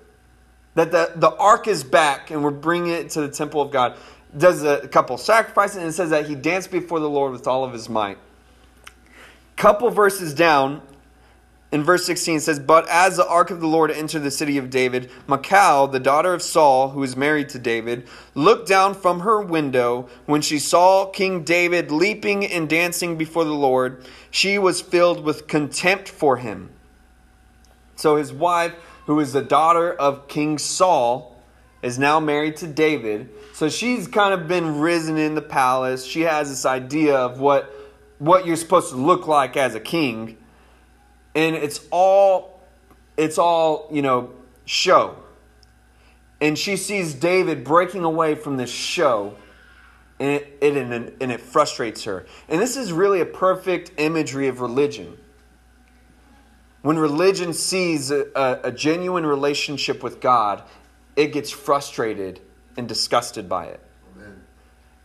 That 0.75 0.91
the, 0.91 1.13
the 1.15 1.35
ark 1.35 1.67
is 1.67 1.83
back 1.83 2.29
and 2.31 2.43
we're 2.43 2.51
bringing 2.51 2.91
it 2.91 3.11
to 3.11 3.21
the 3.21 3.29
temple 3.29 3.61
of 3.61 3.71
God. 3.71 3.97
Does 4.37 4.63
a 4.63 4.87
couple 4.87 5.17
sacrifices 5.17 5.77
and 5.77 5.87
it 5.87 5.93
says 5.93 6.09
that 6.09 6.27
he 6.27 6.35
danced 6.35 6.71
before 6.71 6.99
the 6.99 7.09
Lord 7.09 7.31
with 7.31 7.47
all 7.47 7.63
of 7.63 7.73
his 7.73 7.89
might. 7.89 8.17
Couple 9.55 9.89
verses 9.89 10.33
down, 10.33 10.81
in 11.71 11.83
verse 11.83 12.05
16 12.05 12.37
it 12.37 12.41
says, 12.41 12.59
But 12.59 12.87
as 12.87 13.17
the 13.17 13.27
ark 13.27 13.51
of 13.51 13.59
the 13.59 13.67
Lord 13.67 13.91
entered 13.91 14.21
the 14.21 14.31
city 14.31 14.57
of 14.57 14.69
David, 14.69 15.09
Michal, 15.27 15.87
the 15.87 15.99
daughter 15.99 16.33
of 16.33 16.41
Saul, 16.41 16.89
who 16.89 17.01
was 17.01 17.17
married 17.17 17.49
to 17.49 17.59
David, 17.59 18.07
looked 18.35 18.67
down 18.69 18.93
from 18.93 19.21
her 19.21 19.41
window 19.41 20.07
when 20.25 20.41
she 20.41 20.59
saw 20.59 21.07
King 21.07 21.43
David 21.43 21.91
leaping 21.91 22.45
and 22.45 22.69
dancing 22.69 23.17
before 23.17 23.43
the 23.43 23.51
Lord. 23.51 24.05
She 24.31 24.57
was 24.57 24.81
filled 24.81 25.23
with 25.23 25.47
contempt 25.47 26.07
for 26.07 26.37
him. 26.37 26.69
So 27.95 28.15
his 28.15 28.31
wife, 28.31 28.73
who 29.05 29.19
is 29.19 29.33
the 29.33 29.41
daughter 29.41 29.91
of 29.91 30.29
King 30.29 30.57
Saul, 30.57 31.35
is 31.81 31.99
now 31.99 32.19
married 32.19 32.55
to 32.57 32.67
David. 32.67 33.29
So 33.53 33.67
she's 33.67 34.07
kind 34.07 34.33
of 34.33 34.47
been 34.47 34.79
risen 34.79 35.17
in 35.17 35.35
the 35.35 35.41
palace. 35.41 36.05
She 36.05 36.21
has 36.21 36.49
this 36.49 36.65
idea 36.65 37.17
of 37.17 37.39
what, 37.39 37.73
what 38.19 38.45
you're 38.45 38.55
supposed 38.55 38.91
to 38.91 38.95
look 38.95 39.27
like 39.27 39.57
as 39.57 39.75
a 39.75 39.79
king 39.81 40.37
and 41.37 41.55
it's 41.55 41.85
all 41.91 42.59
it's 43.15 43.37
all 43.37 43.87
you 43.91 44.01
know 44.01 44.31
show. 44.65 45.15
And 46.41 46.57
she 46.57 46.75
sees 46.75 47.13
david 47.13 47.63
breaking 47.63 48.03
away 48.03 48.35
from 48.35 48.57
this 48.57 48.71
show 48.71 49.35
and 50.19 50.41
it, 50.41 50.57
it, 50.61 50.75
and, 50.75 51.13
and 51.21 51.31
it 51.31 51.39
frustrates 51.39 52.03
her. 52.05 52.25
And 52.49 52.59
this 52.59 52.75
is 52.75 52.91
really 52.91 53.21
a 53.21 53.25
perfect 53.25 53.91
imagery 53.97 54.47
of 54.47 54.61
religion. 54.61 55.15
When 56.81 56.97
religion 56.97 57.53
sees 57.53 58.09
a, 58.09 58.25
a, 58.35 58.59
a 58.65 58.71
genuine 58.71 59.25
relationship 59.25 60.03
with 60.03 60.19
god 60.19 60.63
it 61.15 61.33
gets 61.33 61.49
frustrated 61.49 62.39
and 62.77 62.87
disgusted 62.87 63.49
by 63.49 63.65
it. 63.65 63.79
Amen. 64.15 64.41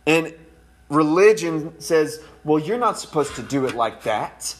and 0.07 0.33
religion 0.89 1.79
says 1.79 2.23
well 2.43 2.59
you're 2.59 2.79
not 2.79 2.99
supposed 2.99 3.35
to 3.35 3.43
do 3.43 3.65
it 3.65 3.75
like 3.75 4.03
that 4.03 4.55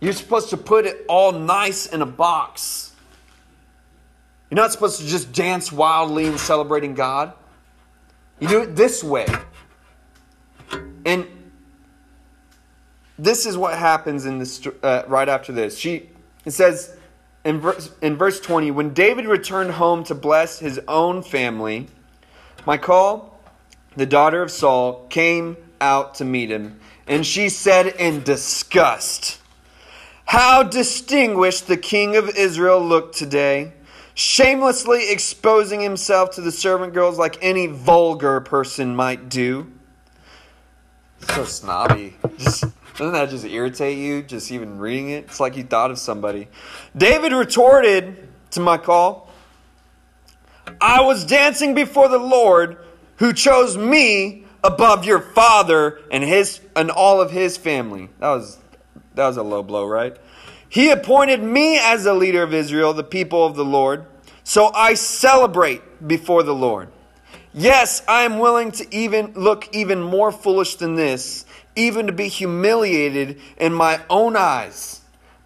you're 0.00 0.12
supposed 0.12 0.50
to 0.50 0.56
put 0.56 0.86
it 0.86 1.04
all 1.08 1.32
nice 1.32 1.86
in 1.86 2.02
a 2.02 2.06
box. 2.06 2.92
You're 4.50 4.56
not 4.56 4.72
supposed 4.72 5.00
to 5.00 5.06
just 5.06 5.32
dance 5.32 5.70
wildly 5.72 6.26
and 6.26 6.38
celebrating 6.38 6.94
God. 6.94 7.32
You 8.40 8.48
do 8.48 8.62
it 8.62 8.76
this 8.76 9.02
way. 9.02 9.26
And 11.04 11.26
this 13.18 13.46
is 13.46 13.56
what 13.56 13.76
happens 13.76 14.24
in 14.26 14.38
this 14.38 14.64
uh, 14.82 15.02
right 15.08 15.28
after 15.28 15.52
this. 15.52 15.76
She 15.76 16.08
it 16.44 16.52
says 16.52 16.96
in 17.44 17.60
verse, 17.60 17.90
in 18.00 18.16
verse 18.16 18.40
20, 18.40 18.70
when 18.70 18.94
David 18.94 19.26
returned 19.26 19.72
home 19.72 20.04
to 20.04 20.14
bless 20.14 20.58
his 20.58 20.80
own 20.88 21.22
family, 21.22 21.88
Michal, 22.66 23.38
the 23.96 24.06
daughter 24.06 24.42
of 24.42 24.50
Saul, 24.50 25.06
came 25.08 25.56
out 25.80 26.16
to 26.16 26.24
meet 26.24 26.50
him, 26.50 26.78
and 27.06 27.24
she 27.24 27.48
said 27.48 27.86
in 27.86 28.22
disgust, 28.22 29.40
how 30.28 30.62
distinguished 30.62 31.68
the 31.68 31.76
king 31.78 32.14
of 32.14 32.28
Israel 32.36 32.80
looked 32.82 33.16
today, 33.16 33.72
shamelessly 34.12 35.10
exposing 35.10 35.80
himself 35.80 36.32
to 36.32 36.42
the 36.42 36.52
servant 36.52 36.92
girls 36.92 37.18
like 37.18 37.38
any 37.40 37.66
vulgar 37.66 38.38
person 38.42 38.94
might 38.94 39.30
do. 39.30 39.66
So 41.20 41.46
snobby. 41.46 42.14
Just 42.36 42.64
doesn't 42.98 43.14
that 43.14 43.30
just 43.30 43.46
irritate 43.46 43.96
you, 43.96 44.22
just 44.22 44.52
even 44.52 44.78
reading 44.78 45.08
it? 45.08 45.24
It's 45.24 45.40
like 45.40 45.56
you 45.56 45.64
thought 45.64 45.90
of 45.90 45.98
somebody. 45.98 46.48
David 46.94 47.32
retorted 47.32 48.28
to 48.50 48.60
Michal 48.60 49.30
I 50.78 51.00
was 51.00 51.24
dancing 51.24 51.74
before 51.74 52.08
the 52.08 52.18
Lord 52.18 52.76
who 53.16 53.32
chose 53.32 53.78
me 53.78 54.44
above 54.62 55.06
your 55.06 55.20
father 55.20 56.00
and 56.10 56.22
his 56.22 56.60
and 56.76 56.90
all 56.90 57.22
of 57.22 57.30
his 57.30 57.56
family. 57.56 58.10
That 58.18 58.28
was 58.28 58.58
that 59.18 59.26
was 59.26 59.36
a 59.36 59.42
low 59.42 59.64
blow, 59.64 59.84
right? 59.84 60.16
He 60.68 60.90
appointed 60.90 61.42
me 61.42 61.76
as 61.76 62.04
the 62.04 62.14
leader 62.14 62.44
of 62.44 62.54
Israel, 62.54 62.94
the 62.94 63.02
people 63.02 63.44
of 63.44 63.56
the 63.56 63.64
Lord. 63.64 64.06
So 64.44 64.70
I 64.72 64.94
celebrate 64.94 66.06
before 66.06 66.44
the 66.44 66.54
Lord. 66.54 66.88
Yes, 67.52 68.00
I 68.06 68.22
am 68.22 68.38
willing 68.38 68.70
to 68.72 68.94
even 68.94 69.32
look 69.34 69.68
even 69.74 70.00
more 70.00 70.30
foolish 70.30 70.76
than 70.76 70.94
this, 70.94 71.46
even 71.74 72.06
to 72.06 72.12
be 72.12 72.28
humiliated 72.28 73.40
in 73.56 73.72
my 73.72 74.00
own 74.08 74.36
eyes. 74.36 75.00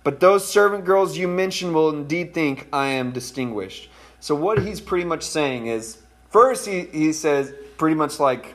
But 0.05 0.21
those 0.21 0.47
servant 0.47 0.85
girls 0.85 1.17
you 1.17 1.27
mentioned 1.27 1.75
will 1.75 1.89
indeed 1.89 2.35
think 2.35 2.69
I 2.75 2.89
am 2.89 3.11
distinguished. 3.11 3.89
So 4.21 4.35
what 4.35 4.59
he's 4.59 4.83
pretty 4.83 5.07
much 5.07 5.23
saying 5.23 5.69
is 5.69 5.97
first 6.29 6.67
he, 6.67 6.83
he 6.93 7.15
says 7.15 7.55
pretty 7.79 7.97
much 7.97 8.21
like 8.21 8.55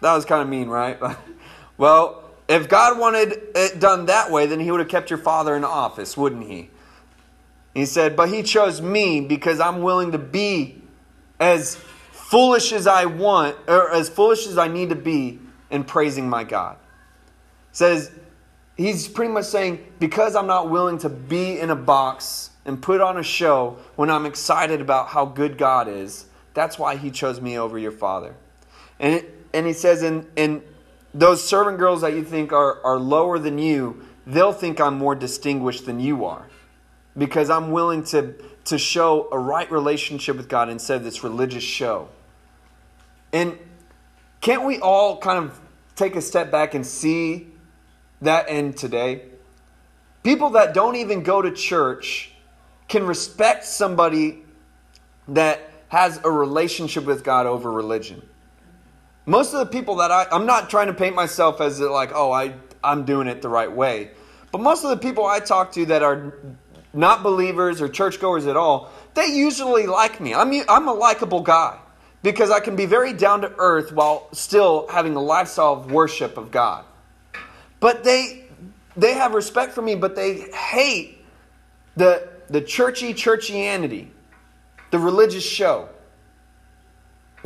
that 0.00 0.12
was 0.12 0.24
kind 0.24 0.42
of 0.42 0.48
mean, 0.48 0.68
right? 0.68 0.98
well, 1.78 2.25
if 2.48 2.68
God 2.68 2.98
wanted 2.98 3.40
it 3.54 3.80
done 3.80 4.06
that 4.06 4.30
way, 4.30 4.46
then 4.46 4.60
he 4.60 4.70
would 4.70 4.80
have 4.80 4.88
kept 4.88 5.10
your 5.10 5.18
father 5.18 5.56
in 5.56 5.64
office, 5.64 6.16
wouldn't 6.16 6.46
he? 6.46 6.70
He 7.74 7.86
said, 7.86 8.16
But 8.16 8.28
he 8.28 8.42
chose 8.42 8.80
me 8.80 9.20
because 9.20 9.60
I'm 9.60 9.82
willing 9.82 10.12
to 10.12 10.18
be 10.18 10.82
as 11.40 11.76
foolish 12.12 12.72
as 12.72 12.86
I 12.86 13.06
want, 13.06 13.56
or 13.68 13.90
as 13.92 14.08
foolish 14.08 14.46
as 14.46 14.58
I 14.58 14.68
need 14.68 14.90
to 14.90 14.96
be 14.96 15.40
in 15.70 15.84
praising 15.84 16.28
my 16.28 16.44
God. 16.44 16.76
Says, 17.72 18.10
he's 18.76 19.08
pretty 19.08 19.32
much 19.32 19.46
saying, 19.46 19.84
Because 19.98 20.36
I'm 20.36 20.46
not 20.46 20.70
willing 20.70 20.98
to 20.98 21.08
be 21.08 21.58
in 21.58 21.70
a 21.70 21.76
box 21.76 22.50
and 22.64 22.80
put 22.80 23.00
on 23.00 23.18
a 23.18 23.22
show 23.22 23.78
when 23.96 24.10
I'm 24.10 24.26
excited 24.26 24.80
about 24.80 25.08
how 25.08 25.24
good 25.24 25.58
God 25.58 25.88
is, 25.88 26.26
that's 26.54 26.78
why 26.78 26.96
he 26.96 27.10
chose 27.10 27.40
me 27.40 27.58
over 27.58 27.78
your 27.78 27.92
father. 27.92 28.34
And, 28.98 29.24
and 29.52 29.66
he 29.66 29.72
says 29.72 30.02
in, 30.02 30.26
in 30.36 30.62
those 31.18 31.42
servant 31.42 31.78
girls 31.78 32.02
that 32.02 32.12
you 32.12 32.22
think 32.22 32.52
are, 32.52 32.84
are 32.84 32.98
lower 32.98 33.38
than 33.38 33.58
you, 33.58 34.04
they'll 34.26 34.52
think 34.52 34.80
I'm 34.80 34.98
more 34.98 35.14
distinguished 35.14 35.86
than 35.86 35.98
you 35.98 36.26
are. 36.26 36.46
Because 37.16 37.48
I'm 37.48 37.70
willing 37.70 38.04
to, 38.04 38.34
to 38.66 38.76
show 38.76 39.28
a 39.32 39.38
right 39.38 39.70
relationship 39.72 40.36
with 40.36 40.48
God 40.48 40.68
instead 40.68 40.98
of 40.98 41.04
this 41.04 41.24
religious 41.24 41.64
show. 41.64 42.10
And 43.32 43.58
can't 44.42 44.64
we 44.64 44.78
all 44.78 45.16
kind 45.18 45.42
of 45.42 45.58
take 45.94 46.16
a 46.16 46.20
step 46.20 46.50
back 46.50 46.74
and 46.74 46.86
see 46.86 47.48
that 48.20 48.46
end 48.48 48.76
today? 48.76 49.22
People 50.22 50.50
that 50.50 50.74
don't 50.74 50.96
even 50.96 51.22
go 51.22 51.40
to 51.40 51.50
church 51.50 52.32
can 52.88 53.06
respect 53.06 53.64
somebody 53.64 54.44
that 55.28 55.70
has 55.88 56.20
a 56.24 56.30
relationship 56.30 57.04
with 57.04 57.24
God 57.24 57.46
over 57.46 57.72
religion. 57.72 58.22
Most 59.26 59.52
of 59.52 59.58
the 59.58 59.66
people 59.66 59.96
that 59.96 60.12
I, 60.12 60.26
I'm 60.30 60.46
not 60.46 60.70
trying 60.70 60.86
to 60.86 60.94
paint 60.94 61.16
myself 61.16 61.60
as 61.60 61.80
like, 61.80 62.12
oh, 62.14 62.30
I, 62.30 62.54
I'm 62.82 63.04
doing 63.04 63.26
it 63.26 63.42
the 63.42 63.48
right 63.48 63.70
way. 63.70 64.12
But 64.52 64.60
most 64.60 64.84
of 64.84 64.90
the 64.90 64.96
people 64.96 65.26
I 65.26 65.40
talk 65.40 65.72
to 65.72 65.84
that 65.86 66.04
are 66.04 66.32
not 66.94 67.24
believers 67.24 67.82
or 67.82 67.88
churchgoers 67.88 68.46
at 68.46 68.56
all, 68.56 68.90
they 69.14 69.26
usually 69.26 69.86
like 69.86 70.20
me. 70.20 70.32
I'm, 70.32 70.52
I'm 70.68 70.86
a 70.86 70.94
likable 70.94 71.40
guy 71.40 71.78
because 72.22 72.50
I 72.50 72.60
can 72.60 72.76
be 72.76 72.86
very 72.86 73.12
down 73.12 73.40
to 73.40 73.52
earth 73.58 73.92
while 73.92 74.28
still 74.32 74.86
having 74.88 75.16
a 75.16 75.22
lifestyle 75.22 75.72
of 75.72 75.90
worship 75.90 76.36
of 76.38 76.52
God. 76.52 76.84
But 77.80 78.04
they, 78.04 78.44
they 78.96 79.14
have 79.14 79.34
respect 79.34 79.72
for 79.72 79.82
me, 79.82 79.96
but 79.96 80.14
they 80.14 80.50
hate 80.52 81.24
the, 81.96 82.28
the 82.48 82.60
churchy 82.60 83.12
churchianity, 83.12 84.08
the 84.92 84.98
religious 84.98 85.44
show. 85.44 85.88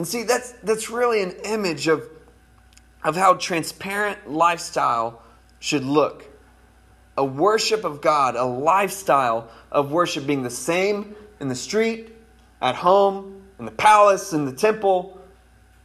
And 0.00 0.08
see, 0.08 0.22
that's, 0.22 0.52
that's 0.62 0.88
really 0.88 1.20
an 1.20 1.32
image 1.44 1.86
of, 1.86 2.08
of 3.04 3.16
how 3.16 3.34
transparent 3.34 4.30
lifestyle 4.30 5.20
should 5.58 5.84
look. 5.84 6.24
A 7.18 7.24
worship 7.26 7.84
of 7.84 8.00
God, 8.00 8.34
a 8.34 8.46
lifestyle 8.46 9.50
of 9.70 9.92
worship 9.92 10.26
being 10.26 10.42
the 10.42 10.48
same 10.48 11.14
in 11.38 11.48
the 11.48 11.54
street, 11.54 12.16
at 12.62 12.76
home, 12.76 13.42
in 13.58 13.66
the 13.66 13.72
palace, 13.72 14.32
in 14.32 14.46
the 14.46 14.54
temple, 14.54 15.20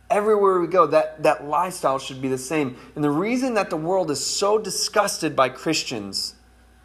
everywhere 0.09 0.61
we 0.61 0.67
go, 0.67 0.87
that, 0.87 1.21
that 1.23 1.43
lifestyle 1.45 1.99
should 1.99 2.21
be 2.21 2.29
the 2.29 2.37
same. 2.37 2.77
And 2.95 3.03
the 3.03 3.11
reason 3.11 3.55
that 3.55 3.69
the 3.69 3.75
world 3.75 4.09
is 4.11 4.25
so 4.25 4.57
disgusted 4.57 5.35
by 5.35 5.49
Christians, 5.49 6.35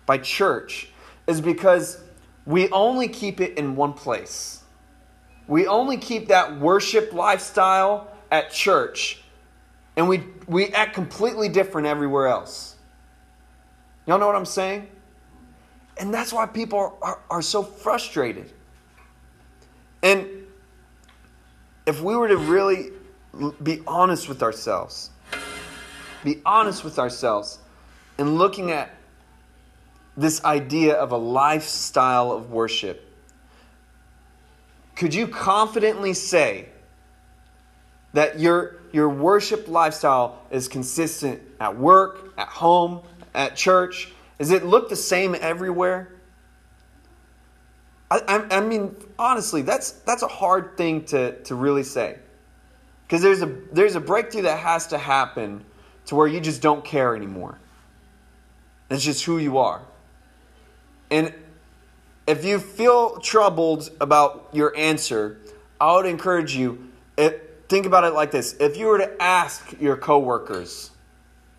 by 0.05 0.19
church, 0.19 0.89
is 1.29 1.41
because 1.41 2.03
we 2.45 2.69
only 2.71 3.07
keep 3.07 3.41
it 3.41 3.57
in 3.57 3.77
one 3.77 3.93
place 3.93 4.60
we 5.51 5.67
only 5.67 5.97
keep 5.97 6.29
that 6.29 6.61
worship 6.61 7.13
lifestyle 7.13 8.07
at 8.31 8.53
church 8.53 9.21
and 9.97 10.09
we, 10.09 10.23
we 10.47 10.69
act 10.69 10.95
completely 10.95 11.49
different 11.49 11.89
everywhere 11.89 12.29
else. 12.29 12.77
Y'all 14.07 14.21
know 14.21 14.29
what 14.29 14.37
I'm 14.37 14.47
saying? 14.47 14.89
And 15.99 16.15
that's 16.15 16.33
why 16.33 16.47
people 16.47 16.79
are, 16.79 16.95
are, 17.03 17.21
are 17.29 17.43
so 17.43 17.65
frustrated. 17.65 18.53
And 20.05 20.29
if 21.85 22.01
we 22.01 22.15
were 22.15 22.29
to 22.29 22.37
really 22.37 22.93
be 23.61 23.83
honest 23.89 24.29
with 24.29 24.45
ourselves, 24.45 25.11
be 26.23 26.41
honest 26.47 26.85
with 26.85 27.01
ourselves 27.01 27.59
in 28.21 28.37
looking 28.37 28.71
at 28.71 28.95
this 30.17 30.45
idea 30.45 30.95
of 30.95 31.11
a 31.11 31.17
lifestyle 31.17 32.31
of 32.31 32.53
worship 32.53 33.10
could 35.01 35.15
you 35.15 35.27
confidently 35.27 36.13
say 36.13 36.69
that 38.13 38.39
your, 38.39 38.77
your 38.93 39.09
worship 39.09 39.67
lifestyle 39.67 40.43
is 40.51 40.69
consistent 40.69 41.41
at 41.59 41.75
work, 41.75 42.35
at 42.37 42.49
home, 42.49 43.01
at 43.35 43.57
church, 43.57 44.13
Does 44.39 44.51
it 44.51 44.67
look 44.67 44.91
the 44.91 44.97
same 44.97 45.35
everywhere? 45.41 46.13
I, 48.11 48.21
I, 48.29 48.59
I 48.59 48.61
mean, 48.61 48.95
honestly, 49.19 49.63
that's 49.63 49.93
that's 49.93 50.23
a 50.23 50.29
hard 50.29 50.77
thing 50.77 51.07
to, 51.07 51.43
to 51.45 51.55
really 51.55 51.83
say. 51.83 52.19
Because 53.07 53.23
there's 53.23 53.41
a 53.41 53.47
there's 53.73 53.95
a 53.95 54.01
breakthrough 54.01 54.43
that 54.43 54.59
has 54.59 54.89
to 54.89 54.99
happen 54.99 55.65
to 56.07 56.15
where 56.15 56.27
you 56.27 56.41
just 56.41 56.61
don't 56.61 56.85
care 56.85 57.17
anymore. 57.17 57.59
It's 58.91 59.03
just 59.03 59.25
who 59.25 59.39
you 59.39 59.57
are. 59.57 59.81
And 61.11 61.33
if 62.31 62.45
you 62.45 62.61
feel 62.61 63.19
troubled 63.19 63.91
about 64.01 64.51
your 64.53 64.73
answer, 64.77 65.41
I 65.81 65.97
would 65.97 66.07
encourage 66.07 66.55
you 66.55 66.89
it, 67.19 67.65
think 67.69 67.87
about 67.87 68.05
it 68.05 68.11
like 68.11 68.31
this. 68.31 68.55
If 68.61 68.77
you 68.77 68.87
were 68.87 68.99
to 68.99 69.21
ask 69.21 69.75
your 69.81 69.97
coworkers 69.97 70.93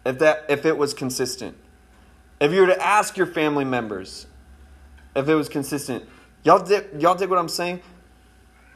if 0.06 0.20
that 0.20 0.46
if 0.48 0.66
it 0.66 0.78
was 0.78 0.94
consistent, 0.94 1.58
if 2.40 2.54
you 2.54 2.62
were 2.62 2.68
to 2.68 2.82
ask 2.82 3.18
your 3.18 3.28
family 3.28 3.66
members 3.66 4.28
if 5.14 5.28
it 5.28 5.36
was 5.36 5.50
consistent, 5.50 6.06
y'all 6.44 6.64
dig, 6.64 6.86
y'all 7.02 7.16
dig 7.16 7.30
what 7.30 7.38
I'm 7.38 7.50
saying? 7.50 7.82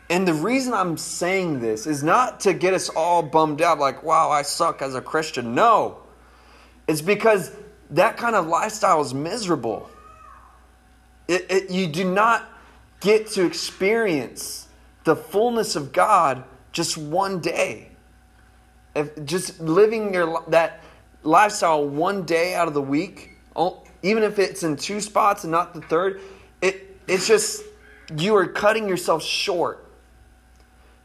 And 0.10 0.28
the 0.28 0.34
reason 0.34 0.74
I'm 0.74 0.98
saying 0.98 1.62
this 1.62 1.88
is 1.88 2.04
not 2.04 2.42
to 2.42 2.54
get 2.54 2.74
us 2.74 2.90
all 2.90 3.24
bummed 3.24 3.62
out 3.62 3.80
like, 3.80 4.04
wow, 4.04 4.30
I 4.30 4.42
suck 4.42 4.82
as 4.82 4.96
a 4.96 5.02
Christian. 5.02 5.56
No. 5.56 6.00
It's 6.90 7.02
because 7.02 7.56
that 7.92 8.18
kind 8.18 8.36
of 8.36 8.48
lifestyle 8.48 9.02
is 9.02 9.14
miserable. 9.14 9.90
It, 11.28 11.46
it, 11.50 11.72
you 11.72 11.88
do 11.88 12.04
not 12.04 12.48
get 13.00 13.28
to 13.32 13.46
experience 13.46 14.68
the 15.04 15.16
fullness 15.16 15.76
of 15.76 15.92
God 15.92 16.44
just 16.72 16.98
one 16.98 17.40
day. 17.40 17.92
If 18.96 19.26
just 19.26 19.60
living 19.60 20.14
your 20.14 20.44
that 20.48 20.84
lifestyle 21.24 21.88
one 21.88 22.24
day 22.24 22.56
out 22.56 22.68
of 22.68 22.74
the 22.74 22.82
week, 22.82 23.32
even 24.04 24.24
if 24.24 24.40
it's 24.40 24.64
in 24.64 24.76
two 24.76 25.02
spots 25.02 25.44
and 25.44 25.52
not 25.52 25.74
the 25.74 25.82
third, 25.82 26.22
it 26.62 26.98
it's 27.08 27.28
just 27.28 27.64
you 28.18 28.36
are 28.36 28.48
cutting 28.48 28.88
yourself 28.88 29.24
short. 29.24 29.82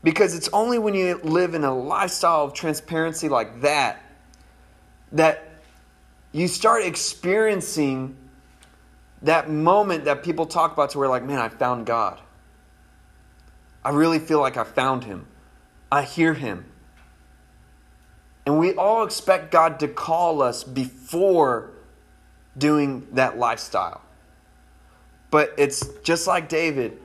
Because 0.02 0.34
it's 0.34 0.48
only 0.52 0.78
when 0.78 0.94
you 0.94 1.20
live 1.22 1.54
in 1.54 1.62
a 1.62 1.76
lifestyle 1.76 2.44
of 2.44 2.54
transparency 2.54 3.28
like 3.28 3.60
that 3.60 4.02
that 5.12 5.50
you 6.32 6.48
start 6.48 6.84
experiencing 6.84 8.16
that 9.22 9.50
moment 9.50 10.04
that 10.04 10.22
people 10.22 10.46
talk 10.46 10.72
about 10.72 10.90
to 10.90 10.98
where 10.98 11.08
like, 11.08 11.24
man, 11.24 11.38
I 11.38 11.48
found 11.48 11.86
God. 11.86 12.20
I 13.84 13.90
really 13.90 14.18
feel 14.18 14.40
like 14.40 14.56
I 14.56 14.64
found 14.64 15.04
him. 15.04 15.26
I 15.90 16.02
hear 16.02 16.34
him. 16.34 16.64
And 18.46 18.58
we 18.58 18.74
all 18.74 19.04
expect 19.04 19.50
God 19.50 19.80
to 19.80 19.88
call 19.88 20.42
us 20.42 20.64
before 20.64 21.70
doing 22.56 23.06
that 23.12 23.38
lifestyle. 23.38 24.02
But 25.30 25.54
it's 25.56 25.86
just 26.02 26.26
like 26.26 26.48
David, 26.48 27.00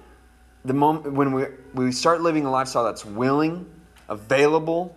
the 0.63 0.74
moment 0.74 1.13
when 1.13 1.34
we, 1.34 1.43
we 1.74 1.91
start 1.91 2.22
living 2.22 2.45
a 2.45 2.51
lifestyle 2.51 2.86
that's 2.86 3.05
willing, 3.05 3.70
available, 4.09 4.95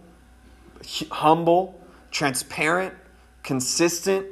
humble, 1.11 1.79
transparent, 2.11 2.95
consistent, 3.43 4.27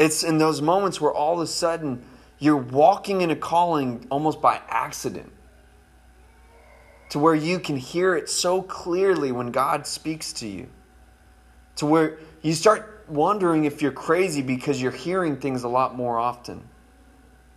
it's 0.00 0.24
in 0.24 0.38
those 0.38 0.62
moments 0.62 0.98
where 0.98 1.12
all 1.12 1.34
of 1.34 1.40
a 1.40 1.46
sudden 1.46 2.02
you're 2.38 2.56
walking 2.56 3.20
in 3.20 3.30
a 3.30 3.36
calling 3.36 4.06
almost 4.10 4.40
by 4.40 4.58
accident 4.66 5.30
to 7.10 7.18
where 7.18 7.34
you 7.34 7.58
can 7.60 7.76
hear 7.76 8.16
it 8.16 8.30
so 8.30 8.62
clearly 8.62 9.30
when 9.30 9.50
God 9.50 9.86
speaks 9.86 10.32
to 10.34 10.48
you. 10.48 10.68
To 11.76 11.86
where 11.86 12.18
you 12.40 12.54
start 12.54 13.04
wondering 13.08 13.64
if 13.64 13.82
you're 13.82 13.92
crazy 13.92 14.40
because 14.40 14.80
you're 14.80 14.90
hearing 14.90 15.36
things 15.36 15.64
a 15.64 15.68
lot 15.68 15.94
more 15.94 16.18
often. 16.18 16.62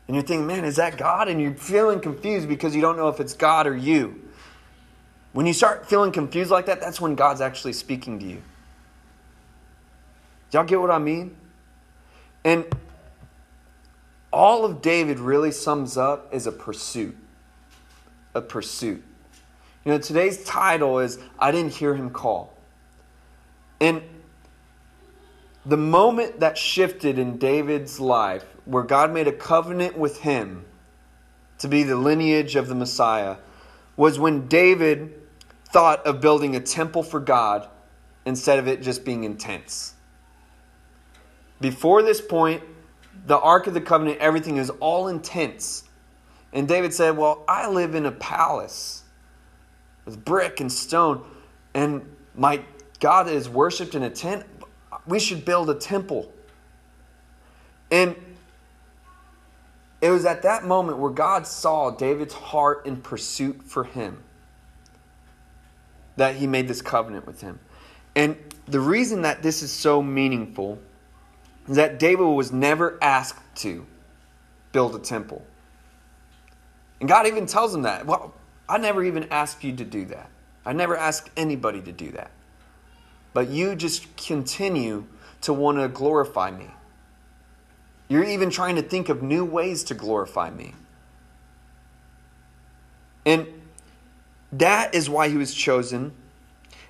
And 0.07 0.15
you're 0.15 0.25
thinking, 0.25 0.45
man, 0.45 0.65
is 0.65 0.75
that 0.75 0.97
God? 0.97 1.29
And 1.29 1.41
you're 1.41 1.55
feeling 1.55 2.01
confused 2.01 2.49
because 2.49 2.75
you 2.75 2.81
don't 2.81 2.97
know 2.97 3.07
if 3.07 3.21
it's 3.21 3.33
God 3.33 3.67
or 3.67 3.75
you. 3.75 4.21
When 5.31 5.45
you 5.45 5.53
start 5.53 5.87
feeling 5.87 6.11
confused 6.11 6.51
like 6.51 6.65
that, 6.65 6.81
that's 6.81 6.99
when 6.99 7.15
God's 7.15 7.39
actually 7.39 7.73
speaking 7.73 8.19
to 8.19 8.25
you. 8.25 8.41
Y'all 10.51 10.65
get 10.65 10.81
what 10.81 10.91
I 10.91 10.99
mean? 10.99 11.37
And 12.43 12.65
all 14.31 14.65
of 14.65 14.81
David 14.81 15.19
really 15.19 15.51
sums 15.51 15.97
up 15.97 16.29
as 16.33 16.47
a 16.47 16.51
pursuit. 16.51 17.15
A 18.33 18.41
pursuit. 18.41 19.03
You 19.85 19.91
know, 19.91 19.97
today's 19.99 20.43
title 20.43 20.99
is 20.99 21.19
I 21.37 21.51
Didn't 21.51 21.73
Hear 21.73 21.93
Him 21.95 22.09
Call. 22.09 22.53
And 23.79 24.01
the 25.65 25.77
moment 25.77 26.39
that 26.39 26.57
shifted 26.57 27.19
in 27.19 27.37
David's 27.37 27.99
life, 27.99 28.45
where 28.65 28.83
God 28.83 29.13
made 29.13 29.27
a 29.27 29.31
covenant 29.31 29.97
with 29.97 30.19
him 30.21 30.65
to 31.59 31.67
be 31.67 31.83
the 31.83 31.95
lineage 31.95 32.55
of 32.55 32.67
the 32.67 32.75
Messiah, 32.75 33.37
was 33.95 34.17
when 34.19 34.47
David 34.47 35.13
thought 35.71 36.05
of 36.05 36.21
building 36.21 36.55
a 36.55 36.59
temple 36.59 37.03
for 37.03 37.19
God 37.19 37.67
instead 38.25 38.59
of 38.59 38.67
it 38.67 38.81
just 38.81 39.05
being 39.05 39.23
intense. 39.23 39.92
Before 41.61 42.01
this 42.01 42.21
point, 42.21 42.63
the 43.25 43.37
Ark 43.37 43.67
of 43.67 43.73
the 43.73 43.81
Covenant, 43.81 44.19
everything 44.19 44.57
is 44.57 44.69
all 44.69 45.07
intense. 45.07 45.83
And 46.51 46.67
David 46.67 46.93
said, 46.93 47.17
Well, 47.17 47.43
I 47.47 47.69
live 47.69 47.95
in 47.95 48.05
a 48.05 48.11
palace 48.11 49.03
with 50.05 50.23
brick 50.23 50.59
and 50.59 50.71
stone, 50.71 51.23
and 51.73 52.15
my 52.35 52.61
God 52.99 53.29
is 53.29 53.47
worshipped 53.49 53.95
in 53.95 54.03
a 54.03 54.09
tent. 54.09 54.45
We 55.07 55.19
should 55.19 55.45
build 55.45 55.69
a 55.69 55.75
temple. 55.75 56.31
And 57.91 58.15
it 60.01 60.09
was 60.09 60.25
at 60.25 60.41
that 60.41 60.65
moment 60.65 60.97
where 60.97 61.11
God 61.11 61.47
saw 61.47 61.91
David's 61.91 62.33
heart 62.33 62.85
in 62.85 62.97
pursuit 62.97 63.63
for 63.63 63.85
him 63.85 64.21
that 66.17 66.35
he 66.35 66.47
made 66.47 66.67
this 66.67 66.81
covenant 66.81 67.25
with 67.25 67.41
him. 67.41 67.59
And 68.15 68.37
the 68.65 68.79
reason 68.79 69.21
that 69.23 69.41
this 69.41 69.63
is 69.63 69.71
so 69.71 70.03
meaningful 70.03 70.79
that 71.67 71.99
David 71.99 72.25
was 72.25 72.51
never 72.51 72.97
asked 73.01 73.55
to 73.57 73.85
build 74.71 74.95
a 74.95 74.99
temple. 74.99 75.45
And 76.99 77.07
God 77.07 77.27
even 77.27 77.45
tells 77.45 77.73
him 77.73 77.83
that. 77.83 78.05
Well, 78.05 78.33
I 78.67 78.77
never 78.77 79.03
even 79.03 79.27
asked 79.29 79.63
you 79.63 79.75
to 79.75 79.85
do 79.85 80.05
that. 80.05 80.29
I 80.65 80.73
never 80.73 80.95
asked 80.95 81.29
anybody 81.35 81.81
to 81.81 81.91
do 81.91 82.11
that. 82.11 82.31
But 83.33 83.49
you 83.49 83.75
just 83.75 84.15
continue 84.15 85.05
to 85.41 85.53
want 85.53 85.79
to 85.79 85.87
glorify 85.87 86.51
me. 86.51 86.69
You're 88.07 88.23
even 88.23 88.49
trying 88.49 88.75
to 88.75 88.81
think 88.81 89.09
of 89.09 89.23
new 89.23 89.43
ways 89.43 89.83
to 89.85 89.93
glorify 89.93 90.49
me. 90.49 90.75
And 93.25 93.47
that 94.51 94.93
is 94.93 95.09
why 95.09 95.29
he 95.29 95.35
was 95.35 95.53
chosen. 95.53 96.13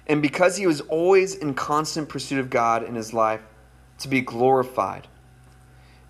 And 0.08 0.22
because 0.22 0.58
he 0.58 0.68
was 0.68 0.82
always 0.82 1.36
in 1.36 1.54
constant 1.54 2.10
pursuit 2.10 2.40
of 2.40 2.50
God 2.50 2.84
in 2.84 2.96
his 2.96 3.14
life 3.14 3.42
to 4.00 4.08
be 4.08 4.22
glorified. 4.22 5.08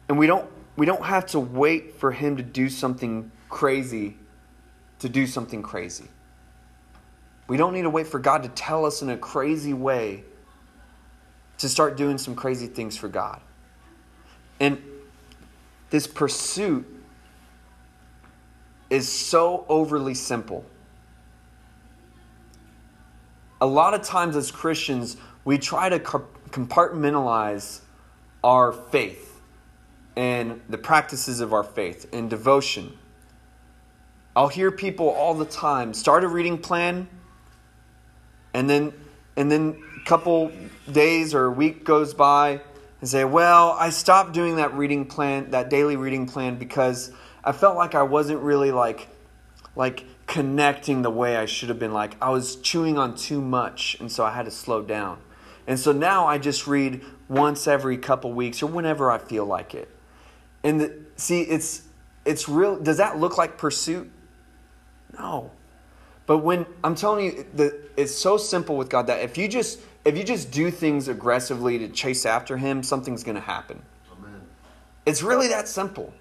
And 0.09 0.17
we 0.17 0.27
don't 0.27 0.49
we 0.75 0.85
don't 0.85 1.05
have 1.05 1.25
to 1.27 1.39
wait 1.39 1.95
for 1.99 2.11
him 2.11 2.37
to 2.37 2.43
do 2.43 2.69
something 2.69 3.31
crazy 3.49 4.17
to 5.03 5.09
do 5.09 5.27
something 5.27 5.61
crazy. 5.61 6.05
We 7.49 7.57
don't 7.57 7.73
need 7.73 7.81
to 7.81 7.89
wait 7.89 8.07
for 8.07 8.19
God 8.19 8.43
to 8.43 8.49
tell 8.49 8.85
us 8.85 9.01
in 9.01 9.09
a 9.09 9.17
crazy 9.17 9.73
way 9.73 10.23
to 11.57 11.67
start 11.67 11.97
doing 11.97 12.17
some 12.17 12.35
crazy 12.35 12.67
things 12.67 12.95
for 12.95 13.09
God. 13.09 13.41
And 14.61 14.81
this 15.89 16.07
pursuit 16.07 16.85
is 18.89 19.09
so 19.09 19.65
overly 19.67 20.13
simple. 20.13 20.63
A 23.59 23.65
lot 23.65 23.93
of 23.93 24.03
times 24.03 24.37
as 24.37 24.51
Christians, 24.51 25.17
we 25.43 25.57
try 25.57 25.89
to 25.89 25.99
compartmentalize 26.53 27.81
our 28.43 28.71
faith 28.71 29.41
and 30.15 30.61
the 30.69 30.77
practices 30.77 31.41
of 31.41 31.53
our 31.53 31.63
faith 31.63 32.07
and 32.13 32.29
devotion 32.29 32.97
I'll 34.35 34.47
hear 34.47 34.71
people 34.71 35.09
all 35.09 35.33
the 35.33 35.45
time 35.45 35.93
start 35.93 36.23
a 36.23 36.27
reading 36.27 36.57
plan 36.57 37.07
and 38.53 38.69
then 38.69 38.93
and 39.35 39.51
then 39.51 39.81
a 39.99 40.05
couple 40.05 40.51
days 40.91 41.33
or 41.33 41.45
a 41.45 41.51
week 41.51 41.83
goes 41.83 42.13
by 42.13 42.61
and 42.99 43.09
say, 43.09 43.25
"Well, 43.25 43.75
I 43.79 43.89
stopped 43.89 44.33
doing 44.33 44.57
that 44.57 44.73
reading 44.75 45.05
plan, 45.05 45.51
that 45.51 45.69
daily 45.69 45.95
reading 45.95 46.27
plan 46.27 46.55
because 46.55 47.11
I 47.43 47.51
felt 47.51 47.75
like 47.75 47.95
I 47.95 48.03
wasn't 48.03 48.41
really 48.41 48.71
like 48.71 49.07
like 49.75 50.05
connecting 50.27 51.01
the 51.01 51.09
way 51.09 51.35
I 51.35 51.45
should 51.45 51.69
have 51.69 51.79
been 51.79 51.93
like 51.93 52.15
I 52.21 52.29
was 52.29 52.55
chewing 52.57 52.97
on 52.97 53.15
too 53.15 53.41
much 53.41 53.97
and 53.99 54.11
so 54.11 54.23
I 54.23 54.31
had 54.31 54.45
to 54.45 54.51
slow 54.51 54.81
down." 54.81 55.19
And 55.67 55.79
so 55.79 55.91
now 55.91 56.27
I 56.27 56.37
just 56.37 56.67
read 56.67 57.01
once 57.29 57.67
every 57.67 57.97
couple 57.97 58.33
weeks 58.33 58.61
or 58.61 58.67
whenever 58.67 59.09
I 59.09 59.17
feel 59.17 59.45
like 59.45 59.73
it. 59.73 59.89
And 60.63 60.81
the, 60.81 60.93
see, 61.15 61.41
it's 61.41 61.83
it's 62.25 62.47
real. 62.47 62.79
Does 62.79 62.97
that 62.97 63.19
look 63.19 63.37
like 63.37 63.57
pursuit? 63.57 64.09
No. 65.17 65.51
But 66.25 66.39
when 66.39 66.65
I'm 66.83 66.95
telling 66.95 67.25
you, 67.25 67.45
the, 67.53 67.81
it's 67.97 68.15
so 68.15 68.37
simple 68.37 68.77
with 68.77 68.89
God 68.89 69.07
that 69.07 69.21
if 69.21 69.37
you 69.37 69.47
just 69.47 69.79
if 70.05 70.17
you 70.17 70.23
just 70.23 70.51
do 70.51 70.71
things 70.71 71.07
aggressively 71.07 71.79
to 71.79 71.89
chase 71.89 72.25
after 72.25 72.57
him, 72.57 72.83
something's 72.83 73.23
going 73.23 73.35
to 73.35 73.41
happen. 73.41 73.81
Amen. 74.11 74.41
It's 75.05 75.21
really 75.21 75.47
that 75.49 75.67
simple. 75.67 76.13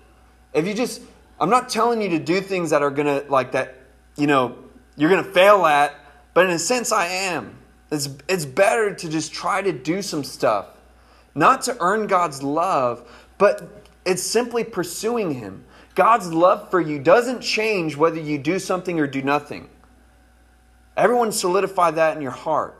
If 0.53 0.67
you 0.67 0.75
just 0.75 1.03
I'm 1.41 1.51
not 1.51 1.69
telling 1.69 2.01
you 2.01 2.11
to 2.11 2.19
do 2.19 2.41
things 2.41 2.71
that 2.71 2.83
are 2.83 2.91
going 2.91 3.07
to 3.07 3.29
like 3.31 3.53
that, 3.53 3.77
you 4.17 4.27
know, 4.27 4.59
you're 4.97 5.11
going 5.11 5.25
to 5.25 5.31
fail 5.31 5.67
at, 5.67 5.95
but 6.35 6.47
in 6.47 6.53
a 6.53 6.59
sense 6.59 6.93
I 6.93 7.07
am. 7.07 7.59
It's 7.93 8.09
it's 8.27 8.47
better 8.47 8.95
to 8.95 9.09
just 9.09 9.33
try 9.33 9.61
to 9.63 9.71
do 9.71 10.01
some 10.01 10.25
stuff, 10.25 10.67
not 11.35 11.63
to 11.63 11.77
earn 11.79 12.07
God's 12.07 12.43
love, 12.43 13.09
but 13.37 13.85
it's 14.07 14.23
simply 14.23 14.65
pursuing 14.65 15.35
him. 15.35 15.65
God's 15.95 16.33
love 16.33 16.71
for 16.71 16.81
you 16.81 16.99
doesn't 16.99 17.43
change 17.43 17.97
whether 17.97 18.19
you 18.19 18.39
do 18.39 18.59
something 18.59 18.99
or 18.99 19.07
do 19.07 19.21
nothing. 19.21 19.69
Everyone 20.97 21.33
solidify 21.33 21.91
that 21.93 22.17
in 22.17 22.23
your 22.23 22.33
heart. 22.33 22.79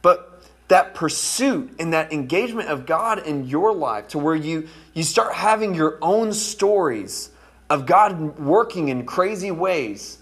But 0.00 0.42
that 0.68 0.94
pursuit 0.94 1.74
and 1.78 1.92
that 1.92 2.12
engagement 2.12 2.68
of 2.68 2.86
God 2.86 3.26
in 3.26 3.46
your 3.46 3.74
life 3.74 4.08
to 4.08 4.18
where 4.18 4.34
you, 4.34 4.68
you 4.94 5.02
start 5.02 5.34
having 5.34 5.74
your 5.74 5.98
own 6.00 6.32
stories 6.32 7.30
of 7.68 7.84
God 7.84 8.38
working 8.38 8.88
in 8.88 9.06
crazy 9.06 9.50
ways. 9.50 10.18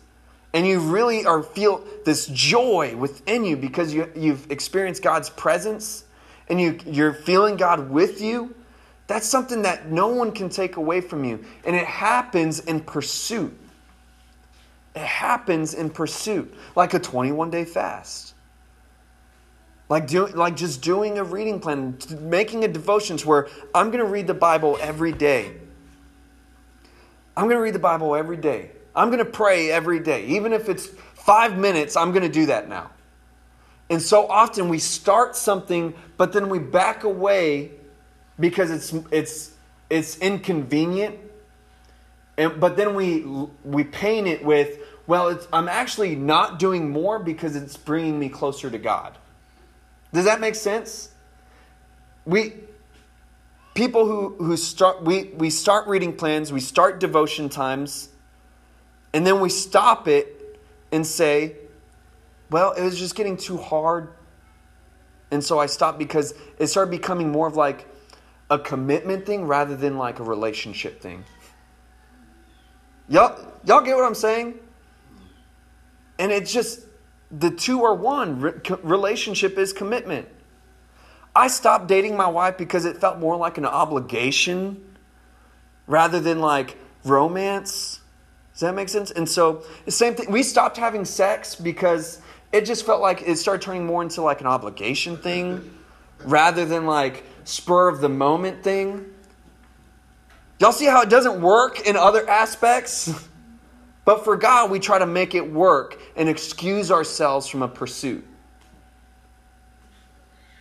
And 0.53 0.67
you 0.67 0.81
really 0.81 1.25
are 1.25 1.43
feel 1.43 1.85
this 2.05 2.27
joy 2.27 2.97
within 2.97 3.45
you 3.45 3.57
because 3.57 3.95
you, 3.95 4.11
you've 4.17 4.51
experienced 4.51 5.03
God's 5.03 5.31
presence 5.31 6.05
and 6.49 6.61
you, 6.61 6.79
you're 6.87 7.13
feeling 7.13 7.57
God 7.57 7.91
with 7.91 8.21
you. 8.21 8.55
That's 9.07 9.27
something 9.27 9.63
that 9.63 9.91
no 9.91 10.09
one 10.09 10.33
can 10.33 10.49
take 10.49 10.77
away 10.77 11.01
from 11.01 11.25
you. 11.25 11.45
And 11.65 11.77
it 11.77 11.87
happens 11.87 12.61
in 12.61 12.81
pursuit. 12.81 13.57
It 14.95 15.03
happens 15.03 15.75
in 15.75 15.91
pursuit, 15.91 16.53
like 16.75 16.95
a 16.95 16.99
21 16.99 17.51
day 17.51 17.65
fast. 17.65 18.35
Like, 19.89 20.07
do, 20.07 20.27
like 20.29 20.57
just 20.57 20.83
doing 20.83 21.19
a 21.19 21.25
reading 21.25 21.59
plan, 21.59 21.99
making 22.21 22.65
a 22.65 22.69
devotions 22.69 23.27
where 23.27 23.49
I'm 23.75 23.91
going 23.91 24.05
to 24.05 24.11
read 24.11 24.29
the 24.29 24.35
Bible 24.35 24.79
every 24.81 25.13
day. 25.13 25.57
I'm 27.37 27.45
going 27.45 27.57
to 27.57 27.63
read 27.63 27.75
the 27.75 27.81
Bible 27.81 28.15
every 28.15 28.37
day. 28.37 28.71
I'm 28.95 29.09
going 29.09 29.19
to 29.19 29.31
pray 29.31 29.71
every 29.71 30.01
day. 30.01 30.27
Even 30.27 30.53
if 30.53 30.69
it's 30.69 30.87
five 30.87 31.57
minutes, 31.57 31.97
I'm 31.97 32.11
going 32.11 32.23
to 32.23 32.29
do 32.29 32.47
that 32.47 32.69
now. 32.69 32.91
And 33.89 34.01
so 34.01 34.29
often 34.29 34.69
we 34.69 34.79
start 34.79 35.37
something, 35.37 35.95
but 36.17 36.33
then 36.33 36.49
we 36.49 36.59
back 36.59 37.05
away 37.05 37.73
because 38.39 38.71
it's, 38.71 38.95
it's, 39.11 39.53
it's 39.91 40.19
inconvenient. 40.19 41.19
And, 42.39 42.61
but 42.61 42.77
then 42.77 42.95
we, 42.95 43.25
we 43.65 43.85
paint 43.85 44.27
it 44.27 44.45
with, 44.45 44.79
well, 45.07 45.29
it's 45.29 45.49
I'm 45.53 45.69
actually 45.69 46.15
not 46.15 46.61
doing 46.61 46.91
more 46.91 47.19
because 47.19 47.57
it's 47.57 47.77
bringing 47.77 48.19
me 48.19 48.29
closer 48.29 48.71
to 48.71 48.79
God. 48.79 49.19
Does 50.13 50.25
that 50.25 50.41
make 50.41 50.55
sense? 50.55 51.11
We 52.25 52.55
people 53.75 54.07
who, 54.07 54.37
who 54.39 54.57
start 54.57 55.03
we, 55.03 55.25
we 55.37 55.51
start 55.51 55.89
reading 55.89 56.17
plans, 56.17 56.53
we 56.53 56.61
start 56.61 57.01
devotion 57.01 57.49
times, 57.49 58.11
and 59.13 59.27
then 59.27 59.41
we 59.41 59.49
stop 59.49 60.09
it 60.09 60.61
and 60.93 61.07
say, 61.07 61.57
Well, 62.51 62.73
it 62.73 62.83
was 62.83 62.99
just 62.99 63.15
getting 63.15 63.37
too 63.37 63.57
hard. 63.57 64.13
And 65.31 65.43
so 65.45 65.59
I 65.59 65.67
stopped 65.67 65.99
because 65.99 66.35
it 66.59 66.67
started 66.67 66.91
becoming 66.91 67.31
more 67.31 67.47
of 67.47 67.57
like 67.57 67.87
a 68.51 68.59
commitment 68.59 69.27
thing 69.27 69.45
rather 69.45 69.77
than 69.77 69.97
like 69.97 70.19
a 70.19 70.25
relationship 70.25 71.01
thing. 71.01 71.25
Y'all, 73.09 73.39
y'all 73.65 73.81
get 73.81 73.97
what 73.97 74.05
I'm 74.05 74.15
saying? 74.15 74.59
And 76.19 76.33
it's 76.33 76.53
just 76.53 76.81
the 77.31 77.51
two 77.51 77.85
are 77.85 77.95
one. 77.95 78.41
Re- 78.41 78.53
relationship 78.83 79.57
is 79.57 79.73
commitment. 79.73 80.29
I 81.35 81.49
stopped 81.49 81.87
dating 81.87 82.17
my 82.17 82.27
wife 82.27 82.59
because 82.59 82.85
it 82.85 82.97
felt 82.97 83.19
more 83.19 83.37
like 83.37 83.57
an 83.57 83.65
obligation 83.65 84.97
rather 85.87 86.21
than 86.21 86.41
like 86.41 86.77
romance. 87.05 88.00
Does 88.61 88.69
that 88.69 88.75
make 88.75 88.91
sense? 88.91 89.11
And 89.11 89.27
so 89.27 89.63
the 89.87 89.91
same 89.91 90.15
thing. 90.15 90.31
We 90.31 90.43
stopped 90.43 90.77
having 90.77 91.07
sex 91.07 91.55
because 91.55 92.21
it 92.53 92.67
just 92.67 92.85
felt 92.85 93.01
like 93.01 93.23
it 93.23 93.39
started 93.39 93.63
turning 93.63 93.87
more 93.87 94.03
into 94.03 94.21
like 94.21 94.43
an 94.43 94.47
obligation 94.47 95.17
thing 95.17 95.79
rather 96.25 96.67
than 96.67 96.85
like 96.85 97.25
spur 97.45 97.89
of 97.89 98.03
the 98.03 98.11
moment 98.11 98.63
thing. 98.63 99.07
Y'all 100.59 100.73
see 100.73 100.85
how 100.85 101.01
it 101.01 101.09
doesn't 101.09 101.41
work 101.41 101.87
in 101.87 101.97
other 101.97 102.29
aspects? 102.29 103.11
But 104.03 104.25
for 104.25 104.35
God, 104.35 104.71
we 104.71 104.81
try 104.81 104.99
to 104.99 105.07
make 105.07 105.35
it 105.35 105.53
work 105.53 106.01
and 106.17 106.29
excuse 106.29 106.91
ourselves 106.91 107.47
from 107.47 107.63
a 107.63 107.69
pursuit. 107.69 108.27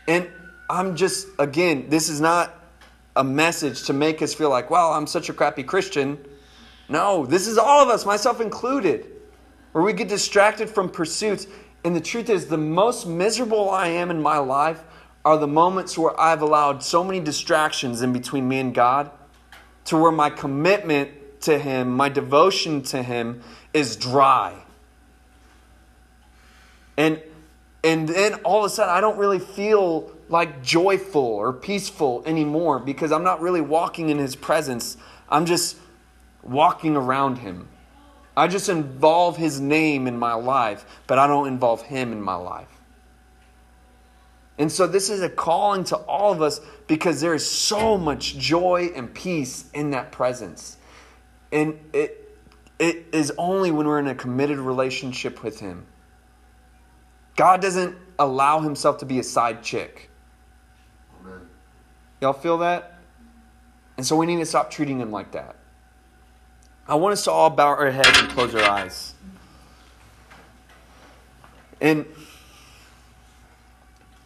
And 0.07 0.29
I'm 0.69 0.95
just, 0.97 1.25
again, 1.39 1.89
this 1.89 2.09
is 2.09 2.19
not 2.19 2.53
a 3.15 3.23
message 3.23 3.85
to 3.85 3.93
make 3.93 4.21
us 4.21 4.33
feel 4.33 4.49
like, 4.49 4.69
well, 4.69 4.91
I'm 4.91 5.07
such 5.07 5.29
a 5.29 5.33
crappy 5.33 5.63
Christian. 5.63 6.19
No, 6.89 7.25
this 7.25 7.47
is 7.47 7.57
all 7.57 7.83
of 7.83 7.89
us, 7.89 8.05
myself 8.05 8.41
included, 8.41 9.05
where 9.71 9.83
we 9.83 9.93
get 9.93 10.07
distracted 10.09 10.69
from 10.69 10.89
pursuits. 10.89 11.45
And 11.85 11.95
the 11.95 12.01
truth 12.01 12.29
is, 12.29 12.47
the 12.47 12.57
most 12.57 13.07
miserable 13.07 13.69
I 13.69 13.87
am 13.87 14.09
in 14.09 14.21
my 14.21 14.39
life 14.39 14.83
are 15.23 15.37
the 15.37 15.47
moments 15.47 15.97
where 15.97 16.19
I've 16.19 16.41
allowed 16.41 16.83
so 16.83 17.03
many 17.03 17.19
distractions 17.19 18.01
in 18.01 18.11
between 18.11 18.47
me 18.47 18.59
and 18.59 18.73
God 18.73 19.11
to 19.85 19.97
where 19.97 20.11
my 20.11 20.29
commitment 20.29 21.11
to 21.41 21.59
Him, 21.59 21.91
my 21.91 22.09
devotion 22.09 22.81
to 22.83 23.03
Him 23.03 23.41
is 23.73 23.95
dry. 23.95 24.55
And, 26.97 27.21
and 27.83 28.09
then 28.09 28.35
all 28.43 28.59
of 28.59 28.65
a 28.65 28.69
sudden, 28.69 28.93
I 28.93 28.99
don't 28.99 29.17
really 29.17 29.39
feel 29.39 30.11
like 30.27 30.63
joyful 30.63 31.21
or 31.21 31.53
peaceful 31.53 32.23
anymore 32.25 32.79
because 32.79 33.11
I'm 33.11 33.23
not 33.23 33.41
really 33.41 33.61
walking 33.61 34.09
in 34.09 34.17
His 34.17 34.35
presence. 34.35 34.97
I'm 35.29 35.45
just 35.45 35.77
walking 36.49 36.95
around 36.95 37.37
Him. 37.37 37.67
I 38.35 38.47
just 38.47 38.69
involve 38.69 39.37
His 39.37 39.59
name 39.59 40.07
in 40.07 40.17
my 40.17 40.33
life, 40.33 40.85
but 41.07 41.19
I 41.19 41.27
don't 41.27 41.47
involve 41.47 41.81
Him 41.81 42.11
in 42.11 42.21
my 42.21 42.35
life. 42.35 42.69
And 44.57 44.69
so, 44.69 44.87
this 44.87 45.09
is 45.09 45.21
a 45.21 45.29
calling 45.29 45.85
to 45.85 45.95
all 45.95 46.33
of 46.33 46.41
us 46.41 46.59
because 46.87 47.21
there 47.21 47.33
is 47.33 47.49
so 47.49 47.97
much 47.97 48.37
joy 48.37 48.91
and 48.93 49.13
peace 49.13 49.69
in 49.73 49.91
that 49.91 50.11
presence. 50.11 50.77
And 51.51 51.79
it, 51.93 52.37
it 52.77 53.05
is 53.13 53.31
only 53.37 53.71
when 53.71 53.87
we're 53.87 53.99
in 53.99 54.07
a 54.07 54.15
committed 54.15 54.57
relationship 54.57 55.43
with 55.43 55.59
Him. 55.61 55.85
God 57.37 57.61
doesn't 57.61 57.95
allow 58.19 58.59
Himself 58.59 58.97
to 58.97 59.05
be 59.05 59.19
a 59.19 59.23
side 59.23 59.63
chick. 59.63 60.09
Amen. 61.21 61.47
Y'all 62.19 62.33
feel 62.33 62.57
that? 62.57 62.99
And 63.95 64.05
so 64.05 64.17
we 64.17 64.25
need 64.25 64.39
to 64.39 64.45
stop 64.45 64.71
treating 64.71 64.99
Him 64.99 65.11
like 65.11 65.31
that. 65.31 65.55
I 66.89 66.95
want 66.95 67.13
us 67.13 67.23
to 67.25 67.31
all 67.31 67.51
bow 67.51 67.67
our 67.67 67.91
heads 67.91 68.17
and 68.17 68.29
close 68.29 68.55
our 68.55 68.63
eyes. 68.63 69.13
And 71.79 72.07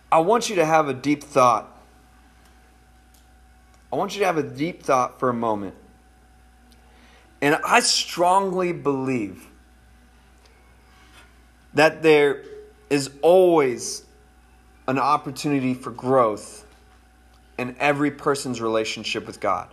I 0.09 0.19
want 0.19 0.49
you 0.49 0.55
to 0.55 0.65
have 0.65 0.87
a 0.87 0.93
deep 0.93 1.25
thought. 1.25 1.69
I 3.91 3.97
want 3.97 4.15
you 4.15 4.19
to 4.19 4.25
have 4.25 4.37
a 4.37 4.43
deep 4.43 4.81
thought 4.81 5.19
for 5.19 5.27
a 5.27 5.33
moment. 5.33 5.75
And 7.41 7.57
I 7.65 7.81
strongly 7.81 8.71
believe 8.71 9.45
that 11.73 12.01
there 12.01 12.43
is 12.89 13.09
always 13.21 14.05
an 14.87 14.97
opportunity 14.99 15.73
for 15.73 15.91
growth 15.91 16.65
in 17.57 17.75
every 17.77 18.11
person's 18.11 18.61
relationship 18.61 19.27
with 19.27 19.41
God. 19.41 19.72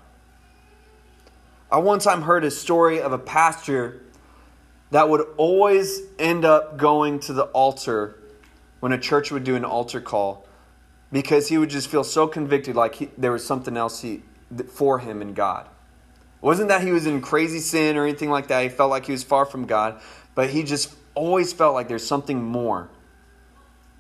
I 1.71 1.79
one 1.79 2.01
time 2.01 2.23
heard 2.23 2.45
a 2.45 2.51
story 2.51 3.01
of 3.01 3.12
a 3.12 3.18
pastor 3.18 4.03
that 4.91 5.09
would 5.09 5.25
always 5.37 6.01
end 6.18 6.45
up 6.45 6.77
going 6.77 7.21
to 7.21 7.33
the 7.33 7.45
altar 7.45 8.16
when 8.81 8.93
a 8.93 8.99
church 8.99 9.31
would 9.31 9.45
do 9.45 9.55
an 9.55 9.64
altar 9.64 10.01
call 10.01 10.47
because 11.12 11.49
he 11.49 11.59
would 11.59 11.71
just 11.71 11.89
feel 11.89 12.03
so 12.03 12.27
convicted 12.27 12.75
like 12.75 12.97
he, 12.97 13.11
there 13.16 13.33
was 13.33 13.45
something 13.45 13.77
else 13.77 14.01
he, 14.03 14.23
for 14.68 14.99
him 14.99 15.23
in 15.23 15.33
God. 15.35 15.66
It 15.66 16.45
wasn't 16.45 16.68
that 16.68 16.83
he 16.83 16.91
was 16.91 17.07
in 17.07 17.21
crazy 17.21 17.61
sin 17.61 17.97
or 17.97 18.05
anything 18.05 18.31
like 18.31 18.49
that. 18.49 18.62
He 18.62 18.68
felt 18.68 18.91
like 18.91 19.07
he 19.07 19.12
was 19.12 19.23
far 19.23 19.45
from 19.45 19.66
God, 19.66 20.01
but 20.35 20.51
he 20.51 20.62
just 20.62 20.95
always 21.14 21.53
felt 21.53 21.75
like 21.75 21.87
there's 21.87 22.07
something 22.07 22.43
more. 22.43 22.89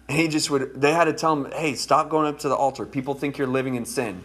And 0.08 0.18
he 0.18 0.26
just 0.26 0.50
would, 0.50 0.80
they 0.80 0.92
had 0.92 1.04
to 1.04 1.12
tell 1.12 1.34
him, 1.34 1.52
hey, 1.52 1.74
stop 1.74 2.08
going 2.08 2.26
up 2.26 2.40
to 2.40 2.48
the 2.48 2.56
altar. 2.56 2.84
People 2.84 3.14
think 3.14 3.38
you're 3.38 3.46
living 3.46 3.76
in 3.76 3.84
sin. 3.84 4.24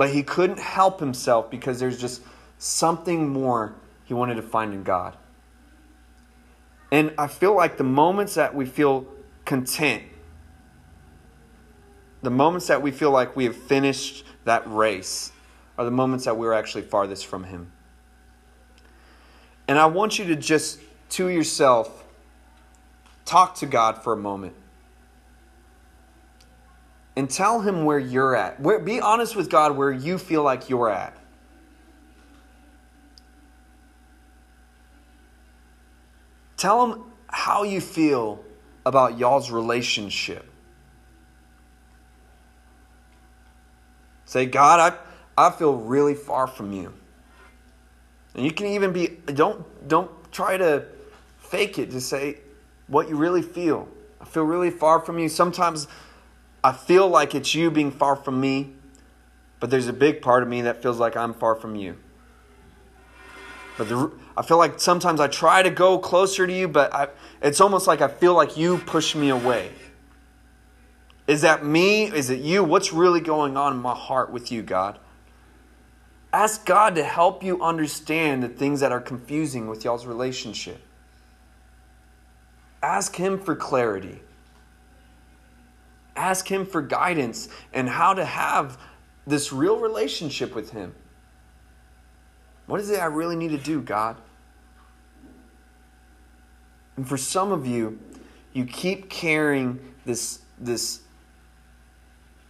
But 0.00 0.14
he 0.14 0.22
couldn't 0.22 0.58
help 0.58 0.98
himself 0.98 1.50
because 1.50 1.78
there's 1.78 2.00
just 2.00 2.22
something 2.56 3.28
more 3.28 3.74
he 4.06 4.14
wanted 4.14 4.36
to 4.36 4.42
find 4.42 4.72
in 4.72 4.82
God. 4.82 5.14
And 6.90 7.12
I 7.18 7.26
feel 7.26 7.54
like 7.54 7.76
the 7.76 7.84
moments 7.84 8.32
that 8.36 8.54
we 8.54 8.64
feel 8.64 9.06
content, 9.44 10.04
the 12.22 12.30
moments 12.30 12.66
that 12.68 12.80
we 12.80 12.92
feel 12.92 13.10
like 13.10 13.36
we 13.36 13.44
have 13.44 13.54
finished 13.54 14.24
that 14.46 14.62
race, 14.66 15.32
are 15.76 15.84
the 15.84 15.90
moments 15.90 16.24
that 16.24 16.34
we're 16.34 16.54
actually 16.54 16.84
farthest 16.84 17.26
from 17.26 17.44
Him. 17.44 17.70
And 19.68 19.78
I 19.78 19.84
want 19.84 20.18
you 20.18 20.24
to 20.28 20.34
just, 20.34 20.80
to 21.10 21.28
yourself, 21.28 22.06
talk 23.26 23.54
to 23.56 23.66
God 23.66 24.02
for 24.02 24.14
a 24.14 24.16
moment. 24.16 24.54
And 27.20 27.28
tell 27.28 27.60
him 27.60 27.84
where 27.84 27.98
you're 27.98 28.34
at. 28.34 28.58
Where, 28.60 28.78
be 28.78 28.98
honest 28.98 29.36
with 29.36 29.50
God 29.50 29.76
where 29.76 29.92
you 29.92 30.16
feel 30.16 30.42
like 30.42 30.70
you're 30.70 30.88
at. 30.88 31.14
Tell 36.56 36.86
him 36.86 37.02
how 37.26 37.64
you 37.64 37.82
feel 37.82 38.42
about 38.86 39.18
y'all's 39.18 39.50
relationship. 39.50 40.50
Say, 44.24 44.46
God, 44.46 44.94
I, 45.36 45.46
I 45.46 45.50
feel 45.50 45.76
really 45.76 46.14
far 46.14 46.46
from 46.46 46.72
you. 46.72 46.90
And 48.34 48.46
you 48.46 48.50
can 48.50 48.68
even 48.68 48.94
be 48.94 49.08
don't 49.26 49.62
don't 49.86 50.10
try 50.32 50.56
to 50.56 50.86
fake 51.40 51.78
it. 51.78 51.90
Just 51.90 52.08
say 52.08 52.38
what 52.86 53.10
you 53.10 53.16
really 53.16 53.42
feel. 53.42 53.88
I 54.22 54.24
feel 54.24 54.44
really 54.44 54.70
far 54.70 55.00
from 55.00 55.18
you. 55.18 55.28
Sometimes 55.28 55.86
I 56.62 56.72
feel 56.72 57.08
like 57.08 57.34
it's 57.34 57.54
you 57.54 57.70
being 57.70 57.90
far 57.90 58.16
from 58.16 58.40
me, 58.40 58.74
but 59.60 59.70
there's 59.70 59.88
a 59.88 59.92
big 59.92 60.20
part 60.20 60.42
of 60.42 60.48
me 60.48 60.62
that 60.62 60.82
feels 60.82 60.98
like 60.98 61.16
I'm 61.16 61.32
far 61.32 61.54
from 61.54 61.74
you. 61.74 61.96
But 63.78 63.88
the, 63.88 64.12
I 64.36 64.42
feel 64.42 64.58
like 64.58 64.78
sometimes 64.78 65.20
I 65.20 65.28
try 65.28 65.62
to 65.62 65.70
go 65.70 65.98
closer 65.98 66.46
to 66.46 66.52
you, 66.52 66.68
but 66.68 66.92
I, 66.92 67.08
it's 67.40 67.60
almost 67.60 67.86
like 67.86 68.02
I 68.02 68.08
feel 68.08 68.34
like 68.34 68.56
you 68.56 68.78
push 68.78 69.14
me 69.14 69.30
away. 69.30 69.70
Is 71.26 71.42
that 71.42 71.64
me? 71.64 72.04
Is 72.04 72.28
it 72.28 72.40
you? 72.40 72.62
What's 72.62 72.92
really 72.92 73.20
going 73.20 73.56
on 73.56 73.72
in 73.72 73.78
my 73.78 73.94
heart 73.94 74.30
with 74.30 74.52
you, 74.52 74.62
God? 74.62 74.98
Ask 76.32 76.66
God 76.66 76.94
to 76.96 77.04
help 77.04 77.42
you 77.42 77.62
understand 77.62 78.42
the 78.42 78.48
things 78.48 78.80
that 78.80 78.92
are 78.92 79.00
confusing 79.00 79.66
with 79.66 79.84
y'all's 79.84 80.06
relationship. 80.06 80.80
Ask 82.82 83.16
Him 83.16 83.38
for 83.38 83.56
clarity. 83.56 84.20
Ask 86.20 86.46
Him 86.46 86.66
for 86.66 86.82
guidance 86.82 87.48
and 87.72 87.88
how 87.88 88.12
to 88.12 88.26
have 88.26 88.78
this 89.26 89.54
real 89.54 89.78
relationship 89.78 90.54
with 90.54 90.70
Him. 90.70 90.94
What 92.66 92.78
is 92.78 92.90
it 92.90 93.00
I 93.00 93.06
really 93.06 93.36
need 93.36 93.52
to 93.52 93.58
do, 93.58 93.80
God? 93.80 94.18
And 96.96 97.08
for 97.08 97.16
some 97.16 97.52
of 97.52 97.66
you, 97.66 97.98
you 98.52 98.66
keep 98.66 99.08
carrying 99.08 99.80
this, 100.04 100.40
this, 100.58 101.00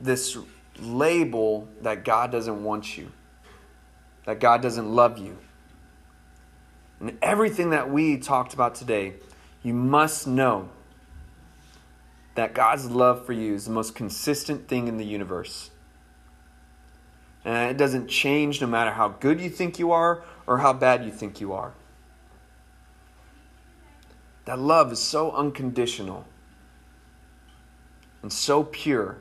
this 0.00 0.36
label 0.80 1.68
that 1.82 2.04
God 2.04 2.32
doesn't 2.32 2.64
want 2.64 2.98
you, 2.98 3.12
that 4.26 4.40
God 4.40 4.62
doesn't 4.62 4.92
love 4.92 5.16
you. 5.16 5.38
And 6.98 7.16
everything 7.22 7.70
that 7.70 7.88
we 7.88 8.18
talked 8.18 8.52
about 8.52 8.74
today, 8.74 9.14
you 9.62 9.74
must 9.74 10.26
know 10.26 10.70
that 12.34 12.54
God's 12.54 12.90
love 12.90 13.26
for 13.26 13.32
you 13.32 13.54
is 13.54 13.64
the 13.64 13.72
most 13.72 13.94
consistent 13.94 14.68
thing 14.68 14.88
in 14.88 14.96
the 14.96 15.04
universe. 15.04 15.70
And 17.44 17.70
it 17.70 17.76
doesn't 17.76 18.08
change 18.08 18.60
no 18.60 18.66
matter 18.66 18.92
how 18.92 19.08
good 19.08 19.40
you 19.40 19.50
think 19.50 19.78
you 19.78 19.92
are 19.92 20.22
or 20.46 20.58
how 20.58 20.72
bad 20.72 21.04
you 21.04 21.10
think 21.10 21.40
you 21.40 21.52
are. 21.52 21.72
That 24.44 24.58
love 24.58 24.92
is 24.92 24.98
so 24.98 25.32
unconditional 25.32 26.26
and 28.22 28.32
so 28.32 28.64
pure. 28.64 29.18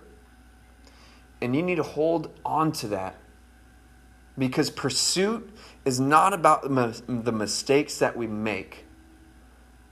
And 1.41 1.55
you 1.55 1.61
need 1.61 1.75
to 1.75 1.83
hold 1.83 2.31
on 2.43 2.71
to 2.73 2.87
that 2.89 3.15
because 4.37 4.69
pursuit 4.69 5.53
is 5.85 5.99
not 5.99 6.33
about 6.33 6.63
the 6.63 7.31
mistakes 7.31 7.97
that 7.99 8.17
we 8.17 8.27
make, 8.27 8.85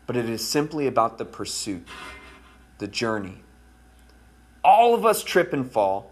but 0.05 0.15
it 0.15 0.29
is 0.29 0.47
simply 0.47 0.87
about 0.87 1.17
the 1.17 1.25
pursuit, 1.25 1.85
the 2.77 2.87
journey. 2.87 3.43
All 4.63 4.93
of 4.93 5.05
us 5.05 5.23
trip 5.23 5.53
and 5.53 5.69
fall. 5.69 6.11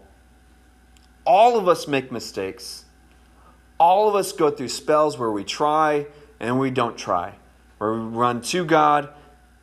All 1.24 1.58
of 1.58 1.68
us 1.68 1.86
make 1.86 2.10
mistakes. 2.12 2.84
All 3.78 4.08
of 4.08 4.14
us 4.14 4.32
go 4.32 4.50
through 4.50 4.68
spells 4.68 5.18
where 5.18 5.30
we 5.30 5.44
try 5.44 6.06
and 6.40 6.58
we 6.58 6.70
don't 6.70 6.96
try, 6.96 7.34
where 7.78 7.92
we 7.92 8.00
run 8.00 8.40
to 8.42 8.64
God, 8.64 9.10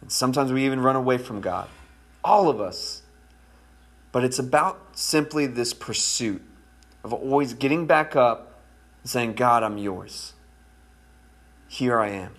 and 0.01 0.11
sometimes 0.11 0.51
we 0.51 0.65
even 0.65 0.81
run 0.81 0.95
away 0.95 1.17
from 1.17 1.41
God. 1.41 1.67
All 2.23 2.49
of 2.49 2.61
us. 2.61 3.01
But 4.11 4.23
it's 4.23 4.37
about 4.37 4.79
simply 4.97 5.47
this 5.47 5.73
pursuit 5.73 6.41
of 7.03 7.13
always 7.13 7.53
getting 7.53 7.87
back 7.87 8.15
up 8.15 8.59
and 9.01 9.09
saying, 9.09 9.33
God, 9.33 9.63
I'm 9.63 9.77
yours. 9.77 10.33
Here 11.67 11.99
I 11.99 12.09
am. 12.09 12.35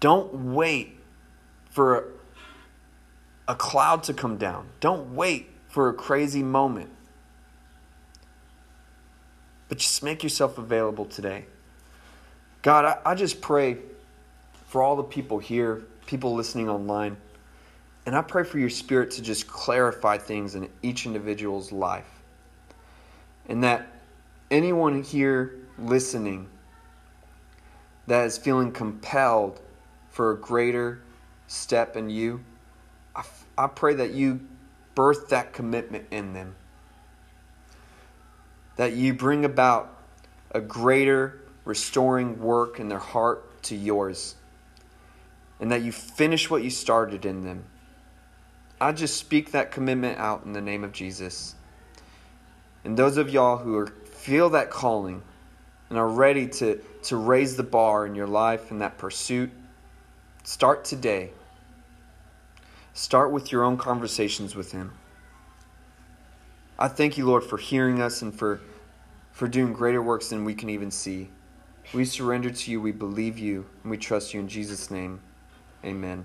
Don't 0.00 0.54
wait 0.54 0.98
for 1.70 2.13
a 3.46 3.54
cloud 3.54 4.02
to 4.04 4.14
come 4.14 4.36
down. 4.36 4.68
Don't 4.80 5.14
wait 5.14 5.50
for 5.68 5.88
a 5.88 5.94
crazy 5.94 6.42
moment 6.42 6.90
but 9.68 9.78
just 9.78 10.02
make 10.02 10.22
yourself 10.22 10.58
available 10.58 11.04
today. 11.04 11.46
God, 12.62 12.84
I, 12.84 13.10
I 13.10 13.14
just 13.14 13.40
pray 13.40 13.78
for 14.66 14.82
all 14.82 14.96
the 14.96 15.02
people 15.02 15.38
here, 15.38 15.82
people 16.06 16.34
listening 16.34 16.68
online, 16.68 17.16
and 18.06 18.14
I 18.14 18.22
pray 18.22 18.44
for 18.44 18.58
your 18.58 18.70
spirit 18.70 19.10
to 19.12 19.22
just 19.22 19.48
clarify 19.48 20.18
things 20.18 20.54
in 20.54 20.68
each 20.82 21.06
individual's 21.06 21.72
life. 21.72 22.22
And 23.48 23.64
that 23.64 23.86
anyone 24.50 25.02
here 25.02 25.58
listening 25.78 26.48
that 28.06 28.26
is 28.26 28.38
feeling 28.38 28.70
compelled 28.70 29.60
for 30.10 30.32
a 30.32 30.36
greater 30.36 31.00
step 31.46 31.96
in 31.96 32.10
you, 32.10 32.44
I, 33.14 33.24
I 33.56 33.66
pray 33.66 33.94
that 33.94 34.12
you 34.12 34.40
birth 34.94 35.28
that 35.30 35.52
commitment 35.52 36.06
in 36.10 36.32
them 36.32 36.54
that 38.76 38.94
you 38.94 39.14
bring 39.14 39.44
about 39.44 39.96
a 40.50 40.60
greater 40.60 41.40
restoring 41.64 42.40
work 42.40 42.80
in 42.80 42.88
their 42.88 42.98
heart 42.98 43.62
to 43.64 43.76
yours, 43.76 44.34
and 45.60 45.70
that 45.70 45.82
you 45.82 45.92
finish 45.92 46.50
what 46.50 46.62
you 46.62 46.70
started 46.70 47.24
in 47.24 47.44
them. 47.44 47.64
I 48.80 48.92
just 48.92 49.16
speak 49.16 49.52
that 49.52 49.70
commitment 49.70 50.18
out 50.18 50.44
in 50.44 50.52
the 50.52 50.60
name 50.60 50.84
of 50.84 50.92
Jesus. 50.92 51.54
And 52.84 52.96
those 52.96 53.16
of 53.16 53.30
y'all 53.30 53.56
who 53.56 53.76
are, 53.76 53.86
feel 53.86 54.50
that 54.50 54.70
calling 54.70 55.22
and 55.88 55.98
are 55.98 56.08
ready 56.08 56.48
to, 56.48 56.82
to 57.04 57.16
raise 57.16 57.56
the 57.56 57.62
bar 57.62 58.04
in 58.04 58.14
your 58.14 58.26
life 58.26 58.70
in 58.70 58.80
that 58.80 58.98
pursuit, 58.98 59.50
start 60.42 60.84
today. 60.84 61.30
Start 62.96 63.32
with 63.32 63.50
your 63.50 63.64
own 63.64 63.76
conversations 63.76 64.54
with 64.54 64.70
Him. 64.70 64.92
I 66.78 66.86
thank 66.86 67.18
you, 67.18 67.26
Lord, 67.26 67.42
for 67.42 67.58
hearing 67.58 68.00
us 68.00 68.22
and 68.22 68.32
for, 68.32 68.60
for 69.32 69.48
doing 69.48 69.72
greater 69.72 70.00
works 70.00 70.28
than 70.28 70.44
we 70.44 70.54
can 70.54 70.70
even 70.70 70.92
see. 70.92 71.28
We 71.92 72.04
surrender 72.04 72.50
to 72.50 72.70
you, 72.70 72.80
we 72.80 72.92
believe 72.92 73.36
you, 73.36 73.66
and 73.82 73.90
we 73.90 73.98
trust 73.98 74.32
you 74.32 74.38
in 74.38 74.46
Jesus' 74.46 74.92
name. 74.92 75.20
Amen. 75.84 76.24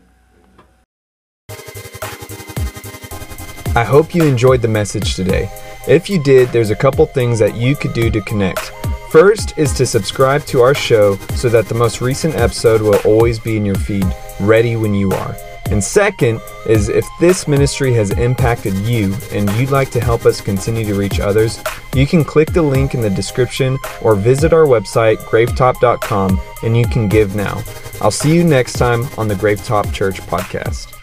I 3.76 3.84
hope 3.84 4.14
you 4.14 4.24
enjoyed 4.24 4.62
the 4.62 4.68
message 4.68 5.16
today. 5.16 5.50
If 5.88 6.08
you 6.08 6.22
did, 6.22 6.50
there's 6.50 6.70
a 6.70 6.76
couple 6.76 7.04
things 7.08 7.40
that 7.40 7.56
you 7.56 7.76
could 7.76 7.94
do 7.94 8.12
to 8.12 8.22
connect. 8.22 8.72
First 9.10 9.58
is 9.58 9.74
to 9.74 9.88
subscribe 9.88 10.46
to 10.46 10.62
our 10.62 10.76
show 10.76 11.16
so 11.36 11.50
that 11.50 11.68
the 11.68 11.74
most 11.74 12.00
recent 12.00 12.36
episode 12.36 12.82
will 12.82 13.00
always 13.06 13.40
be 13.40 13.58
in 13.58 13.66
your 13.66 13.76
feed, 13.76 14.06
ready 14.40 14.76
when 14.76 14.94
you 14.94 15.12
are. 15.12 15.36
And 15.72 15.84
second 15.84 16.42
is 16.66 16.90
if 16.90 17.06
this 17.20 17.48
ministry 17.48 17.94
has 17.94 18.12
impacted 18.12 18.74
you 18.80 19.16
and 19.32 19.50
you'd 19.52 19.72
like 19.72 19.92
to 19.92 20.00
help 20.00 20.26
us 20.26 20.42
continue 20.42 20.84
to 20.86 20.96
reach 20.96 21.20
others, 21.20 21.62
you 21.94 22.08
can 22.08 22.24
click 22.24 22.52
the 22.52 22.62
link 22.62 22.94
in 22.94 23.02
the 23.02 23.10
description 23.10 23.78
or 24.02 24.16
visit 24.16 24.54
our 24.54 24.66
website, 24.66 25.18
gravetop.com, 25.18 26.40
and 26.64 26.78
you 26.78 26.86
can 26.86 27.08
give 27.08 27.36
now. 27.36 27.62
I'll 28.02 28.12
see 28.12 28.34
you 28.34 28.44
next 28.44 28.74
time 28.74 29.08
on 29.18 29.28
the 29.28 29.36
Gravetop 29.36 29.94
Church 29.94 30.22
podcast. 30.22 30.99